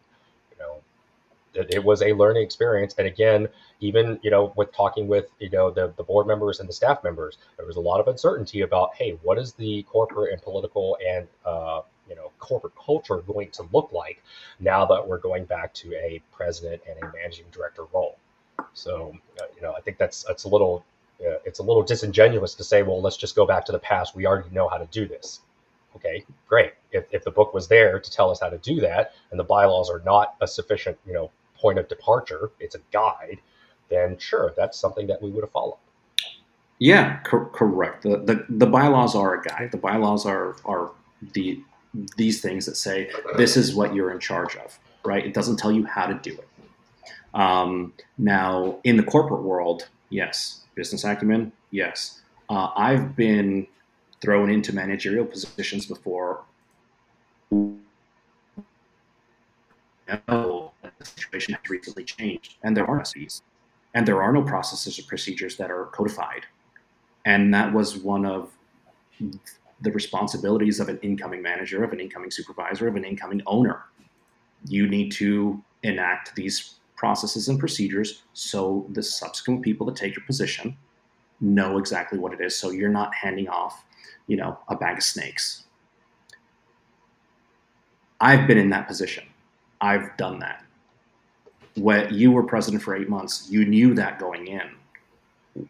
[0.51, 0.83] You know,
[1.53, 2.95] it, it was a learning experience.
[2.97, 3.47] And again,
[3.81, 7.05] even, you know, with talking with, you know, the, the board members and the staff
[7.05, 10.97] members, there was a lot of uncertainty about, hey, what is the corporate and political
[11.07, 14.23] and, uh, you know, corporate culture going to look like
[14.61, 18.17] now that we're going back to a president and a managing director role?
[18.73, 20.85] So, uh, you know, I think that's that's a little
[21.21, 24.15] it's a little disingenuous to say, well, let's just go back to the past.
[24.15, 25.41] We already know how to do this.
[25.97, 26.73] Okay, great.
[26.91, 29.45] If, if the book was there to tell us how to do that, and the
[29.45, 33.41] bylaws are not a sufficient, you know, point of departure, it's a guide,
[33.89, 35.79] then sure, that's something that we would have followed.
[36.79, 38.03] Yeah, cor- correct.
[38.03, 39.71] The, the the bylaws are a guide.
[39.71, 40.91] The bylaws are are
[41.33, 41.61] the
[42.17, 45.25] these things that say this is what you're in charge of, right?
[45.25, 46.49] It doesn't tell you how to do it.
[47.33, 52.23] Um, now, in the corporate world, yes, business acumen, yes.
[52.49, 53.67] Uh, I've been
[54.21, 56.43] thrown into managerial positions before.
[60.07, 63.43] that the situation has recently changed, and there are SOPs,
[63.95, 66.45] and there are no processes or procedures that are codified,
[67.25, 68.51] and that was one of
[69.81, 73.85] the responsibilities of an incoming manager, of an incoming supervisor, of an incoming owner.
[74.67, 80.25] You need to enact these processes and procedures so the subsequent people that take your
[80.25, 80.77] position
[81.41, 83.85] know exactly what it is so you're not handing off
[84.27, 85.65] you know a bag of snakes.
[88.21, 89.25] I've been in that position.
[89.81, 90.65] I've done that.
[91.77, 95.67] When you were president for eight months you knew that going in.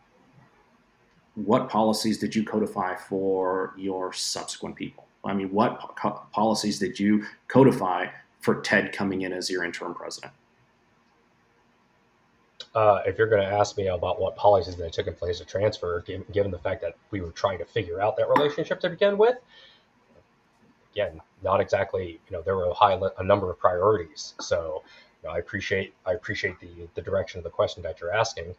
[1.35, 5.07] What policies did you codify for your subsequent people?
[5.25, 8.07] I mean what po- policies did you codify
[8.41, 10.35] for ted coming in as your interim president
[12.75, 15.45] uh, if you're going to ask me about what policies that took in place to
[15.45, 18.91] transfer, given, given the fact that we were trying to figure out that relationship to
[18.91, 19.37] begin with,
[20.93, 22.21] again, not exactly.
[22.29, 24.35] You know, there were a high a number of priorities.
[24.41, 24.83] So,
[25.23, 28.55] you know, I appreciate I appreciate the the direction of the question that you're asking.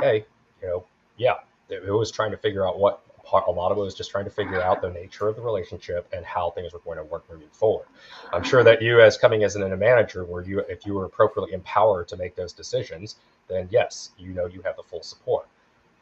[0.00, 0.24] Okay,
[0.62, 0.84] you know,
[1.16, 1.34] yeah,
[1.68, 3.02] it, it was trying to figure out what
[3.32, 6.08] a lot of it was just trying to figure out the nature of the relationship
[6.12, 7.86] and how things were going to work moving forward.
[8.32, 11.04] I'm sure that you, as coming as an, a manager, where you, if you were
[11.04, 13.16] appropriately empowered to make those decisions,
[13.48, 15.46] then yes, you know you have the full support.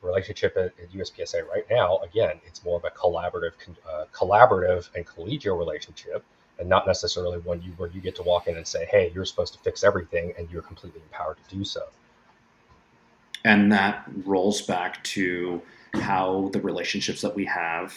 [0.03, 3.53] Relationship at, at USPSA right now, again, it's more of a collaborative,
[3.89, 6.24] uh, collaborative and collegial relationship,
[6.59, 9.24] and not necessarily one you where you get to walk in and say, "Hey, you're
[9.24, 11.82] supposed to fix everything," and you're completely empowered to do so.
[13.44, 15.62] And that rolls back to
[16.01, 17.94] how the relationships that we have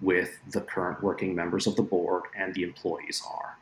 [0.00, 3.56] with the current working members of the board and the employees are.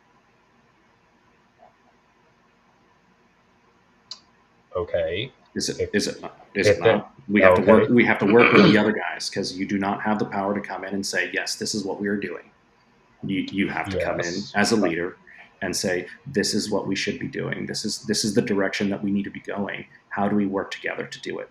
[4.76, 5.32] Okay.
[5.54, 5.90] Is it?
[5.94, 6.46] Is it not?
[6.54, 7.14] Is it not?
[7.28, 7.88] We have to work.
[7.88, 10.54] We have to work with the other guys because you do not have the power
[10.54, 12.50] to come in and say, "Yes, this is what we are doing."
[13.24, 15.16] You you have to come in as a leader
[15.62, 17.64] and say, "This is what we should be doing.
[17.64, 19.86] This is this is the direction that we need to be going.
[20.10, 21.48] How do we work together to do it?"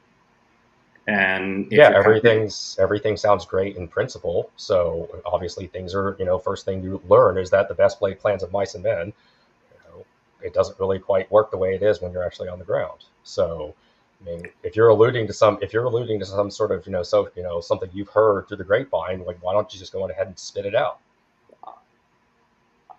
[1.07, 4.49] And yeah, everything's everything sounds great in principle.
[4.56, 8.19] So obviously, things are you know first thing you learn is that the best laid
[8.19, 10.06] plans of mice and men, you know,
[10.41, 13.06] it doesn't really quite work the way it is when you're actually on the ground.
[13.23, 13.73] So.
[14.22, 16.91] I mean, if you're alluding to some, if you're alluding to some sort of, you
[16.91, 19.91] know, so you know something you've heard through the grapevine, like why don't you just
[19.91, 20.99] go on ahead and spit it out?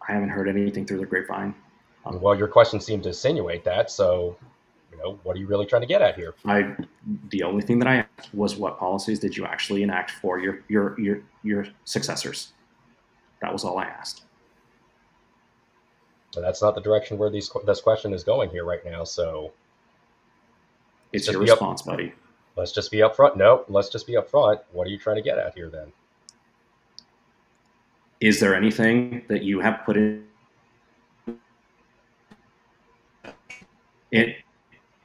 [0.09, 1.55] I haven't heard anything through the grapevine.
[2.05, 3.91] Um, Well, your question seemed to insinuate that.
[3.91, 4.37] So,
[4.97, 6.35] you know, what are you really trying to get at here?
[6.45, 6.75] I
[7.31, 10.63] the only thing that I asked was what policies did you actually enact for your
[10.69, 12.53] your your your successors?
[13.43, 14.23] That was all I asked.
[16.35, 19.05] But that's not the direction where these this question is going here right now.
[19.05, 19.53] So
[21.13, 22.13] It's your be up- response, buddy.
[22.57, 23.37] let's just be upfront.
[23.37, 24.61] No, let's just be upfront.
[24.73, 25.93] What are you trying to get at here then?
[28.21, 30.25] Is there anything that you have put in
[34.13, 34.37] it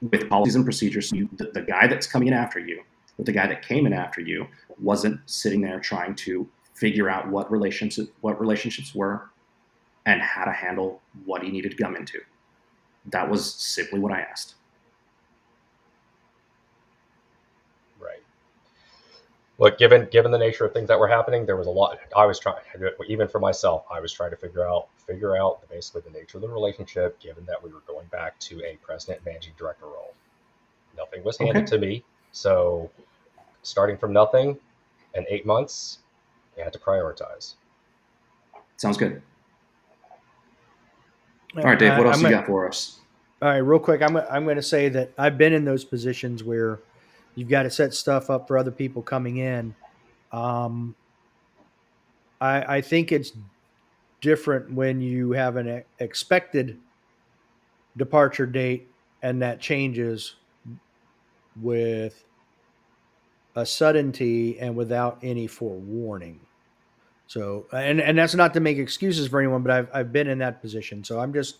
[0.02, 1.11] with policies and procedures?
[1.11, 2.82] You, the, the guy that's coming in after you,
[3.18, 4.48] or the guy that came in after you,
[4.80, 9.30] wasn't sitting there trying to figure out what relationships what relationships were
[10.06, 12.19] and how to handle what he needed to come into.
[13.06, 14.56] That was simply what I asked.
[17.99, 18.23] Right.
[19.61, 21.99] Look, given given the nature of things that were happening, there was a lot.
[22.17, 22.57] I was trying,
[23.07, 26.41] even for myself, I was trying to figure out figure out basically the nature of
[26.41, 30.15] the relationship, given that we were going back to a president managing director role.
[30.97, 32.89] Nothing was handed to me, so
[33.61, 34.57] starting from nothing,
[35.13, 35.99] and eight months,
[36.57, 37.53] I had to prioritize.
[38.77, 39.21] Sounds good.
[41.55, 41.99] All right, Dave.
[41.99, 42.97] What else I'm you gonna- got for us?
[43.43, 46.43] All right, real quick, I'm I'm going to say that I've been in those positions
[46.43, 46.79] where
[47.35, 49.75] you've got to set stuff up for other people coming in.
[50.31, 50.95] Um,
[52.39, 53.33] I I think it's
[54.21, 56.77] different when you have an expected
[57.97, 58.87] departure date
[59.23, 60.35] and that changes
[61.59, 62.23] with
[63.55, 66.39] a suddenty and without any forewarning.
[67.27, 70.39] So, and and that's not to make excuses for anyone, but I've I've been in
[70.39, 71.57] that position, so I'm just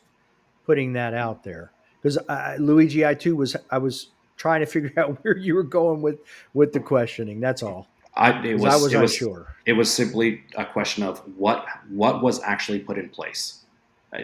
[0.65, 1.72] putting that out there
[2.02, 2.18] because
[2.60, 4.07] Luigi, I too was I was
[4.42, 6.20] trying to figure out where you were going with
[6.54, 7.40] with the questioning.
[7.40, 7.88] That's all.
[8.16, 9.56] I it 'Cause was, I was it was unsure.
[9.66, 13.64] it was simply a question of what what was actually put in place.
[14.12, 14.24] Uh,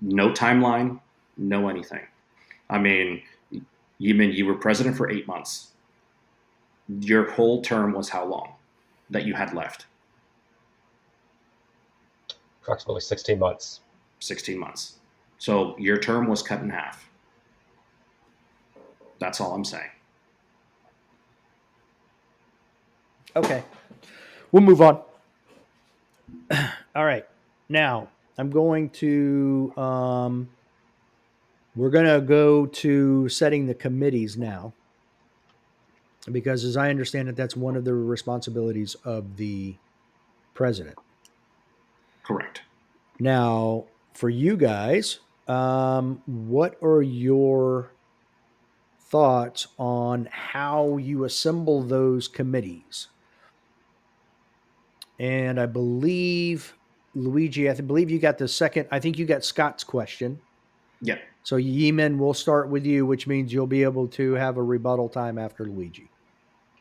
[0.00, 1.00] no timeline,
[1.36, 2.02] no anything.
[2.70, 3.22] I mean,
[3.98, 5.72] you mean you were president for eight months.
[7.00, 8.54] Your whole term was how long
[9.10, 9.86] that you had left?
[12.62, 13.80] Approximately 16 months.
[14.20, 14.98] 16 months.
[15.38, 17.08] So your term was cut in half.
[19.18, 19.90] That's all I'm saying.
[23.36, 23.64] Okay,
[24.52, 25.02] we'll move on.
[26.94, 27.26] all right,
[27.68, 28.08] now
[28.38, 30.48] I'm going to um,
[31.76, 34.72] we're going to go to setting the committees now
[36.30, 39.74] because, as I understand it, that's one of the responsibilities of the
[40.54, 40.96] president.
[42.22, 42.62] Correct.
[43.18, 43.84] Now,
[44.14, 45.18] for you guys,
[45.48, 47.90] um, what are your
[49.14, 53.06] thoughts on how you assemble those committees?
[55.20, 56.74] And I believe,
[57.14, 58.88] Luigi, I th- believe you got the second.
[58.90, 60.40] I think you got Scott's question.
[61.00, 61.18] Yeah.
[61.44, 65.08] So, Yee-min, we'll start with you, which means you'll be able to have a rebuttal
[65.08, 66.10] time after Luigi.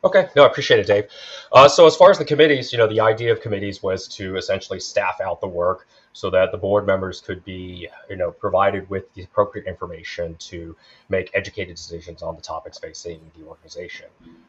[0.03, 1.05] Okay, no, I appreciate it, Dave.
[1.51, 4.37] Uh, so as far as the committees, you know, the idea of committees was to
[4.37, 8.89] essentially staff out the work so that the board members could be, you know, provided
[8.89, 10.75] with the appropriate information to
[11.09, 14.05] make educated decisions on the topics facing the organization.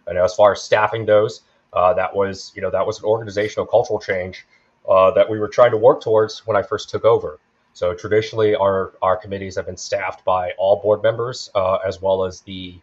[0.07, 1.41] And as far as staffing those,
[1.73, 4.47] uh, that was, you know, that was an organizational cultural change
[4.89, 7.41] uh, that we were trying to work towards when I first took over.
[7.73, 12.25] So traditionally, our our committees have been staffed by all board members, uh, as well
[12.25, 12.79] as the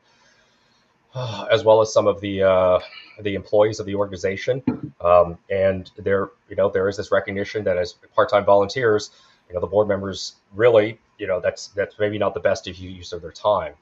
[1.51, 2.79] as well as some of the uh,
[3.21, 4.63] the employees of the organization.
[5.01, 9.11] Um, and there, you know, there is this recognition that as part-time volunteers,
[9.47, 13.13] you know, the board members really, you know, that's that's maybe not the best use
[13.13, 13.73] of their time.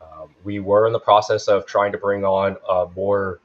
[0.00, 3.40] Um, we were in the process of trying to bring on uh, more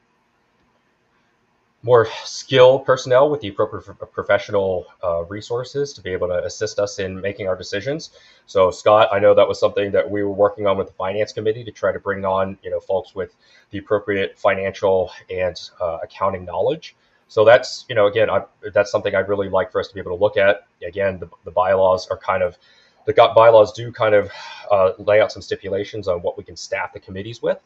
[1.86, 6.98] more skilled personnel with the appropriate professional uh, resources to be able to assist us
[6.98, 8.10] in making our decisions.
[8.46, 11.32] So, Scott, I know that was something that we were working on with the finance
[11.32, 13.36] committee to try to bring on, you know, folks with
[13.70, 16.96] the appropriate financial and uh, accounting knowledge.
[17.28, 18.42] So that's, you know, again, I,
[18.74, 20.66] that's something I'd really like for us to be able to look at.
[20.84, 22.58] Again, the, the bylaws are kind of,
[23.06, 24.32] the bylaws do kind of
[24.72, 27.58] uh, lay out some stipulations on what we can staff the committees with,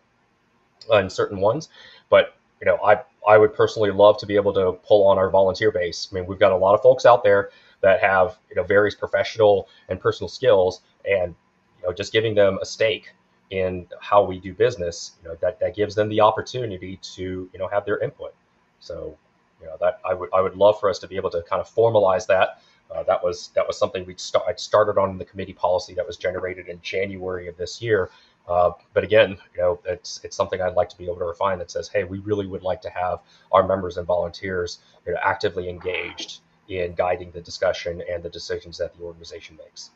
[0.93, 1.71] on certain ones,
[2.11, 5.31] but you know, I I would personally love to be able to pull on our
[5.31, 6.09] volunteer base.
[6.11, 7.51] I mean, we've got a lot of folks out there
[7.83, 11.35] that have you know various professional and personal skills, and
[11.81, 13.13] you know, just giving them a stake
[13.51, 17.59] in how we do business, you know, that, that gives them the opportunity to, you
[17.59, 18.33] know, have their input.
[18.79, 19.17] So,
[19.61, 21.61] you know, that I would I would love for us to be able to kind
[21.61, 22.63] of formalize that.
[22.95, 26.17] Uh, that was that was something we start, started on the committee policy that was
[26.17, 28.11] generated in January of this year.
[28.49, 31.59] Uh, but again, you know, it's it's something I'd like to be able to refine
[31.59, 33.21] that says, hey, we really would like to have
[33.53, 38.79] our members and volunteers you know, actively engaged in guiding the discussion and the decisions
[38.79, 39.91] that the organization makes.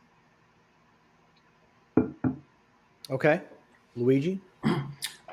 [3.11, 3.41] Okay,
[3.97, 4.41] Luigi.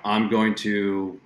[0.04, 1.20] I'm going to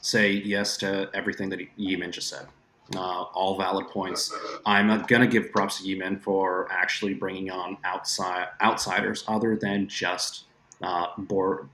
[0.00, 2.46] say yes to everything that Yee-min just said.
[2.94, 4.32] Uh, all valid points.
[4.66, 9.88] I'm going to give props to Yee-min for actually bringing on outside outsiders other than
[9.88, 10.44] just
[10.82, 11.68] uh, board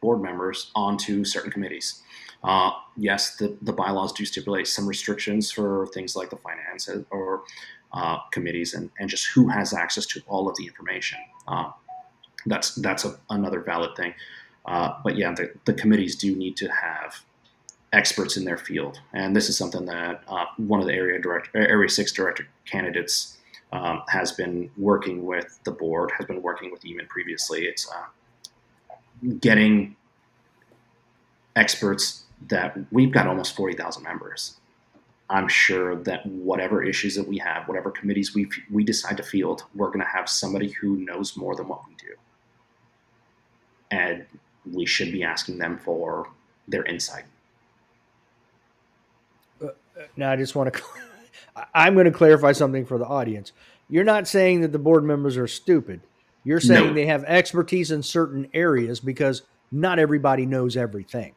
[0.00, 2.02] board members onto certain committees.
[2.42, 7.42] Uh, yes, the, the bylaws do stipulate some restrictions for things like the finance or
[7.92, 11.18] uh, committees and, and just who has access to all of the information.
[11.48, 11.70] Uh,
[12.46, 14.14] that's that's a, another valid thing.
[14.64, 17.20] Uh, but yeah, the, the committees do need to have
[17.92, 21.50] experts in their field, and this is something that uh, one of the area director,
[21.54, 23.38] area six director candidates
[23.72, 27.64] um, has been working with the board, has been working with Yee-min previously.
[27.64, 27.88] It's
[29.40, 29.96] getting
[31.54, 34.56] experts that we've got almost forty thousand members.
[35.28, 39.64] I'm sure that whatever issues that we have, whatever committees we we decide to field,
[39.74, 42.14] we're going to have somebody who knows more than what we do,
[43.90, 44.26] and
[44.70, 46.28] we should be asking them for
[46.68, 47.24] their insight.
[49.62, 49.68] Uh,
[50.16, 50.82] now, I just want to.
[51.74, 53.52] I'm going to clarify something for the audience.
[53.88, 56.00] You're not saying that the board members are stupid.
[56.46, 56.92] You're saying no.
[56.92, 59.42] they have expertise in certain areas because
[59.72, 61.34] not everybody knows everything.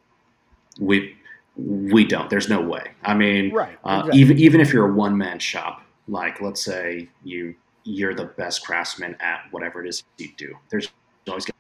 [0.79, 1.17] We
[1.57, 2.29] we don't.
[2.29, 2.91] There's no way.
[3.01, 7.09] I mean, right, uh, even even if you're a one man shop, like let's say
[7.23, 7.55] you
[7.85, 10.55] you're the best craftsman at whatever it is you do.
[10.69, 10.91] There's
[11.27, 11.55] always going.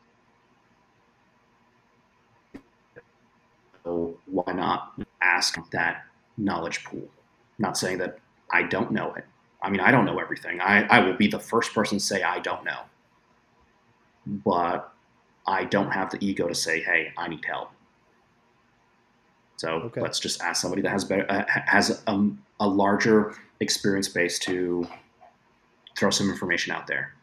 [3.83, 4.93] so why not
[5.23, 6.03] ask that
[6.37, 7.07] knowledge pool?
[7.57, 8.19] Not saying that
[8.51, 9.25] I don't know it.
[9.63, 10.61] I mean, I don't know everything.
[10.61, 12.81] I, I will be the first person to say I don't know.
[14.29, 14.93] But
[15.47, 17.71] I don't have the ego to say, hey, I need help.
[19.57, 20.01] So okay.
[20.01, 22.29] let's just ask somebody that has better, uh, has a,
[22.59, 24.87] a larger experience base to
[25.97, 27.13] throw some information out there.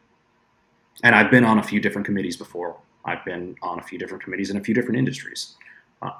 [1.03, 2.77] And I've been on a few different committees before.
[3.05, 5.55] I've been on a few different committees in a few different industries.
[6.03, 6.11] Uh,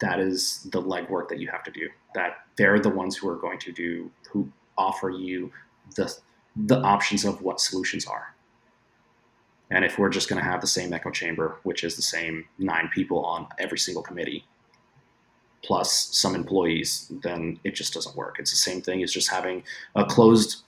[0.00, 1.88] that is the legwork that you have to do.
[2.14, 5.50] That they're the ones who are going to do who offer you
[5.96, 6.14] the
[6.54, 8.35] the options of what solutions are.
[9.70, 12.44] And if we're just going to have the same echo chamber, which is the same
[12.58, 14.44] nine people on every single committee,
[15.62, 18.36] plus some employees, then it just doesn't work.
[18.38, 19.64] It's the same thing as just having
[19.96, 20.62] a closed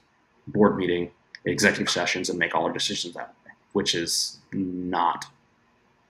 [0.49, 1.13] board meeting,
[1.45, 5.27] executive sessions, and make all our decisions that way, which is not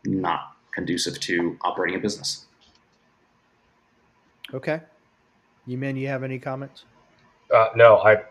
[0.04, 2.46] not conducive to operating a business.
[4.54, 4.80] Okay.
[5.66, 6.84] Yee-min, you have any comments?
[7.54, 8.22] Uh, no, I,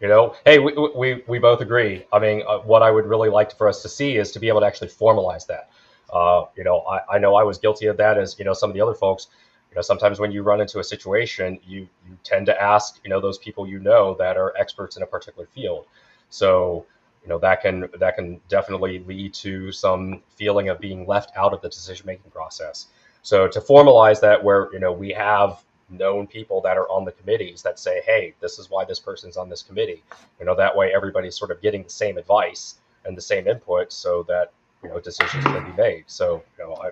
[0.00, 2.04] you know, hey, we, we, we both agree.
[2.12, 4.48] I mean, uh, what I would really like for us to see is to be
[4.48, 5.70] able to actually formalize that.
[6.12, 8.70] Uh, you know, I, I know I was guilty of that as, you know, some
[8.70, 9.28] of the other folks,
[9.70, 13.10] you know, sometimes when you run into a situation, you, you tend to ask, you
[13.10, 15.86] know, those people you know that are experts in a particular field.
[16.30, 16.86] So,
[17.22, 21.52] you know, that can, that can definitely lead to some feeling of being left out
[21.52, 22.86] of the decision-making process.
[23.22, 27.12] So to formalize that where, you know, we have known people that are on the
[27.12, 30.02] committees that say, hey, this is why this person's on this committee.
[30.40, 33.92] You know, that way everybody's sort of getting the same advice and the same input
[33.92, 34.52] so that,
[34.82, 36.04] you know, decisions can be made.
[36.06, 36.90] So, you know, I,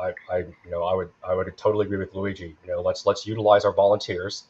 [0.00, 2.56] I, I, you know, I would, I would totally agree with Luigi.
[2.64, 4.44] You know, let's let's utilize our volunteers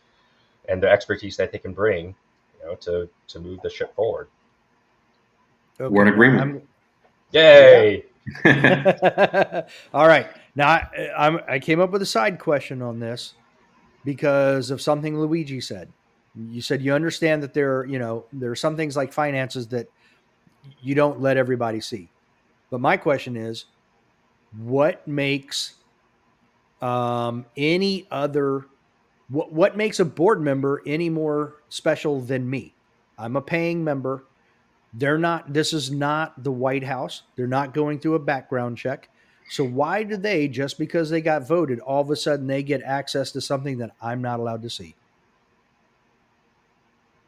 [0.68, 2.14] and the expertise that they can bring,
[2.60, 4.28] you know, to to move the ship forward.
[5.80, 5.92] Okay.
[5.92, 6.42] We're in agreement.
[6.42, 6.62] I'm,
[7.32, 8.04] Yay!
[9.94, 10.28] All right.
[10.54, 13.34] Now I, I'm, I came up with a side question on this
[14.04, 15.88] because of something Luigi said.
[16.34, 19.88] You said you understand that there, you know, there are some things like finances that
[20.80, 22.08] you don't let everybody see.
[22.70, 23.66] But my question is,
[24.56, 25.74] what makes
[26.80, 28.66] um, any other
[29.28, 32.74] what what makes a board member any more special than me?
[33.18, 34.24] I'm a paying member.
[34.94, 35.52] They're not.
[35.52, 37.22] This is not the White House.
[37.36, 39.08] They're not going through a background check.
[39.50, 42.82] So why do they, just because they got voted, all of a sudden they get
[42.82, 44.94] access to something that I'm not allowed to see?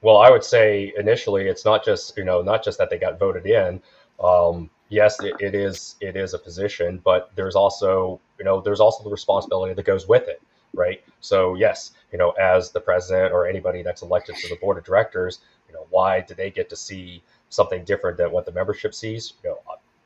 [0.02, 3.18] Well, I would say initially it's not just you know not just that they got
[3.18, 3.82] voted in.
[4.22, 8.80] Um, yes, it, it is it is a position, but there's also you know there's
[8.80, 10.40] also the responsibility that goes with it,
[10.74, 11.02] right?
[11.20, 14.84] So yes, you know as the president or anybody that's elected to the board of
[14.84, 18.94] directors, you know why do they get to see something different than what the membership
[18.94, 19.34] sees?
[19.42, 19.58] You know,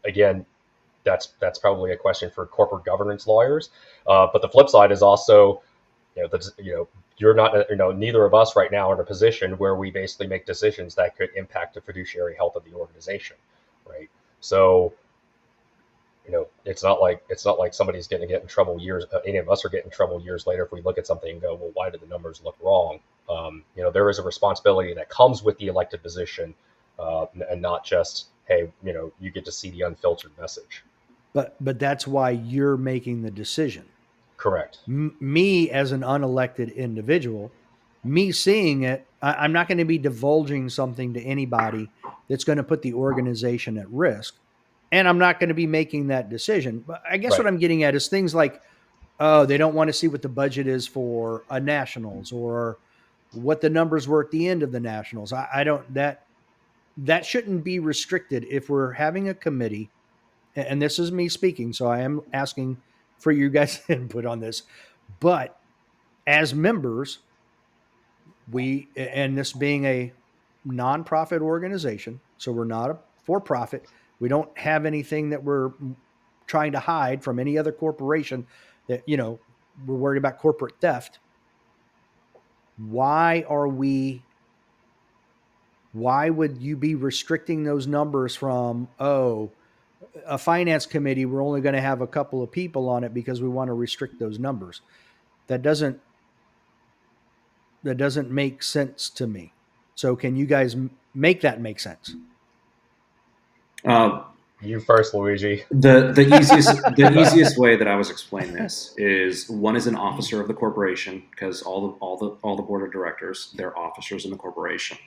[0.04, 0.46] again,
[1.06, 3.70] that's that's probably a question for corporate governance lawyers.
[4.06, 5.62] Uh, but the flip side is also,
[6.14, 9.00] you know, you know, you're not, you know, neither of us right now are in
[9.00, 12.72] a position where we basically make decisions that could impact the fiduciary health of the
[12.74, 13.36] organization,
[13.88, 14.10] right?
[14.40, 14.92] So,
[16.26, 19.04] you know, it's not like it's not like somebody's going to get in trouble years.
[19.12, 21.30] Uh, any of us are getting in trouble years later if we look at something
[21.30, 22.98] and go, well, why did the numbers look wrong?
[23.30, 26.54] Um, you know, there is a responsibility that comes with the elected position,
[26.98, 30.84] uh, and not just, hey, you know, you get to see the unfiltered message.
[31.36, 33.84] But but that's why you're making the decision.
[34.38, 34.78] Correct.
[34.88, 37.52] M- me as an unelected individual,
[38.02, 41.90] me seeing it, I- I'm not going to be divulging something to anybody
[42.28, 44.36] that's going to put the organization at risk,
[44.92, 46.82] and I'm not going to be making that decision.
[46.86, 47.40] But I guess Right.
[47.40, 48.62] what I'm getting at is things like,
[49.20, 52.78] oh, they don't want to see what the budget is for a nationals or
[53.32, 55.34] what the numbers were at the end of the nationals.
[55.34, 56.22] I, I don't that
[56.96, 59.90] that shouldn't be restricted if we're having a committee
[60.56, 62.76] and this is me speaking so i am asking
[63.18, 64.62] for you guys input on this.
[65.20, 65.58] But
[66.26, 67.18] as members
[68.50, 70.12] we and this being a
[70.66, 73.86] nonprofit organization so we're not a for profit
[74.18, 75.70] we don't have anything that we're
[76.46, 78.46] trying to hide from any other corporation
[78.88, 79.38] that you know
[79.84, 81.18] we're worried about corporate theft.
[82.76, 84.22] Why are we
[85.92, 89.50] why would you be restricting those numbers from oh
[90.26, 93.42] a finance committee we're only going to have a couple of people on it because
[93.42, 94.80] we want to restrict those numbers
[95.48, 96.00] that doesn't
[97.82, 99.52] that doesn't make sense to me
[99.94, 102.14] so can you guys m- make that make sense
[103.84, 104.24] Uh,
[104.62, 105.64] You first, Luigi.
[105.70, 109.94] the the easiest the easiest way that I was explaining this is one is an
[109.96, 113.76] officer of the corporation because all the all the all the board of directors they're
[113.78, 114.98] officers in the corporation,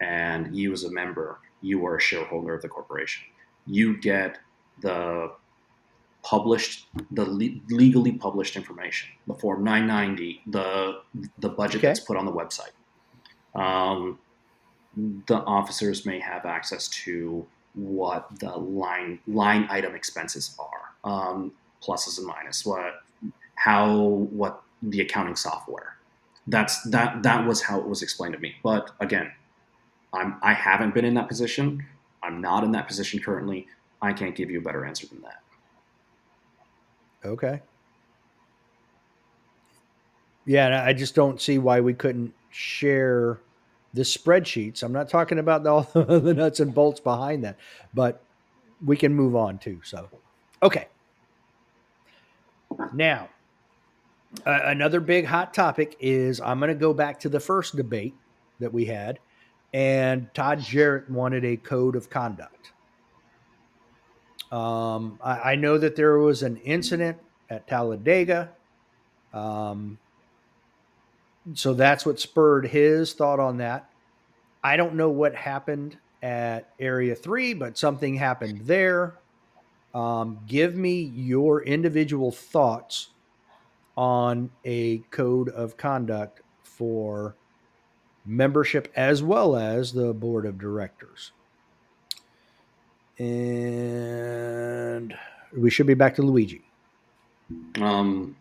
[0.00, 3.24] and you as a member you are a shareholder of the corporation.
[3.66, 4.38] You get
[4.80, 5.32] the
[6.22, 11.00] published the le- legally published information, the form 990, the
[11.38, 11.86] the budget Okay.
[11.88, 12.72] that's put on the website.
[13.54, 14.18] Um,
[15.26, 21.52] the officers may have access to what the line line item expenses are, um,
[21.82, 23.02] pluses and minus, what
[23.54, 23.96] how
[24.40, 25.96] what the accounting software.
[26.48, 28.54] That's that that was how it was explained to me.
[28.62, 29.32] But again,
[30.12, 31.84] I'm I haven't been in that position.
[32.22, 33.66] I'm not in that position currently.
[34.02, 35.40] I can't give you a better answer than that.
[37.24, 37.60] okay
[40.44, 43.40] yeah i just don't see why we couldn't share
[43.94, 47.56] the spreadsheets i'm not talking about all the nuts and bolts behind that
[47.94, 48.22] but
[48.84, 50.08] we can move on too so
[50.62, 50.86] okay
[52.92, 53.28] now
[54.44, 58.14] uh, another big hot topic is i'm going to go back to the first debate
[58.60, 59.18] that we had
[59.76, 62.72] and todd jarrett wanted a code of conduct.
[64.50, 67.18] Um, I, I know that there was an incident
[67.50, 68.52] at talladega.
[69.34, 69.98] Um,
[71.52, 73.90] so that's what spurred his thought on that.
[74.64, 79.18] I don't know what happened at area 3 but something happened there.
[79.94, 83.08] Um, give me your individual thoughts
[83.94, 87.36] on a code of conduct for
[88.26, 91.32] membership as well as the board of directors.
[93.18, 95.14] And
[95.56, 96.62] we should be back to Luigi.
[97.80, 98.36] Um,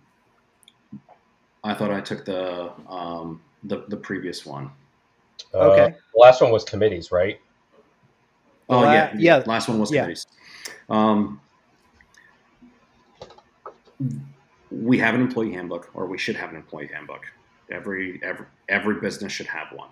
[1.63, 4.71] I thought I took the um, the the previous one.
[5.53, 5.95] Uh, Okay.
[6.13, 7.39] The last one was committees, right?
[8.69, 9.43] Oh La- yeah, yeah.
[9.45, 10.01] Last one was Yeah.
[10.01, 10.25] committees.
[10.89, 11.39] Um,
[14.71, 17.21] we have an employee handbook, or we should have an employee handbook.
[17.71, 19.89] Every every every business should have one.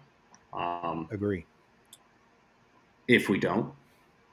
[0.53, 1.45] Um, Agree.
[3.07, 3.73] if we don't,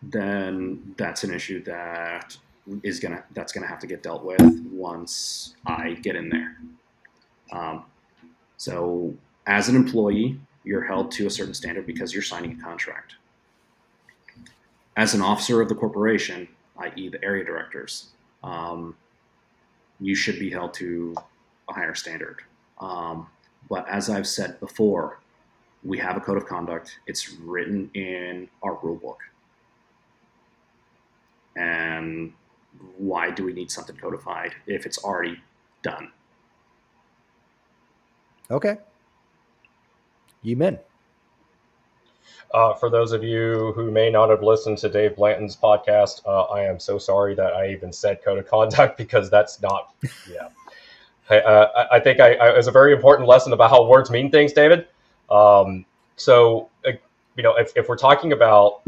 [0.02, 2.36] then that's an issue that
[2.82, 4.40] is gonna that's gonna have to get dealt with
[4.70, 6.56] once I get in there.
[7.52, 7.84] Um,
[8.56, 9.14] so
[9.46, 13.14] as an employee, you're held to a certain standard because you're signing a contract.
[14.96, 16.46] As an officer of the corporation,
[16.78, 18.08] i.e., the area directors,
[18.42, 18.94] um,
[19.98, 21.14] you should be held to
[21.68, 22.42] a higher standard.
[22.81, 23.28] Um,
[23.69, 25.20] but as I've said before,
[25.85, 26.98] we have a code of conduct.
[27.07, 29.20] It's written in our rule book.
[31.57, 32.32] And
[32.97, 35.40] why do we need something codified if it's already
[35.82, 36.11] done?
[38.51, 38.78] Okay.
[40.43, 40.78] Yee-min.
[42.52, 46.43] Uh, for those of you who may not have listened to Dave Blanton's podcast, uh,
[46.44, 49.94] I am so sorry that I even said code of conduct because that's not,
[50.28, 50.48] yeah.
[51.31, 54.11] I, uh, I think I, I, it was a very important lesson about how words
[54.11, 54.86] mean things, David.
[55.31, 55.85] Um,
[56.16, 56.93] so, uh,
[57.36, 58.82] you know, if, if we're talking about,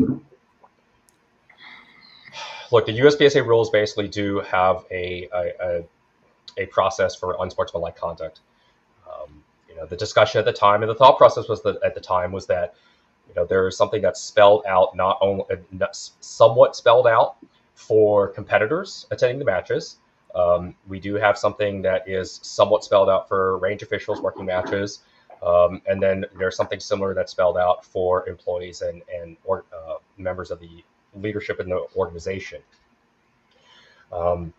[2.71, 5.85] look, the USPSA rules basically do have a a, a,
[6.59, 8.41] a process for unsportsmanlike conduct.
[9.07, 11.95] Um, you know, the discussion at the time and the thought process was that at
[11.95, 12.75] the time was that
[13.29, 17.37] you know there is something that's spelled out, not only uh, somewhat spelled out
[17.75, 19.97] for competitors attending the matches.
[20.35, 25.01] Um, we do have something that is somewhat spelled out for range officials working matches.
[25.43, 29.97] Um, and then there's something similar that's spelled out for employees and, and or, uh,
[30.17, 30.85] members of the
[31.15, 32.63] leadership in the organization.
[34.13, 34.53] Um,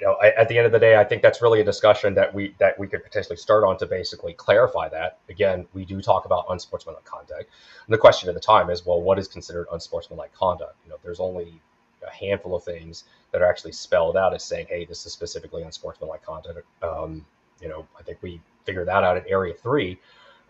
[0.00, 2.14] you know, I, at the end of the day, I think that's really a discussion
[2.14, 5.18] that we that we could potentially start on to basically clarify that.
[5.28, 7.50] Again, we do talk about unsportsmanlike conduct,
[7.86, 10.76] and the question at the time is, well, what is considered unsportsmanlike conduct?
[10.84, 11.60] You know, there's only
[12.06, 15.62] a handful of things that are actually spelled out as saying, hey, this is specifically
[15.62, 16.66] unsportsmanlike conduct.
[16.82, 17.24] Um,
[17.60, 19.98] you know, I think we figured that out at Area Three.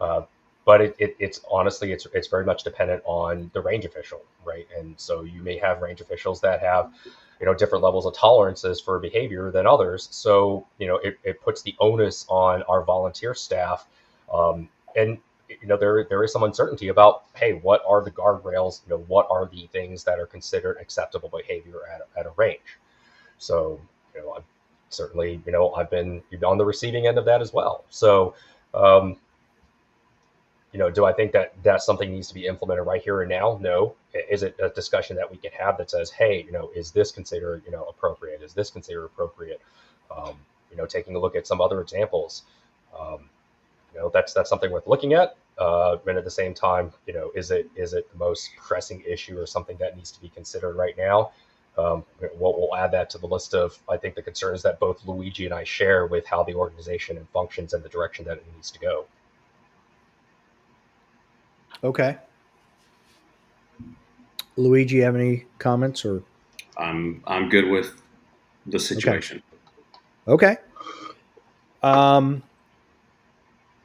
[0.00, 0.22] Uh,
[0.68, 4.66] but it, it, it's honestly it's it's very much dependent on the range official, right?
[4.78, 6.92] And so you may have range officials that have
[7.40, 10.08] you know different levels of tolerances for behavior than others.
[10.10, 13.86] So you know it, it puts the onus on our volunteer staff,
[14.30, 15.16] um, and
[15.48, 18.80] you know there there is some uncertainty about hey what are the guardrails?
[18.86, 22.78] You know what are the things that are considered acceptable behavior at, at a range?
[23.38, 23.80] So
[24.14, 24.42] you know I'm
[24.90, 27.84] certainly you know I've been on the receiving end of that as well.
[27.90, 28.34] So
[28.74, 29.16] um,
[30.72, 33.30] you know, do I think that that something needs to be implemented right here and
[33.30, 33.58] now?
[33.60, 33.94] No.
[34.30, 37.10] Is it a discussion that we can have that says, hey, you know, is this
[37.10, 38.42] considered, you know, appropriate?
[38.42, 39.60] Is this considered appropriate?
[40.14, 40.36] Um,
[40.70, 42.42] you know, taking a look at some other examples,
[42.98, 43.30] um,
[43.98, 45.36] you know, that's that's something worth looking at.
[45.58, 49.02] Uh, and at the same time, you know, is it is it the most pressing
[49.06, 51.32] issue or something that needs to be considered right now?
[51.76, 52.04] Um,
[52.38, 55.44] we'll, we'll, add that to the list of I think the concerns that both Luigi
[55.44, 58.70] and I share with how the organization and functions and the direction that it needs
[58.72, 59.06] to go.
[61.84, 62.16] Okay.
[64.56, 66.22] Luigi, you have any comments or?
[66.76, 68.00] I'm I'm good with
[68.66, 69.42] the situation.
[70.26, 70.56] Okay.
[70.56, 70.56] okay.
[71.82, 72.42] Um,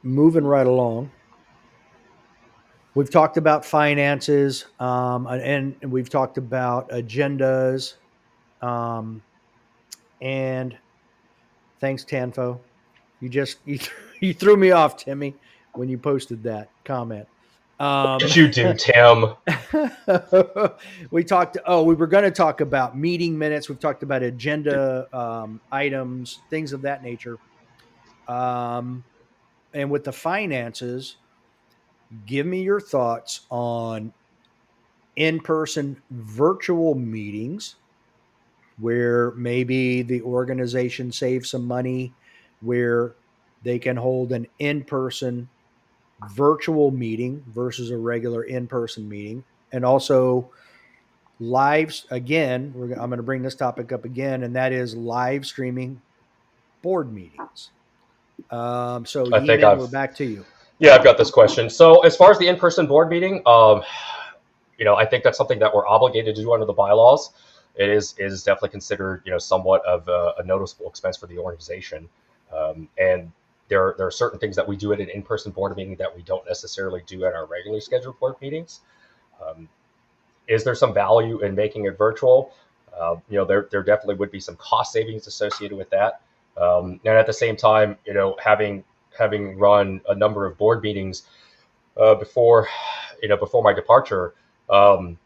[0.04, 1.10] moving right along.
[2.94, 7.94] We've talked about finances, um, and, and we've talked about agendas,
[8.62, 9.20] um,
[10.20, 10.76] and
[11.80, 12.60] thanks, Tanfo.
[13.20, 13.80] You just you,
[14.20, 15.34] you threw me off, Timmy,
[15.72, 17.26] when you posted that comment.
[17.80, 19.34] Um, what you do, Tim?
[21.10, 21.58] we talked.
[21.66, 23.68] Oh, we were going to talk about meeting minutes.
[23.68, 27.38] We've talked about agenda um, items, things of that nature.
[28.28, 29.02] Um,
[29.74, 31.16] and with the finances,
[32.26, 34.12] give me your thoughts on
[35.16, 37.76] in-person virtual meetings
[38.78, 42.12] where maybe the organization saves some money
[42.60, 43.14] where
[43.62, 45.48] they can hold an in-person
[46.30, 49.44] virtual meeting versus a regular in-person meeting.
[49.72, 50.50] And also
[51.40, 56.00] lives again i'm going to bring this topic up again and that is live streaming
[56.80, 57.70] board meetings
[58.50, 60.44] um, so I think we're back to you
[60.78, 63.82] yeah i've got this question so as far as the in-person board meeting um,
[64.78, 67.30] you know i think that's something that we're obligated to do under the bylaws
[67.76, 71.38] it is is definitely considered you know somewhat of a, a noticeable expense for the
[71.38, 72.08] organization
[72.52, 73.30] um, and
[73.68, 76.22] there, there are certain things that we do at an in-person board meeting that we
[76.22, 78.80] don't necessarily do at our regularly scheduled board meetings.
[79.44, 79.68] Um,
[80.46, 82.52] is there some value in making it virtual?
[82.98, 86.20] Uh, you know, there, there definitely would be some cost savings associated with that.
[86.56, 88.84] Um, and at the same time, you know, having
[89.16, 91.24] having run a number of board meetings
[91.96, 92.68] uh, before,
[93.22, 94.34] you know, before my departure,
[94.70, 95.18] um,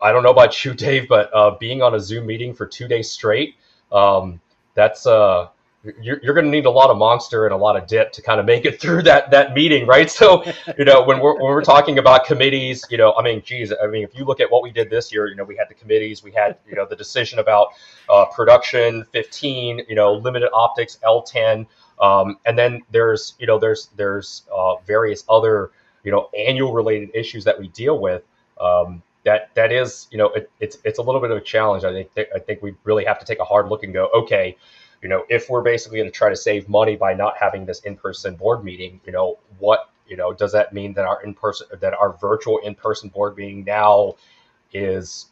[0.00, 2.88] I don't know about you, Dave, but uh, being on a Zoom meeting for two
[2.88, 3.56] days straight,
[3.92, 4.40] um,
[4.74, 5.48] that's uh,
[5.84, 8.22] you're, you're going to need a lot of monster and a lot of dip to
[8.22, 10.10] kind of make it through that that meeting, right?
[10.10, 10.44] So,
[10.76, 13.86] you know, when we're when we're talking about committees, you know, I mean, geez, I
[13.86, 15.74] mean, if you look at what we did this year, you know, we had the
[15.74, 17.68] committees, we had you know the decision about
[18.08, 21.66] uh, production 15, you know, limited optics L10,
[22.00, 25.70] um, and then there's you know there's there's uh, various other
[26.02, 28.22] you know annual related issues that we deal with.
[28.60, 31.84] Um, that that is you know it, it's it's a little bit of a challenge.
[31.84, 34.56] I think I think we really have to take a hard look and go, okay
[35.02, 37.80] you know, if we're basically going to try to save money by not having this
[37.80, 41.94] in-person board meeting, you know, what, you know, does that mean that our in-person, that
[41.94, 44.14] our virtual in-person board meeting now
[44.72, 45.26] is,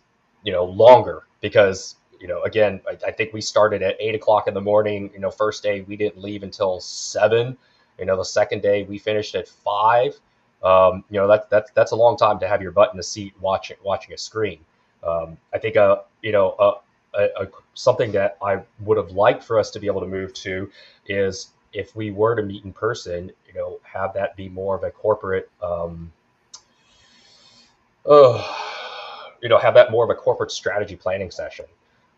[0.44, 4.48] you know, longer because, you know, again, I, I think we started at eight o'clock
[4.48, 5.10] in the morning.
[5.12, 7.56] You know, first day we didn't leave until seven.
[7.98, 10.18] You know, the second day we finished at five.
[10.62, 13.02] Um, you know, that's that's that's a long time to have your butt in the
[13.02, 14.60] seat watching watching a screen.
[15.02, 16.74] Um, I think, uh, you know, uh,
[17.16, 20.34] a, a, something that I would have liked for us to be able to move
[20.34, 20.70] to
[21.06, 24.82] is if we were to meet in person, you know, have that be more of
[24.82, 26.12] a corporate, um,
[28.05, 28.66] oh,
[29.43, 31.66] you know have that more of a corporate strategy planning session,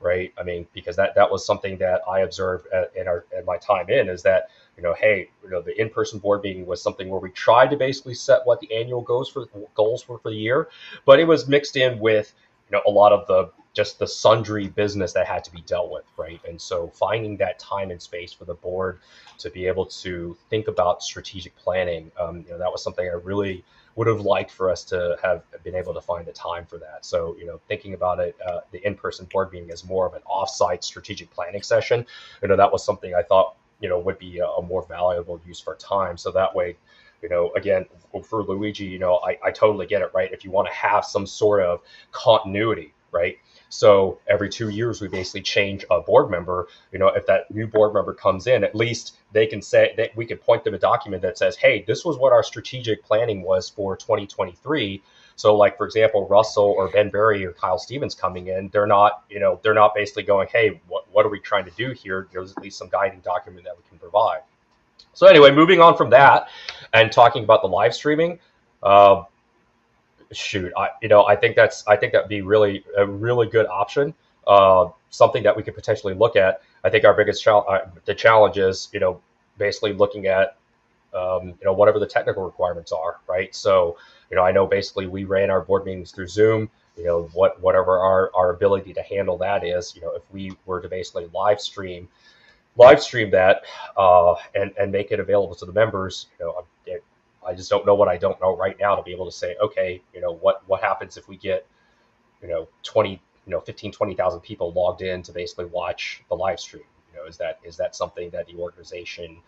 [0.00, 0.32] right?
[0.38, 3.56] I mean, because that that was something that I observed at, in our in my
[3.58, 7.08] time in is that you know, hey, you know, the in-person board meeting was something
[7.08, 10.36] where we tried to basically set what the annual goals for goals were for the
[10.36, 10.68] year,
[11.04, 12.32] but it was mixed in with
[12.70, 15.90] you know a lot of the just the sundry business that had to be dealt
[15.90, 16.40] with, right?
[16.48, 18.98] And so finding that time and space for the board
[19.38, 23.12] to be able to think about strategic planning, um, you know, that was something I
[23.12, 23.64] really
[23.94, 27.04] would have liked for us to have been able to find the time for that.
[27.04, 30.22] So, you know, thinking about it, uh, the in-person board meeting is more of an
[30.26, 32.06] off-site strategic planning session.
[32.42, 35.40] You know, that was something I thought, you know, would be a, a more valuable
[35.46, 36.16] use for time.
[36.16, 36.76] So that way,
[37.22, 37.86] you know, again,
[38.24, 40.32] for Luigi, you know, I, I totally get it, right?
[40.32, 41.80] If you want to have some sort of
[42.12, 43.38] continuity, right?
[43.68, 46.68] So every two years, we basically change a board member.
[46.92, 50.16] You know, if that new board member comes in, at least they can say that
[50.16, 53.42] we could point them a document that says, "Hey, this was what our strategic planning
[53.42, 55.02] was for 2023."
[55.36, 59.22] So, like for example, Russell or Ben Berry or Kyle Stevens coming in, they're not,
[59.28, 62.26] you know, they're not basically going, "Hey, what what are we trying to do here?"
[62.32, 64.40] There's at least some guiding document that we can provide.
[65.12, 66.48] So anyway, moving on from that
[66.92, 68.38] and talking about the live streaming.
[68.82, 69.24] Uh,
[70.32, 73.66] shoot, I you know I think that's I think that'd be really a really good
[73.66, 74.14] option.
[74.46, 76.62] Uh, something that we could potentially look at.
[76.84, 79.20] I think our biggest challenge, uh, the challenge is you know
[79.58, 80.56] basically looking at
[81.14, 83.54] um, you know whatever the technical requirements are, right?
[83.54, 83.96] So
[84.30, 86.70] you know I know basically we ran our board meetings through Zoom.
[86.96, 89.94] You know what whatever our our ability to handle that is.
[89.94, 92.08] You know if we were to basically live stream
[92.78, 93.64] live stream that
[93.96, 96.26] uh, and and make it available to the members.
[96.38, 96.64] You know,
[97.48, 99.56] I just don't know what I don't know right now to be able to say,
[99.62, 101.66] okay, you know, what what happens if we get,
[102.42, 106.60] you know, 20, you know, 15, 20,000 people logged in to basically watch the live
[106.60, 106.84] stream.
[107.10, 109.38] You know, is that is that something that the organization,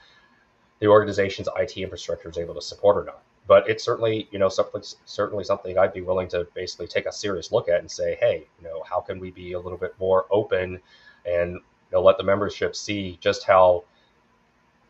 [0.79, 3.23] the organization's IT infrastructure is able to support or not?
[3.47, 7.13] But it's certainly, you know, something certainly something I'd be willing to basically take a
[7.13, 9.95] serious look at and say, hey, you know, how can we be a little bit
[10.01, 10.81] more open
[11.27, 11.61] and you
[11.93, 13.85] know let the membership see just how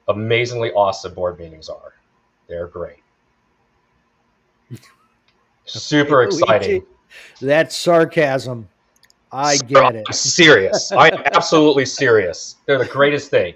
[0.08, 1.94] amazingly awesome board meetings are
[2.50, 2.98] they're great.
[5.64, 6.84] Super exciting.
[7.40, 8.68] That's sarcasm.
[9.32, 10.04] I get it.
[10.06, 10.90] I'm serious.
[10.92, 12.56] I'm absolutely serious.
[12.66, 13.54] They're the greatest thing.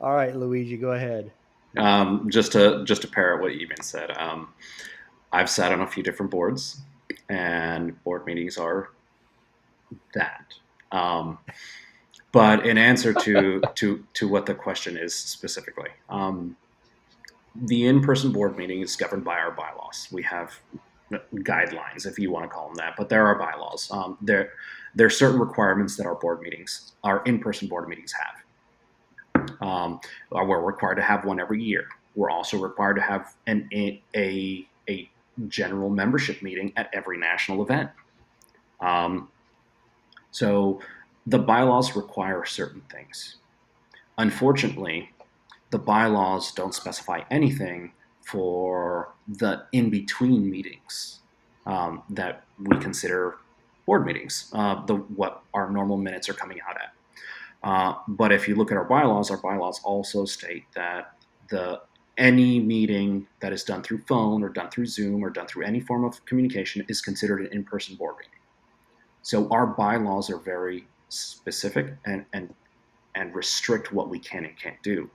[0.00, 1.32] All right, Luigi, go ahead.
[1.78, 4.48] Um, just to just to parrot what you even said, um,
[5.32, 6.82] I've sat on a few different boards,
[7.30, 8.90] and board meetings are
[10.14, 10.52] that.
[10.92, 11.38] Um,
[12.32, 16.56] but in answer to to to what the question is specifically, um,
[17.64, 20.08] the in-person board meeting is governed by our bylaws.
[20.12, 20.58] We have
[21.34, 23.88] guidelines, if you want to call them that, but there are bylaws.
[23.90, 24.52] Um, there,
[24.94, 29.56] there are certain requirements that our board meetings, our in-person board meetings have.
[29.60, 30.00] Um,
[30.32, 31.86] uh, we're required to have one every year.
[32.14, 35.08] We're also required to have an, a, a, a
[35.48, 37.90] general membership meeting at every national event.
[38.80, 39.28] Um,
[40.30, 40.80] so
[41.26, 43.36] the bylaws require certain things.
[44.18, 45.10] Unfortunately,
[45.70, 51.20] the bylaws don't specify anything for the in between meetings
[51.66, 53.36] um, that we consider
[53.86, 56.92] board meetings, uh, the what our normal minutes are coming out at.
[57.62, 61.16] Uh, but if you look at our bylaws, our bylaws also state that
[61.50, 61.80] the
[62.18, 65.80] any meeting that is done through phone or done through Zoom or done through any
[65.80, 68.32] form of communication is considered an in-person board meeting.
[69.22, 72.54] So our bylaws are very specific and and
[73.14, 75.10] and restrict what we can and can't do.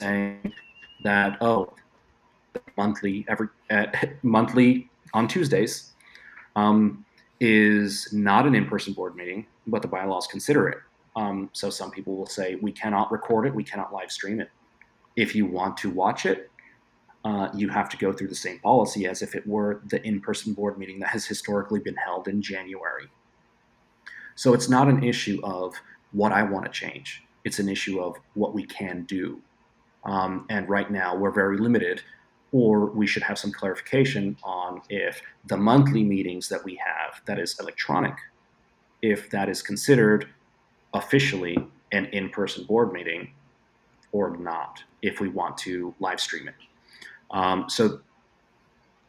[0.00, 0.52] Saying
[1.02, 1.72] that oh,
[2.76, 3.86] monthly every uh,
[4.22, 5.92] monthly on Tuesdays
[6.56, 7.04] um,
[7.40, 10.78] is not an in-person board meeting, but the bylaws consider it.
[11.16, 14.50] Um, so some people will say we cannot record it, we cannot live stream it.
[15.16, 16.50] If you want to watch it,
[17.24, 20.52] uh, you have to go through the same policy as if it were the in-person
[20.52, 23.08] board meeting that has historically been held in January.
[24.34, 25.74] So it's not an issue of
[26.12, 27.24] what I want to change.
[27.44, 29.40] It's an issue of what we can do.
[30.06, 32.00] Um, and right now, we're very limited,
[32.52, 37.38] or we should have some clarification on if the monthly meetings that we have, that
[37.38, 38.14] is electronic,
[39.02, 40.28] if that is considered
[40.94, 41.58] officially
[41.92, 43.32] an in person board meeting
[44.12, 46.54] or not, if we want to live stream it.
[47.32, 48.00] Um, so,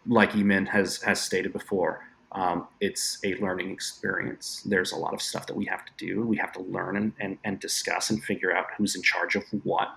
[0.07, 4.63] like Yee-min has, has stated before, um, it's a learning experience.
[4.65, 6.25] There's a lot of stuff that we have to do.
[6.25, 9.43] We have to learn and, and, and discuss and figure out who's in charge of
[9.63, 9.89] what.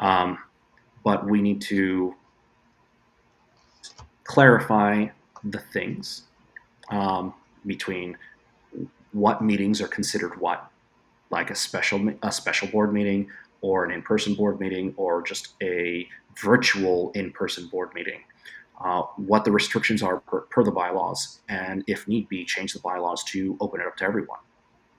[0.00, 0.38] Um,
[1.04, 2.14] but we need to
[4.24, 5.06] clarify
[5.44, 6.24] the things
[6.90, 7.34] um,
[7.66, 8.16] between
[9.12, 10.70] what meetings are considered what,
[11.30, 13.28] like a special a special board meeting
[13.60, 16.08] or an in-person board meeting or just a
[16.40, 18.20] virtual in-person board meeting.
[18.82, 22.78] Uh, what the restrictions are per, per, the bylaws, and if need be, change the
[22.78, 24.38] bylaws to open it up to everyone.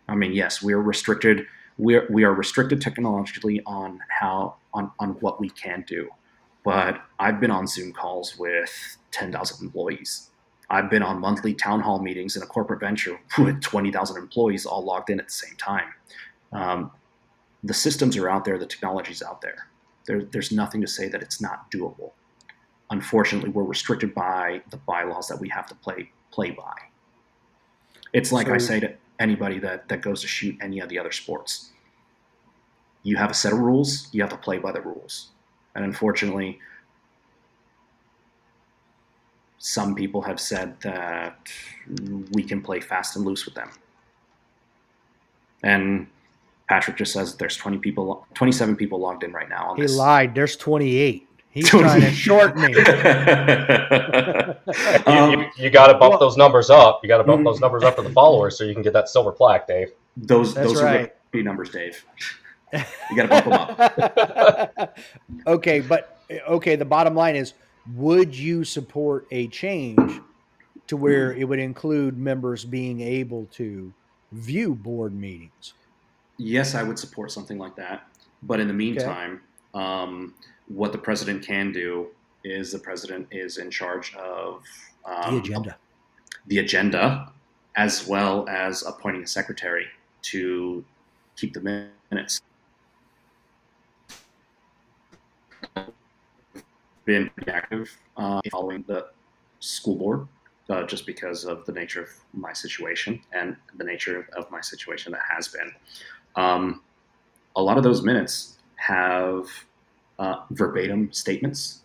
[0.08, 1.48] I mean, yes, we are restricted.
[1.82, 6.10] We are, we are restricted technologically on how on, on what we can do,
[6.64, 10.30] but I've been on Zoom calls with 10,000 employees.
[10.70, 14.84] I've been on monthly town hall meetings in a corporate venture with 20,000 employees all
[14.84, 15.90] logged in at the same time.
[16.54, 16.92] Um,
[17.64, 19.68] the systems are out there, the technology's out there.
[20.06, 20.24] there.
[20.24, 22.12] There's nothing to say that it's not doable
[22.92, 26.76] unfortunately we're restricted by the bylaws that we have to play play by.
[28.14, 31.00] It's like so, I say to anybody that that goes to shoot any of the
[31.00, 31.70] other sports.
[33.04, 35.30] You have a set of rules, you have to play by the rules.
[35.76, 36.60] And unfortunately,
[39.58, 41.38] some people have said that
[42.32, 43.70] we can play fast and loose with them.
[45.64, 46.08] And
[46.68, 49.76] Patrick just says there's 20 people, 27 people logged in right now.
[49.76, 49.96] he this.
[49.96, 50.34] lied.
[50.34, 51.28] There's 28.
[51.52, 52.76] He's trying to shorten me.
[55.06, 57.02] um, you, you got to bump well, those numbers up.
[57.04, 59.10] You got to bump those numbers up for the followers so you can get that
[59.10, 59.92] silver plaque, Dave.
[60.16, 61.02] Those those right.
[61.02, 62.04] are the numbers, Dave.
[63.10, 64.98] You got to bump them up.
[65.48, 66.78] okay, but okay.
[66.78, 67.54] The bottom line is:
[67.96, 70.22] Would you support a change
[70.88, 73.92] to where it would include members being able to
[74.32, 75.74] view board meetings?
[76.38, 78.08] Yes, I would support something like that.
[78.42, 79.42] But in the meantime,
[79.76, 79.86] okay.
[79.86, 80.34] um,
[80.74, 82.08] what the president can do
[82.44, 84.64] is the president is in charge of
[85.06, 85.78] um, the agenda,
[86.48, 87.32] the agenda,
[87.76, 89.86] as well as appointing a secretary
[90.24, 90.84] to
[91.36, 92.42] keep the minutes.
[97.06, 99.08] Been pretty active uh, following the
[99.60, 100.28] school board,
[100.70, 105.12] uh, just because of the nature of my situation and the nature of my situation
[105.12, 105.72] that has been.
[106.36, 106.82] Um,
[107.56, 109.48] a lot of those minutes have
[110.22, 111.82] uh, verbatim statements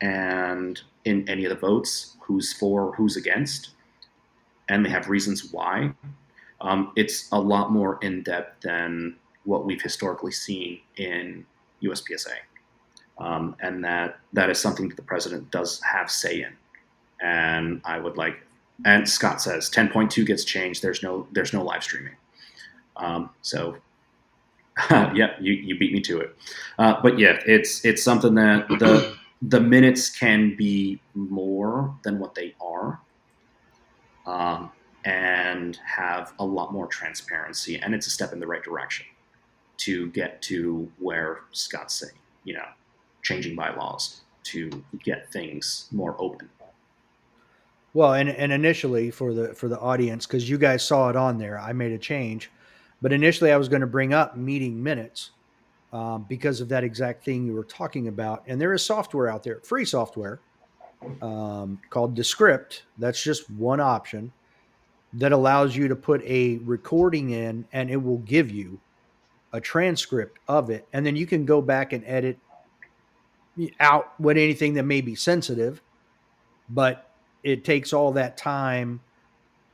[0.00, 3.70] and in any of the votes who's for, who's against,
[4.68, 5.92] and they have reasons why.
[6.60, 11.44] Um, it's a lot more in depth than what we've historically seen in
[11.82, 12.36] USPSA,
[13.18, 16.52] um, and that that is something that the president does have say in.
[17.20, 18.36] And I would like,
[18.84, 20.82] and Scott says 10.2 gets changed.
[20.82, 22.14] There's no there's no live streaming.
[22.96, 23.76] Um, so
[24.90, 26.36] yep, you, you beat me to it.
[26.78, 32.34] Uh, but yeah, it's it's something that the the minutes can be more than what
[32.34, 33.00] they are,
[34.26, 34.70] um,
[35.04, 37.78] and have a lot more transparency.
[37.78, 39.06] And it's a step in the right direction
[39.78, 42.66] to get to where Scott's saying, you know,
[43.22, 44.70] changing bylaws to
[45.04, 46.48] get things more open.
[47.94, 51.36] Well, and, and initially for the for the audience, because you guys saw it on
[51.36, 52.50] there, I made a change
[53.02, 55.32] but initially, I was going to bring up meeting minutes
[55.92, 58.44] um, because of that exact thing you were talking about.
[58.46, 60.40] And there is software out there, free software
[61.20, 62.84] um, called Descript.
[62.96, 64.32] That's just one option
[65.14, 68.80] that allows you to put a recording in and it will give you
[69.52, 70.86] a transcript of it.
[70.92, 72.38] And then you can go back and edit
[73.80, 75.82] out what anything that may be sensitive,
[76.70, 77.10] but
[77.42, 79.00] it takes all that time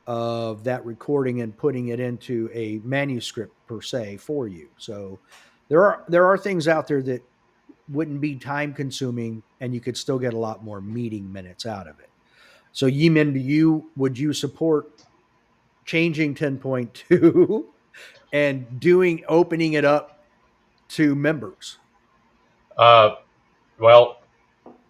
[0.09, 4.67] of that recording and putting it into a manuscript per se for you.
[4.79, 5.19] So
[5.67, 7.21] there are there are things out there that
[7.89, 11.87] wouldn't be time consuming and you could still get a lot more meeting minutes out
[11.87, 12.09] of it.
[12.71, 14.89] So Yee-min, do you would you support
[15.85, 17.65] changing 10.2
[18.33, 20.23] and doing opening it up
[20.89, 21.77] to members?
[22.79, 23.11] Uh,
[23.77, 24.21] well,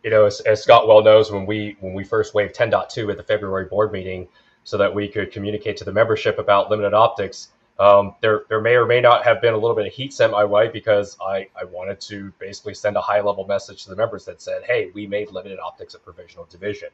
[0.01, 3.17] you know, as, as Scott well knows, when we when we first waived 10.2 at
[3.17, 4.25] the February board meeting,
[4.69, 7.49] so that we could communicate to the membership about limited optics.
[7.79, 10.31] Um, there, there may or may not have been a little bit of heat sent
[10.31, 13.95] my way because I, I wanted to basically send a high level message to the
[13.95, 16.89] members that said, hey, we made limited optics a provisional division.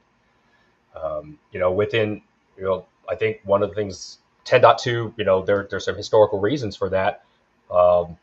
[0.96, 2.22] Um, you know, within,
[2.58, 6.40] you know, I think one of the things 10.2, you know, there, there's some historical
[6.40, 7.26] reasons for that.
[7.70, 8.16] Um,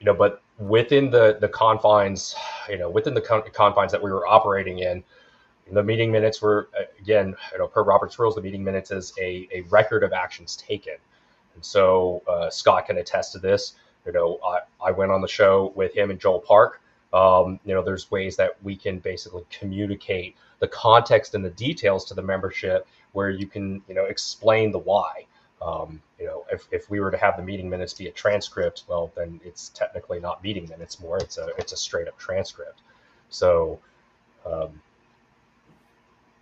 [0.00, 2.34] you know, but within the, the confines,
[2.70, 5.04] you know, within the confines that we were operating in,
[5.76, 6.68] the meeting minutes were
[7.00, 10.56] again, you know, per Robert's rules, the meeting minutes is a, a record of actions
[10.56, 10.96] taken.
[11.54, 13.74] And so uh, Scott can attest to this.
[14.06, 16.80] You know, I, I went on the show with him and Joel Park.
[17.12, 22.04] Um, you know, there's ways that we can basically communicate the context and the details
[22.06, 25.26] to the membership where you can, you know, explain the why.
[25.60, 28.84] Um, you know, if, if we were to have the meeting minutes be a transcript,
[28.88, 31.18] well, then it's technically not meeting minutes more.
[31.18, 32.80] It's a it's a straight up transcript.
[33.28, 33.78] So,
[34.44, 34.80] um,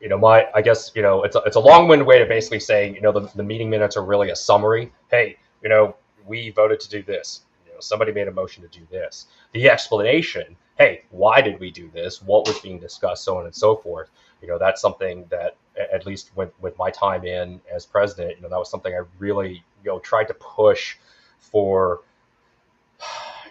[0.00, 2.60] you know, my I guess you know it's a, it's a long-winded way to basically
[2.60, 4.92] say you know the, the meeting minutes are really a summary.
[5.10, 5.96] Hey, you know,
[6.26, 7.42] we voted to do this.
[7.66, 9.26] You know, somebody made a motion to do this.
[9.52, 12.22] The explanation, hey, why did we do this?
[12.22, 14.10] What was being discussed, so on and so forth.
[14.40, 15.56] You know, that's something that
[15.92, 19.02] at least with, with my time in as president, you know, that was something I
[19.18, 20.96] really, you know, tried to push
[21.38, 22.02] for,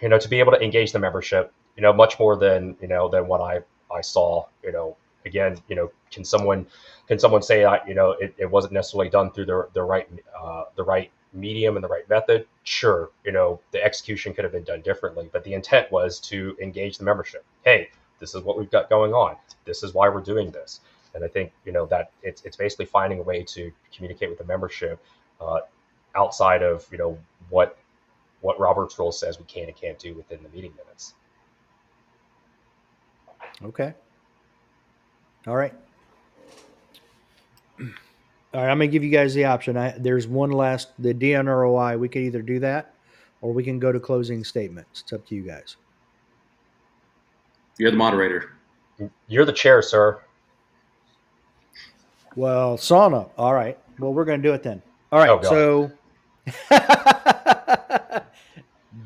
[0.02, 2.88] you know, to be able to engage the membership, you know, much more than, you
[2.88, 3.60] know, than what I,
[3.94, 4.96] I saw, you know,
[5.26, 6.66] again, you know, can someone,
[7.06, 10.08] can someone say that, you know, it, it wasn't necessarily done through the, the right,
[10.38, 12.46] uh, the right medium and the right method?
[12.64, 13.10] Sure.
[13.24, 16.98] You know, the execution could have been done differently, but the intent was to engage
[16.98, 17.44] the membership.
[17.64, 19.36] Hey, this is what we've got going on.
[19.64, 20.80] This is why we're doing this.
[21.14, 24.38] And I think you know that it's it's basically finding a way to communicate with
[24.38, 25.02] the membership
[25.40, 25.60] uh,
[26.14, 27.18] outside of you know
[27.48, 27.76] what
[28.42, 31.14] what Robert's rule says we can and can't do within the meeting minutes.
[33.62, 33.94] Okay.
[35.46, 35.74] All right.
[38.52, 39.76] All right, I'm gonna give you guys the option.
[39.76, 41.98] I, there's one last the DNROI.
[41.98, 42.94] We could either do that,
[43.40, 45.02] or we can go to closing statements.
[45.02, 45.76] It's up to you guys.
[47.78, 48.52] You're the moderator.
[49.28, 50.20] You're the chair, sir.
[52.34, 53.30] Well, sauna.
[53.38, 53.78] All right.
[53.98, 54.82] Well, we're gonna do it then.
[55.12, 55.30] All right.
[55.30, 55.92] Oh, so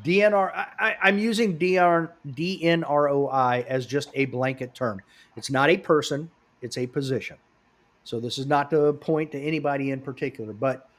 [0.05, 0.51] DNR.
[0.79, 5.01] I, I'm using DR, DNROI as just a blanket term.
[5.35, 6.29] It's not a person.
[6.61, 7.37] It's a position.
[8.03, 10.89] So this is not to point to anybody in particular, but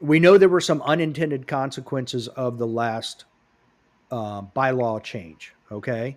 [0.00, 3.26] we know there were some unintended consequences of the last
[4.10, 5.52] uh, bylaw change.
[5.70, 6.16] Okay.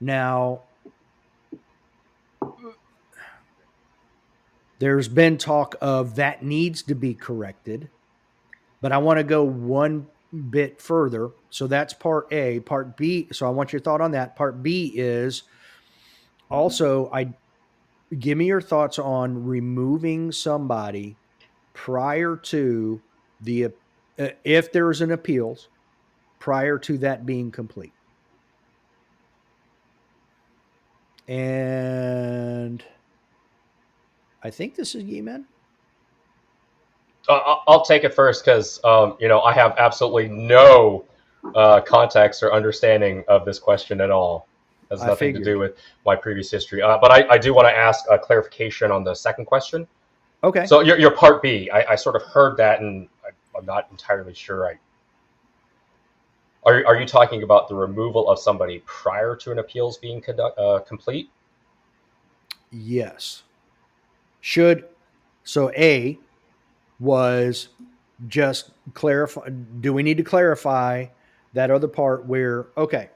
[0.00, 0.62] Now,
[4.78, 7.88] there's been talk of that needs to be corrected,
[8.80, 10.06] but I want to go one
[10.50, 11.30] bit further.
[11.50, 12.60] So that's part A.
[12.60, 13.28] Part B.
[13.32, 14.36] So I want your thought on that.
[14.36, 15.44] Part B is
[16.50, 17.32] also I
[18.18, 21.16] give me your thoughts on removing somebody
[21.72, 23.00] prior to
[23.40, 23.66] the
[24.18, 25.68] uh, if there's an appeals
[26.38, 27.92] prior to that being complete
[31.26, 32.84] and
[34.42, 35.46] i think this is Yee-min.
[37.28, 41.04] Uh, I'll take it first because um, you know I have absolutely no
[41.54, 44.46] uh, context or understanding of this question at all
[44.90, 46.82] has nothing to do with my previous history.
[46.82, 49.86] Uh, but I, I do want to ask a clarification on the second question.
[50.42, 53.66] okay So your, your part B, I, I sort of heard that, and I, I'm
[53.66, 54.68] not entirely sure.
[54.68, 54.78] I
[56.66, 60.58] are are you talking about the removal of somebody prior to an appeals being conduct,
[60.58, 61.30] uh, complete?
[62.70, 63.42] Yes.
[64.40, 64.86] Should
[65.44, 66.18] so A
[67.04, 67.68] was
[68.28, 69.48] just clarify
[69.80, 71.06] do we need to clarify
[71.52, 73.10] that other part where okay.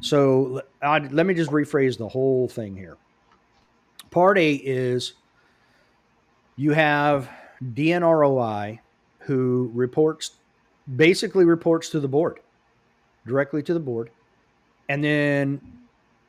[0.00, 2.96] So I, let me just rephrase the whole thing here.
[4.10, 5.14] Part A is
[6.56, 7.28] you have
[7.72, 8.78] DNROI
[9.20, 10.32] who reports
[10.96, 12.40] basically reports to the board
[13.26, 14.10] directly to the board.
[14.88, 15.60] And then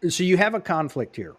[0.09, 1.35] so you have a conflict here.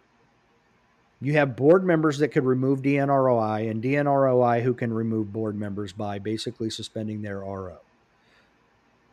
[1.22, 5.92] You have board members that could remove DNROI and DNROI who can remove board members
[5.92, 7.78] by basically suspending their RO.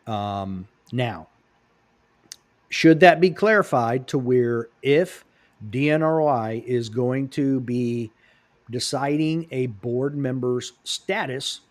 [0.06, 1.28] Um, now,
[2.70, 5.26] should that be clarified to where if
[5.70, 8.12] DNROI is going to be
[8.72, 11.62] deciding a board member's status,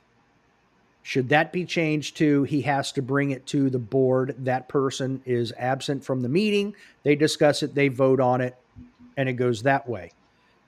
[1.03, 4.35] should that be changed to he has to bring it to the board?
[4.39, 6.75] That person is absent from the meeting.
[7.05, 8.57] They discuss it, they vote on it,
[9.17, 10.11] and it goes that way.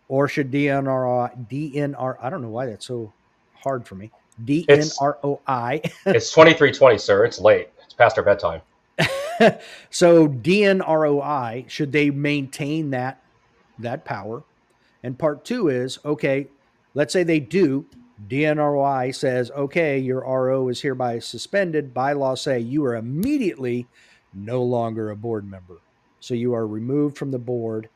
[0.09, 3.13] Or should DNRI, DNR, I don't know why that's so
[3.55, 4.11] hard for me.
[4.45, 5.81] DNROI.
[6.07, 7.25] It's 2320, sir.
[7.25, 7.69] It's late.
[7.85, 8.63] It's past our bedtime.
[9.91, 13.23] so DNROI, should they maintain that
[13.79, 14.43] that power?
[15.03, 16.49] And part two is okay,
[16.95, 17.87] let's say they do.
[18.27, 21.95] DNROI says, okay, your RO is hereby suspended.
[21.95, 23.87] Bylaws say you are immediately
[24.35, 25.79] no longer a board member.
[26.19, 27.89] So you are removed from the board.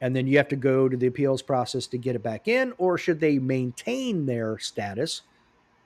[0.00, 2.72] And then you have to go to the appeals process to get it back in,
[2.78, 5.22] or should they maintain their status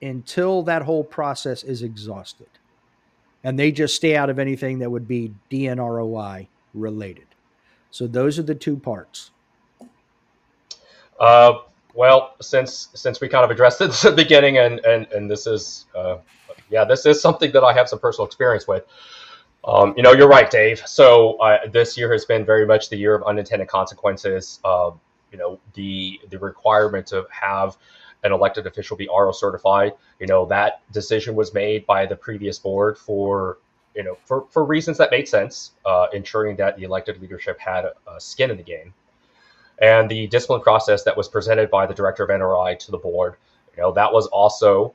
[0.03, 2.49] until that whole process is exhausted?
[3.45, 7.27] And they just stay out of anything that would be DNROI related.
[7.91, 9.31] So those are the two parts.
[11.19, 11.59] Uh,
[11.95, 15.47] well, since since we kind of addressed it at the beginning, and and and this
[15.47, 16.19] is, uh,
[16.71, 18.85] yeah, this is something that I have some personal experience with.
[19.65, 20.83] Um, you know, you're right, Dave.
[20.87, 24.61] So uh, this year has been very much the year of unintended consequences.
[24.65, 24.91] Uh,
[25.31, 27.77] you know, the the requirement to have
[28.25, 29.93] an elected official be RO certified.
[30.19, 33.59] You know, that decision was made by the previous board for
[33.95, 37.85] you know for for reasons that made sense, uh, ensuring that the elected leadership had
[37.85, 38.93] a, a skin in the game
[39.83, 43.35] and the discipline process that was presented by the director of NRI to the board,
[43.77, 44.95] you know, that was also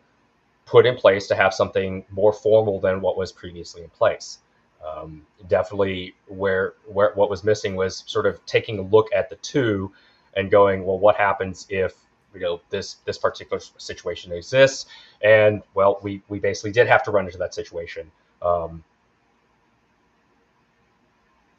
[0.66, 4.40] put in place to have something more formal than what was previously in place.
[4.86, 9.36] Um, definitely, where where what was missing was sort of taking a look at the
[9.38, 9.92] two
[10.36, 11.94] and going, well, what happens if
[12.34, 14.86] you know this this particular situation exists?
[15.22, 18.12] And well, we we basically did have to run into that situation.
[18.42, 18.84] Um,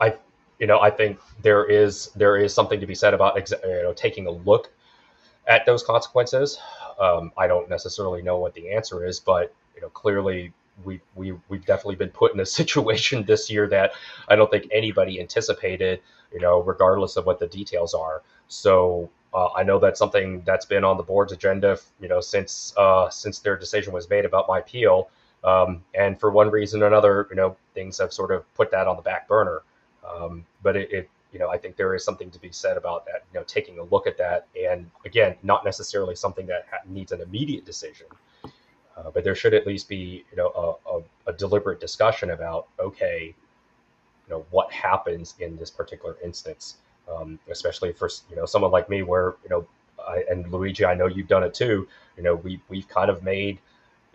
[0.01, 0.15] I
[0.59, 3.93] you know I think there is there is something to be said about you know
[3.93, 4.71] taking a look
[5.47, 6.59] at those consequences.
[7.01, 10.53] Um, I don't necessarily know what the answer is, but you know clearly
[10.85, 13.93] we we we've definitely been put in a situation this year that
[14.29, 16.01] I don't think anybody anticipated.
[16.33, 18.23] You know, regardless of what the details are.
[18.49, 22.75] So uh, I know that's something that's been on the board's agenda, you know, since
[22.77, 25.11] uh, since their decision was made about my appeal.
[25.45, 28.89] Um, and for one reason or another, you know, things have sort of put that
[28.89, 29.63] on the back burner.
[30.09, 33.05] Um, but it, it, you know, I think there is something to be said about
[33.07, 34.47] that, you know, taking a look at that.
[34.61, 38.07] And again, not necessarily something that needs an immediate decision,
[38.99, 42.67] uh, but there should at least be, you know, a, a, a deliberate discussion about,
[42.81, 43.35] okay,
[44.27, 46.79] you know, what happens in this particular instance,
[47.13, 49.67] um, especially for, you know, someone like me where, you know,
[50.07, 51.87] I, and Luigi, I know you've done it too.
[52.17, 53.59] You know, we, we've kind of made,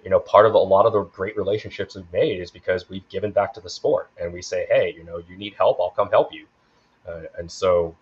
[0.03, 3.07] you know, part of a lot of the great relationships we've made is because we've
[3.09, 5.91] given back to the sport and we say, hey, you know, you need help, I'll
[5.91, 6.45] come help you.
[7.07, 7.95] Uh, and so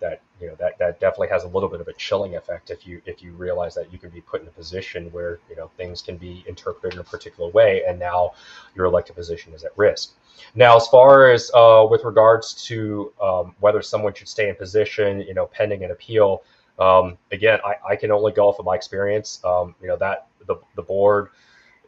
[0.00, 2.86] that you know that that definitely has a little bit of a chilling effect if
[2.86, 5.70] you if you realize that you can be put in a position where you know
[5.76, 8.32] things can be interpreted in a particular way, and now
[8.74, 10.12] your elected position is at risk.
[10.54, 15.20] Now, as far as uh, with regards to um, whether someone should stay in position,
[15.20, 16.42] you know, pending an appeal,
[16.78, 19.40] um, again, I, I, can only go off of my experience.
[19.44, 21.30] Um, you know that the the board,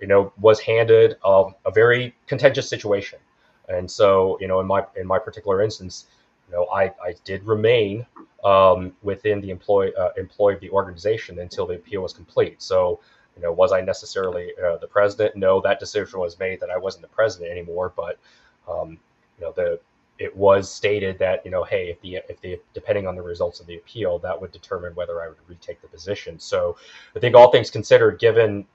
[0.00, 3.20] you know, was handed um, a very contentious situation,
[3.68, 6.06] and so you know, in my in my particular instance,
[6.50, 8.06] know, I, I did remain
[8.44, 12.62] um, within the employee uh, of the organization until the appeal was complete.
[12.62, 13.00] So,
[13.36, 15.36] you know, was I necessarily uh, the president?
[15.36, 17.92] No, that decision was made that I wasn't the president anymore.
[17.94, 18.18] But,
[18.68, 18.98] um,
[19.38, 19.80] you know, the
[20.18, 23.58] it was stated that you know, hey, if the if the depending on the results
[23.58, 26.38] of the appeal, that would determine whether I would retake the position.
[26.38, 26.76] So,
[27.16, 28.66] I think all things considered, given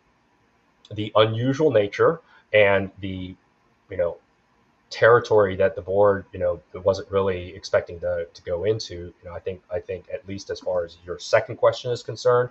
[0.94, 2.22] the unusual nature
[2.54, 3.36] and the
[3.90, 4.18] you know
[4.90, 8.96] territory that the board, you know, wasn't really expecting to, to go into.
[8.96, 12.04] You know, I think I think at least as far as your second question is
[12.04, 12.50] concerned,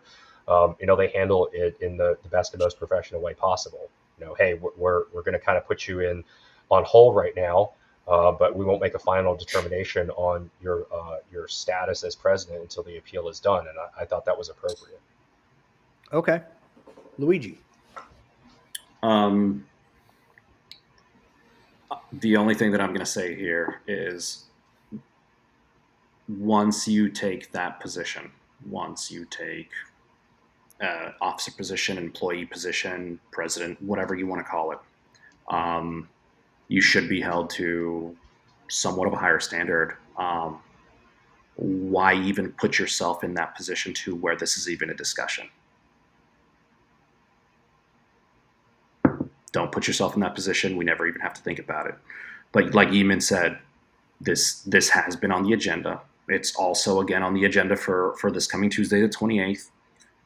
[0.49, 3.89] um, you know, they handle it in the, the best and most professional way possible.
[4.19, 6.25] You know, hey, we're we're going to kind of put you in
[6.71, 7.73] on hold right now,
[8.09, 12.63] uh, but we won't make a final determination on your uh, your status as president
[12.63, 13.67] until the appeal is done.
[13.69, 15.01] And I, I thought that was appropriate.
[16.13, 16.43] Okay,
[17.19, 17.59] Luigi.
[19.03, 19.67] Um,
[22.21, 24.45] the only thing that I'm going to say here is
[26.29, 28.31] once you take that position,
[28.69, 29.71] once you take
[30.81, 34.79] uh, officer position, employee position, president, whatever you want to call it,
[35.49, 36.09] um,
[36.69, 38.17] you should be held to
[38.69, 39.97] somewhat of a higher standard.
[40.17, 40.61] Um,
[41.57, 45.49] why even put yourself in that position to where this is even a discussion?
[49.55, 50.77] Don't put yourself in that position.
[50.77, 51.95] We never even have to think about it.
[52.51, 53.59] But like Yee-min said,
[54.21, 56.01] this this has been on the agenda.
[56.29, 59.71] It's also again on the agenda for for this coming Tuesday, the twenty eighth.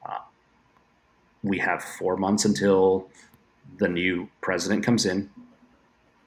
[0.09, 0.23] Uh,
[1.43, 3.09] we have four months until
[3.77, 5.31] the new president comes in.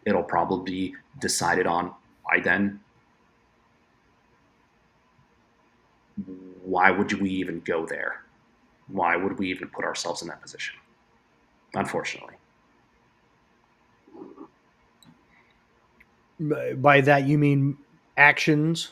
[0.06, 1.94] It'll probably be decided on
[2.30, 2.80] by then.
[6.64, 8.26] Why would we even go there?
[8.88, 10.76] Why would we even put ourselves in that position?
[11.74, 12.36] Unfortunately.
[16.42, 17.78] By that you mean
[18.18, 18.92] actions?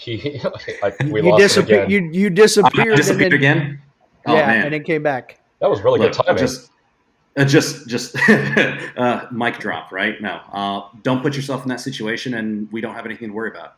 [0.06, 1.90] I, you, disappeared.
[1.90, 2.96] You, you disappeared.
[2.96, 3.82] disappeared then, again.
[4.26, 4.64] Oh, yeah, man.
[4.64, 5.38] and then came back.
[5.60, 6.38] That was really Look, good timing.
[6.38, 6.70] Just,
[7.36, 8.16] uh, just, just
[8.96, 10.20] uh, mic drop, right?
[10.22, 10.42] now.
[10.52, 13.74] uh, don't put yourself in that situation, and we don't have anything to worry about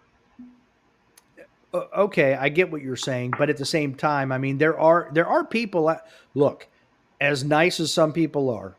[1.75, 5.09] okay, I get what you're saying, but at the same time, I mean, there are
[5.13, 5.95] there are people.
[6.35, 6.69] Look,
[7.21, 8.77] as nice as some people are,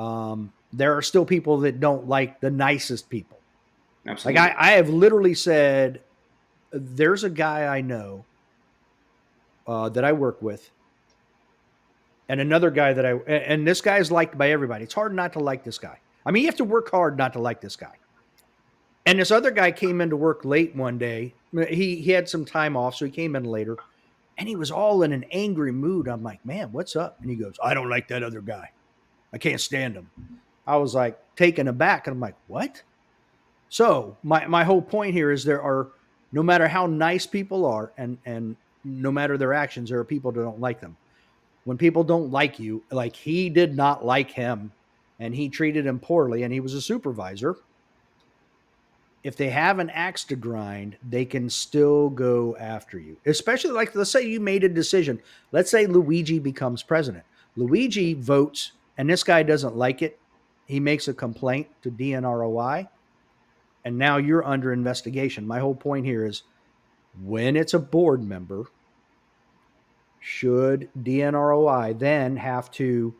[0.00, 3.38] um, there are still people that don't like the nicest people.
[4.06, 4.40] Absolutely.
[4.40, 6.02] Like I, I have literally said,
[6.70, 8.24] there's a guy I know
[9.66, 10.70] uh, that I work with,
[12.28, 14.84] and another guy that I and this guy is liked by everybody.
[14.84, 15.98] It's hard not to like this guy.
[16.24, 17.94] I mean, you have to work hard not to like this guy.
[19.08, 21.32] And this other guy came into work late one day.
[21.70, 23.78] He he had some time off, so he came in later,
[24.36, 26.08] and he was all in an angry mood.
[26.08, 27.18] I'm like, man, what's up?
[27.22, 28.70] And he goes, I don't like that other guy.
[29.32, 30.10] I can't stand him.
[30.66, 32.82] I was like taken aback, and I'm like, what?
[33.70, 35.88] So my my whole point here is there are
[36.32, 40.32] no matter how nice people are and and no matter their actions there are people
[40.32, 40.98] that don't like them
[41.64, 44.70] when people don't like you like he did not like him
[45.18, 47.56] and he treated him poorly and he was a supervisor
[49.24, 53.16] if they have an axe to grind they can still go after you.
[53.26, 55.20] Especially like let's say you made a decision.
[55.52, 57.24] Let's say luigi becomes president.
[57.56, 60.18] Luigi votes and this guy doesn't like it.
[60.66, 62.88] He makes a complaint to dnroi
[63.84, 65.46] and now you're under investigation.
[65.46, 66.42] My whole point here is
[67.22, 68.66] when it's a board member,
[70.20, 73.14] should DNROI then have to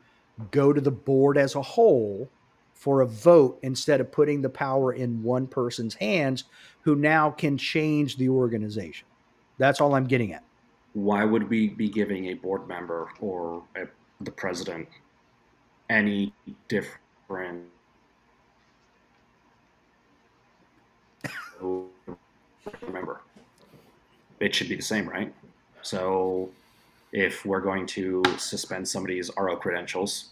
[0.50, 2.28] go to the board as a whole
[2.78, 6.44] for a vote instead of putting the power in one person's hands
[6.82, 9.06] who now can change the organization?
[9.58, 10.44] That's all I'm getting at.
[10.94, 13.86] Why would we be giving a board member or a,
[14.20, 14.88] the president
[15.90, 16.32] any
[16.68, 17.66] different
[22.82, 23.20] remember.
[24.40, 25.34] It should be the same, right?
[25.82, 26.50] So
[27.12, 30.30] if we're going to suspend somebody's RO credentials,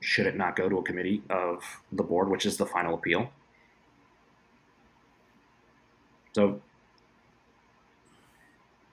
[0.00, 1.62] should it not go to a committee of
[1.92, 3.30] the board, which is the final appeal?
[6.32, 6.60] So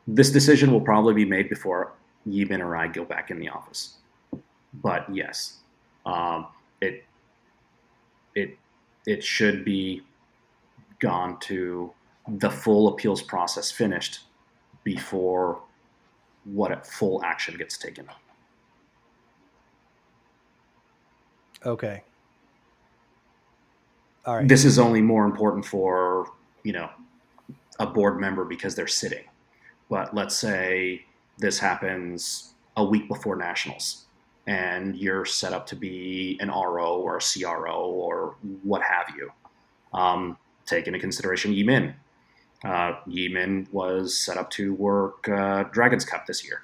[0.07, 1.93] this decision will probably be made before
[2.25, 3.95] Yee-min or I go back in the office.
[4.73, 5.59] But yes,
[6.05, 6.47] um,
[6.81, 7.03] it
[8.35, 8.57] it
[9.05, 10.03] it should be
[10.99, 11.91] gone to
[12.27, 14.19] the full appeals process finished
[14.83, 15.61] before
[16.43, 18.07] what full action gets taken.
[21.65, 22.03] Okay.
[24.25, 24.47] All right.
[24.47, 26.31] This is only more important for,
[26.63, 26.89] you know,
[27.79, 29.23] a board member because they're sitting.
[29.89, 31.05] But let's say
[31.37, 34.05] this happens a week before nationals
[34.47, 39.31] and you're set up to be an RO or a CRO or what have you.
[39.93, 41.93] Um, take into consideration Yee-min.
[42.63, 46.63] Uh, Yee-min was set up to work uh, Dragon's Cup this year.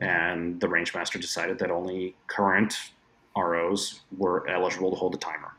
[0.00, 2.92] And the range master decided that only current
[3.40, 5.52] ROs were eligible to hold the timer.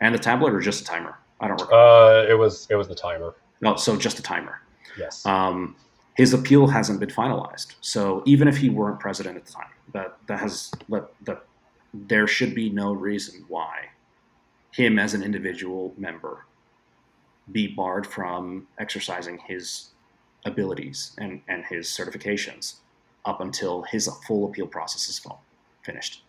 [0.00, 1.18] And the tablet or just a timer?
[1.40, 1.78] I don't recall.
[1.78, 3.34] Uh, it was it was the timer.
[3.60, 4.60] No, oh, so just a timer.
[4.98, 5.24] Yes.
[5.24, 5.76] Um,
[6.14, 7.74] his appeal hasn't been finalized.
[7.80, 11.44] So even if he weren't president at the time, that that has let that
[11.94, 13.88] there should be no reason why
[14.72, 16.46] him as an individual member
[17.50, 19.90] be barred from exercising his
[20.44, 22.76] abilities and, and his certifications
[23.24, 25.20] up until his full appeal process is
[25.82, 26.24] finished.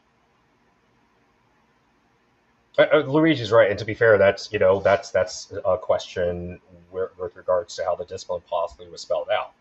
[2.77, 6.59] Uh, uh, Luigi's right, and to be fair, that's you know that's that's a question
[6.91, 9.53] with, with regards to how the discipline policy was spelled out.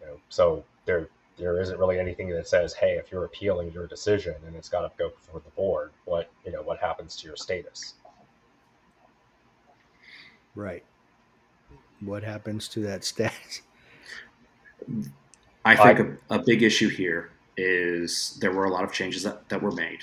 [0.00, 3.86] You know, so there there isn't really anything that says, hey, if you're appealing your
[3.86, 7.26] decision and it's got to go before the board, what you know what happens to
[7.26, 7.94] your status?
[10.54, 10.84] Right.
[12.00, 13.62] What happens to that status?
[15.64, 16.00] I think
[16.30, 19.60] I, a, a, big issue here is there were a lot of changes that, that
[19.60, 20.00] were made,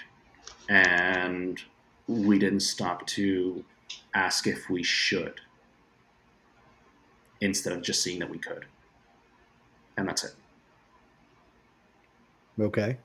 [0.69, 1.59] and
[2.07, 3.63] we didn't stop to
[4.13, 5.39] ask if we should
[7.41, 8.65] instead of just seeing that we could.
[9.97, 10.33] And that's it.
[12.59, 12.97] Okay.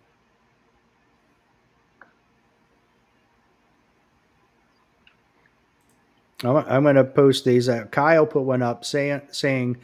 [6.45, 7.69] I'm going to post these.
[7.69, 9.77] Uh, Kyle put one up saying, saying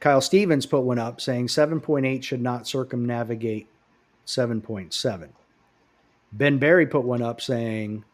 [0.00, 3.68] Kyle Stevens put one up saying 7.8 should not circumnavigate
[4.26, 5.28] 7.7.
[6.32, 8.04] Ben Barry put one up saying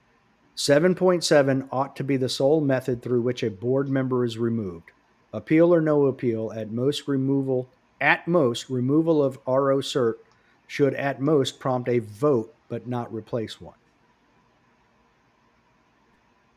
[0.59, 4.91] 7.7 ought to be the sole method through which a board member is removed.
[5.33, 7.69] Appeal or no appeal, at most removal,
[8.01, 10.15] at most removal of RO cert
[10.67, 13.77] should at most prompt a vote but not replace one.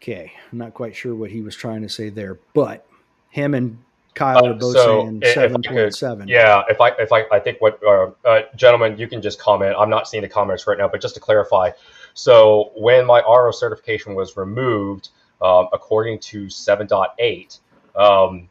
[0.01, 2.87] Okay, I'm not quite sure what he was trying to say there, but
[3.29, 3.77] him and
[4.15, 6.27] Kyle uh, are both so saying seven point seven.
[6.27, 9.75] Yeah, if I if I I think what uh, uh, gentlemen, you can just comment.
[9.77, 11.69] I'm not seeing the comments right now, but just to clarify,
[12.13, 15.09] so when my RO certification was removed,
[15.41, 17.59] um, according to 7.8,
[17.95, 18.49] um,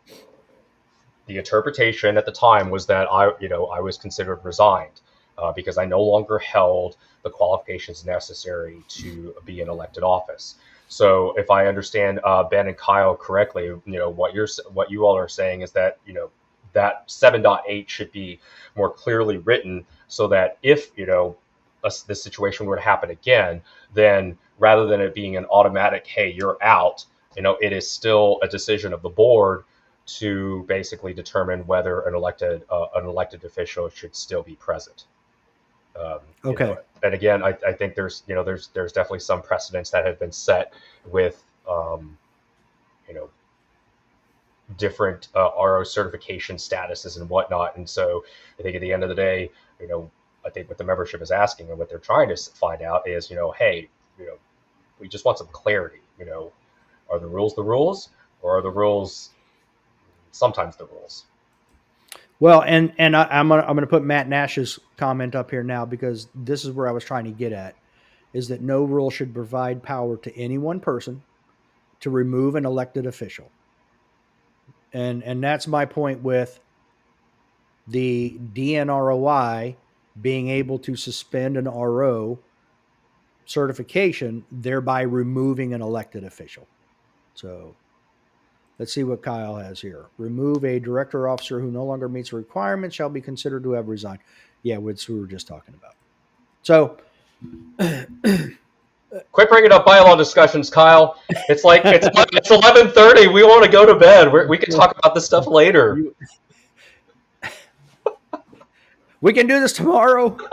[1.27, 5.01] the interpretation at the time was that I you know I was considered resigned.
[5.39, 10.57] Uh, because I no longer held the qualifications necessary to be in elected office.
[10.89, 15.07] So if I understand uh, Ben and Kyle correctly, you know what you're what you
[15.07, 16.31] all are saying is that you know
[16.75, 18.39] that 7.8 should be
[18.77, 21.37] more clearly written so that if you know
[21.83, 23.63] this situation were to happen again,
[23.95, 27.05] then rather than it being an automatic "Hey, you're out,"
[27.37, 29.65] you know, it is still a decision of the board
[30.07, 35.05] to basically determine whether an elected uh, an elected official should still be present.
[35.99, 36.67] Um, okay.
[36.67, 40.07] Know, and again, I, I, think there's you know there's there's definitely some precedents that
[40.07, 40.73] have been set
[41.07, 42.17] with um,
[43.09, 43.29] you know
[44.77, 47.77] different uh, RO certification statuses and whatnot.
[47.77, 48.25] And so
[48.59, 49.51] I think at the end of the day,
[49.81, 50.11] you know,
[50.45, 53.31] I think what the membership is asking and what they're trying to find out is,
[53.31, 53.89] you know, hey,
[54.19, 54.37] you know,
[54.99, 56.01] we just want some clarity.
[56.19, 56.53] You know,
[57.11, 58.11] are the rules the rules,
[58.43, 59.31] or are the rules
[60.31, 61.25] sometimes the rules?
[62.39, 65.85] Well, and and I, am gonna I'm gonna put Matt Nash's comment up here now
[65.85, 67.75] because this is where I was trying to get at,
[68.33, 71.23] is that no rule should provide power to any one person
[72.01, 73.51] to remove an elected official.
[74.93, 76.61] And and that's my point with
[77.87, 79.77] the DNROI
[80.21, 82.39] being able to suspend an RO
[83.47, 86.67] certification, thereby removing an elected official.
[87.35, 87.75] So
[88.79, 90.07] let's see what Kyle has here.
[90.19, 93.89] Remove a director officer who no longer meets the requirements shall be considered to have
[93.89, 94.21] resigned.
[94.63, 95.95] Yeah, which we were just talking about.
[96.63, 96.99] So
[99.33, 101.21] quit bringing up bylaw discussions, Kyle.
[101.49, 103.27] It's like it's it's eleven thirty.
[103.27, 104.33] We want to go to bed.
[104.33, 106.03] We're, we can talk about this stuff later.
[109.21, 110.37] We can do this tomorrow.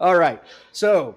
[0.00, 0.42] all right.
[0.72, 1.16] So,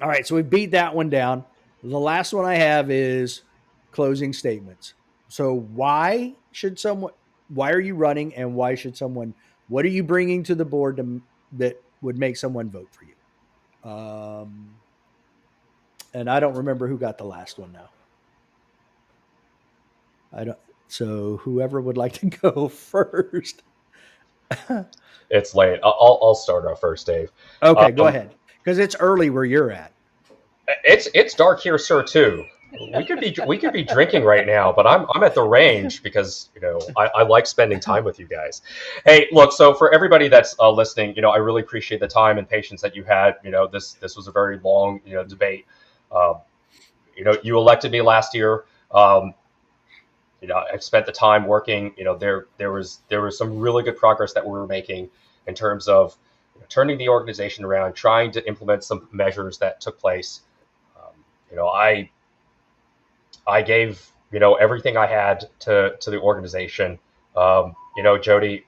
[0.00, 0.26] all right.
[0.26, 1.44] So we beat that one down.
[1.82, 3.42] The last one I have is
[3.90, 4.94] closing statements.
[5.28, 7.12] So why should someone?
[7.48, 9.34] Why are you running, and why should someone?
[9.68, 11.20] What are you bringing to the board to,
[11.52, 13.90] that would make someone vote for you?
[13.90, 14.70] Um,
[16.14, 17.88] and I don't remember who got the last one now.
[20.32, 20.58] I don't.
[20.88, 23.62] So whoever would like to go first
[25.30, 25.80] it's late.
[25.82, 27.30] I'll, I'll start off first, Dave.
[27.62, 28.34] Okay, um, go ahead.
[28.62, 29.92] Because it's early where you're at.
[30.84, 32.02] It's it's dark here, sir.
[32.02, 32.44] Too.
[32.94, 36.02] We could be we could be drinking right now, but I'm I'm at the range
[36.02, 38.62] because you know I, I like spending time with you guys.
[39.04, 39.52] Hey, look.
[39.52, 42.80] So for everybody that's uh, listening, you know I really appreciate the time and patience
[42.82, 43.34] that you had.
[43.42, 45.66] You know this this was a very long you know debate.
[46.12, 46.36] Um,
[47.16, 48.64] you know you elected me last year.
[48.92, 49.34] Um,
[50.40, 51.92] you know, I've spent the time working.
[51.96, 55.10] You know, there there was there was some really good progress that we were making
[55.46, 56.16] in terms of
[56.54, 60.40] you know, turning the organization around, trying to implement some measures that took place.
[60.96, 61.12] Um,
[61.50, 62.10] you know, I
[63.46, 66.98] I gave you know everything I had to to the organization.
[67.36, 68.64] Um, you know, Jody,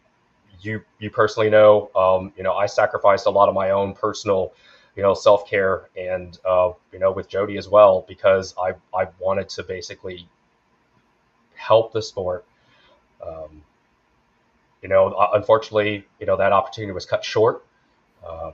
[0.60, 4.52] you you personally know, um, you know, I sacrificed a lot of my own personal,
[4.94, 9.08] you know, self care and uh, you know with Jody as well because I I
[9.18, 10.28] wanted to basically
[11.62, 12.44] help the sport.
[13.24, 13.62] Um,
[14.82, 17.64] you know, unfortunately, you know that opportunity was cut short.
[18.28, 18.52] Um,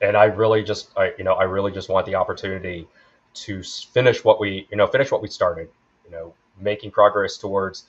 [0.00, 2.86] and I really just, I, you know, I really just want the opportunity
[3.34, 5.68] to finish what we, you know, finish what we started.
[6.04, 7.84] You know, making progress towards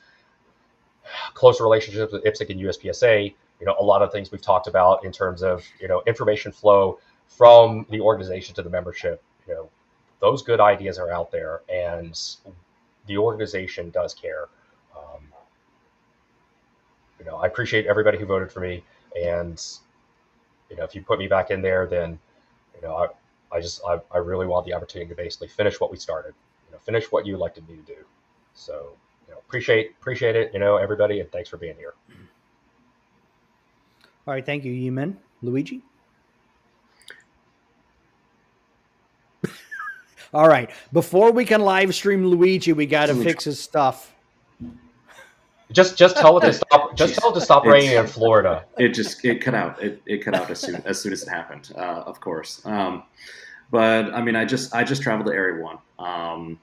[1.34, 3.34] closer relationships with IPSC and USPSA.
[3.60, 6.52] You know, a lot of things we've talked about in terms of you know information
[6.52, 9.24] flow from the organization to the membership.
[9.48, 9.70] You know,
[10.20, 12.20] those good ideas are out there, and
[13.08, 14.48] the organization does care.
[14.96, 15.24] Um,
[17.20, 18.84] you know, I appreciate everybody who voted for me,
[19.22, 19.62] and
[20.70, 22.20] you know, if you put me back in there, then
[22.76, 25.92] you know, I, I just I, I really want the opportunity to basically finish what
[25.92, 26.34] we started.
[26.68, 28.06] You know, finish what you elected me to do.
[28.54, 28.92] So,
[29.28, 30.52] you know, appreciate appreciate it.
[30.54, 31.94] You know, everybody, and thanks for being here.
[34.28, 35.18] All right, thank you, Yee-min.
[35.42, 35.82] Luigi.
[40.34, 40.70] All right.
[40.94, 44.14] Before we can live stream Luigi, we got to fix his stuff.
[45.72, 46.96] Just just tell it to stop.
[46.96, 48.66] Just tell it to stop raining in Florida.
[48.78, 49.82] It just it cut out.
[49.82, 51.72] It, it cut out as soon as soon as it happened.
[51.76, 52.66] Uh, of course.
[52.66, 53.04] Um,
[53.72, 55.78] but I mean, I just I just traveled to Area One.
[56.00, 56.60] Um,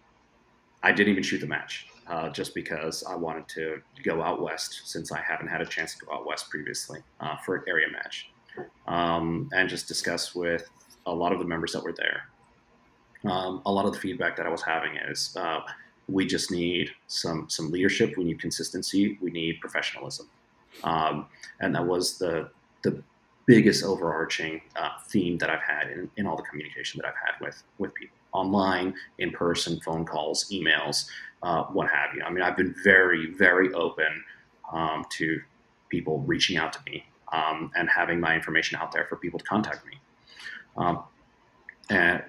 [0.83, 4.83] I didn't even shoot the match uh, just because I wanted to go out west
[4.85, 7.87] since I haven't had a chance to go out west previously uh, for an area
[7.91, 8.31] match,
[8.87, 10.69] um, and just discuss with
[11.07, 12.25] a lot of the members that were there
[13.25, 15.61] um, a lot of the feedback that I was having is uh,
[16.09, 18.17] we just need some some leadership.
[18.17, 19.19] We need consistency.
[19.21, 20.29] We need professionalism,
[20.85, 21.27] um,
[21.61, 22.51] and that was the
[22.83, 23.03] the
[23.47, 27.45] biggest overarching uh, theme that I've had in, in all the communication that I've had
[27.45, 31.09] with with people online, in person, phone calls, emails,
[31.43, 32.23] uh, what have you.
[32.23, 34.23] I mean, I've been very very open
[34.73, 35.41] um, to
[35.89, 39.45] people reaching out to me um, and having my information out there for people to
[39.45, 39.99] contact me.
[40.77, 41.05] Um,
[41.91, 42.23] and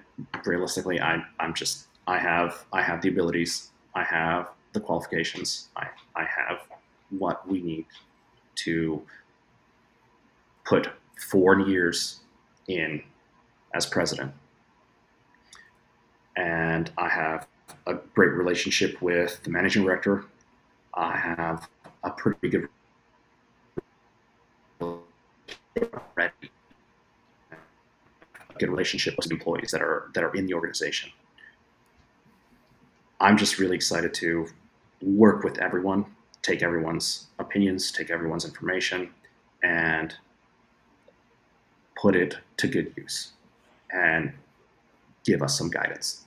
[0.46, 5.88] realistically, I, I'm just I have I have the abilities, I have the qualifications, I,
[6.16, 6.62] I have
[7.10, 7.86] what we need
[8.56, 9.02] to
[10.66, 10.90] put
[11.30, 12.20] four years
[12.68, 13.02] in
[13.74, 14.34] as president.
[16.36, 17.48] And I have
[17.88, 20.26] a great relationship with the managing director.
[20.94, 21.68] I have
[22.04, 22.70] a pretty good
[26.16, 26.52] ready
[28.60, 31.12] good relationship with employees that are that are in the organization.
[33.20, 34.48] I'm just really excited to
[35.02, 36.06] work with everyone,
[36.42, 39.10] take everyone's opinions, take everyone's information,
[39.64, 40.14] and
[42.00, 43.32] put it to good use
[43.92, 44.34] and
[45.24, 46.26] give us some guidance.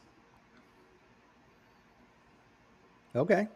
[3.15, 3.49] Okay.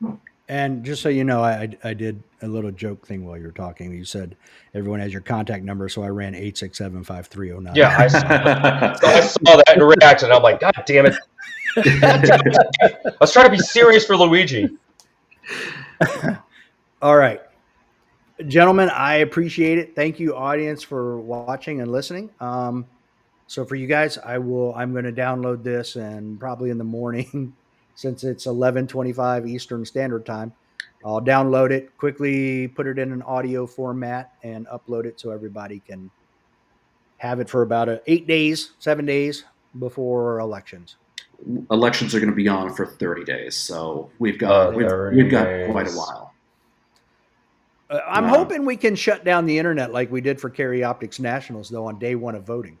[0.00, 0.14] Hmm.
[0.52, 3.52] And just so you know, I, I did a little joke thing while you were
[3.52, 3.90] talking.
[3.90, 4.36] You said
[4.74, 7.74] everyone has your contact number, so I ran eight six seven five three zero nine.
[7.74, 10.30] Yeah, I saw, I saw that and reacted.
[10.30, 11.16] I'm like, God damn it!
[11.78, 14.68] I was trying to be serious for Luigi.
[17.00, 17.40] All right,
[18.46, 19.96] gentlemen, I appreciate it.
[19.96, 22.28] Thank you, audience, for watching and listening.
[22.40, 22.84] Um,
[23.46, 24.74] so for you guys, I will.
[24.74, 27.56] I'm going to download this and probably in the morning,
[27.94, 30.52] since it's 11:25 Eastern Standard Time.
[31.04, 35.80] I'll download it quickly, put it in an audio format, and upload it so everybody
[35.80, 36.10] can
[37.16, 39.44] have it for about eight days, seven days
[39.78, 40.96] before elections.
[41.70, 45.30] Elections are going to be on for 30 days, so we've got Uh, we've, we've
[45.30, 46.32] got quite a while.
[47.90, 48.30] Uh, I'm Wow.
[48.38, 51.86] hoping we can shut down the internet like we did for Carry Optics Nationals, though,
[51.86, 52.78] on day one of voting.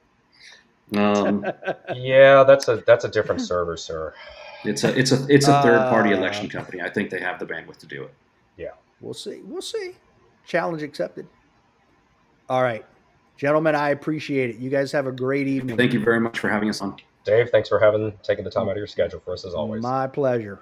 [0.96, 1.44] Um,
[1.94, 4.14] Yeah, that's a that's a different server, sir.
[4.64, 6.80] It's a it's a it's a third party Uh, election company.
[6.80, 8.14] I think they have the bandwidth to do it.
[8.56, 9.40] Yeah, we'll see.
[9.44, 9.96] We'll see.
[10.46, 11.26] Challenge accepted.
[12.48, 12.84] All right.
[13.36, 14.56] Gentlemen, I appreciate it.
[14.56, 15.76] You guys have a great evening.
[15.76, 16.96] Thank you very much for having us on.
[17.24, 19.82] Dave, thanks for having taking the time out of your schedule for us as always.
[19.82, 20.60] My pleasure.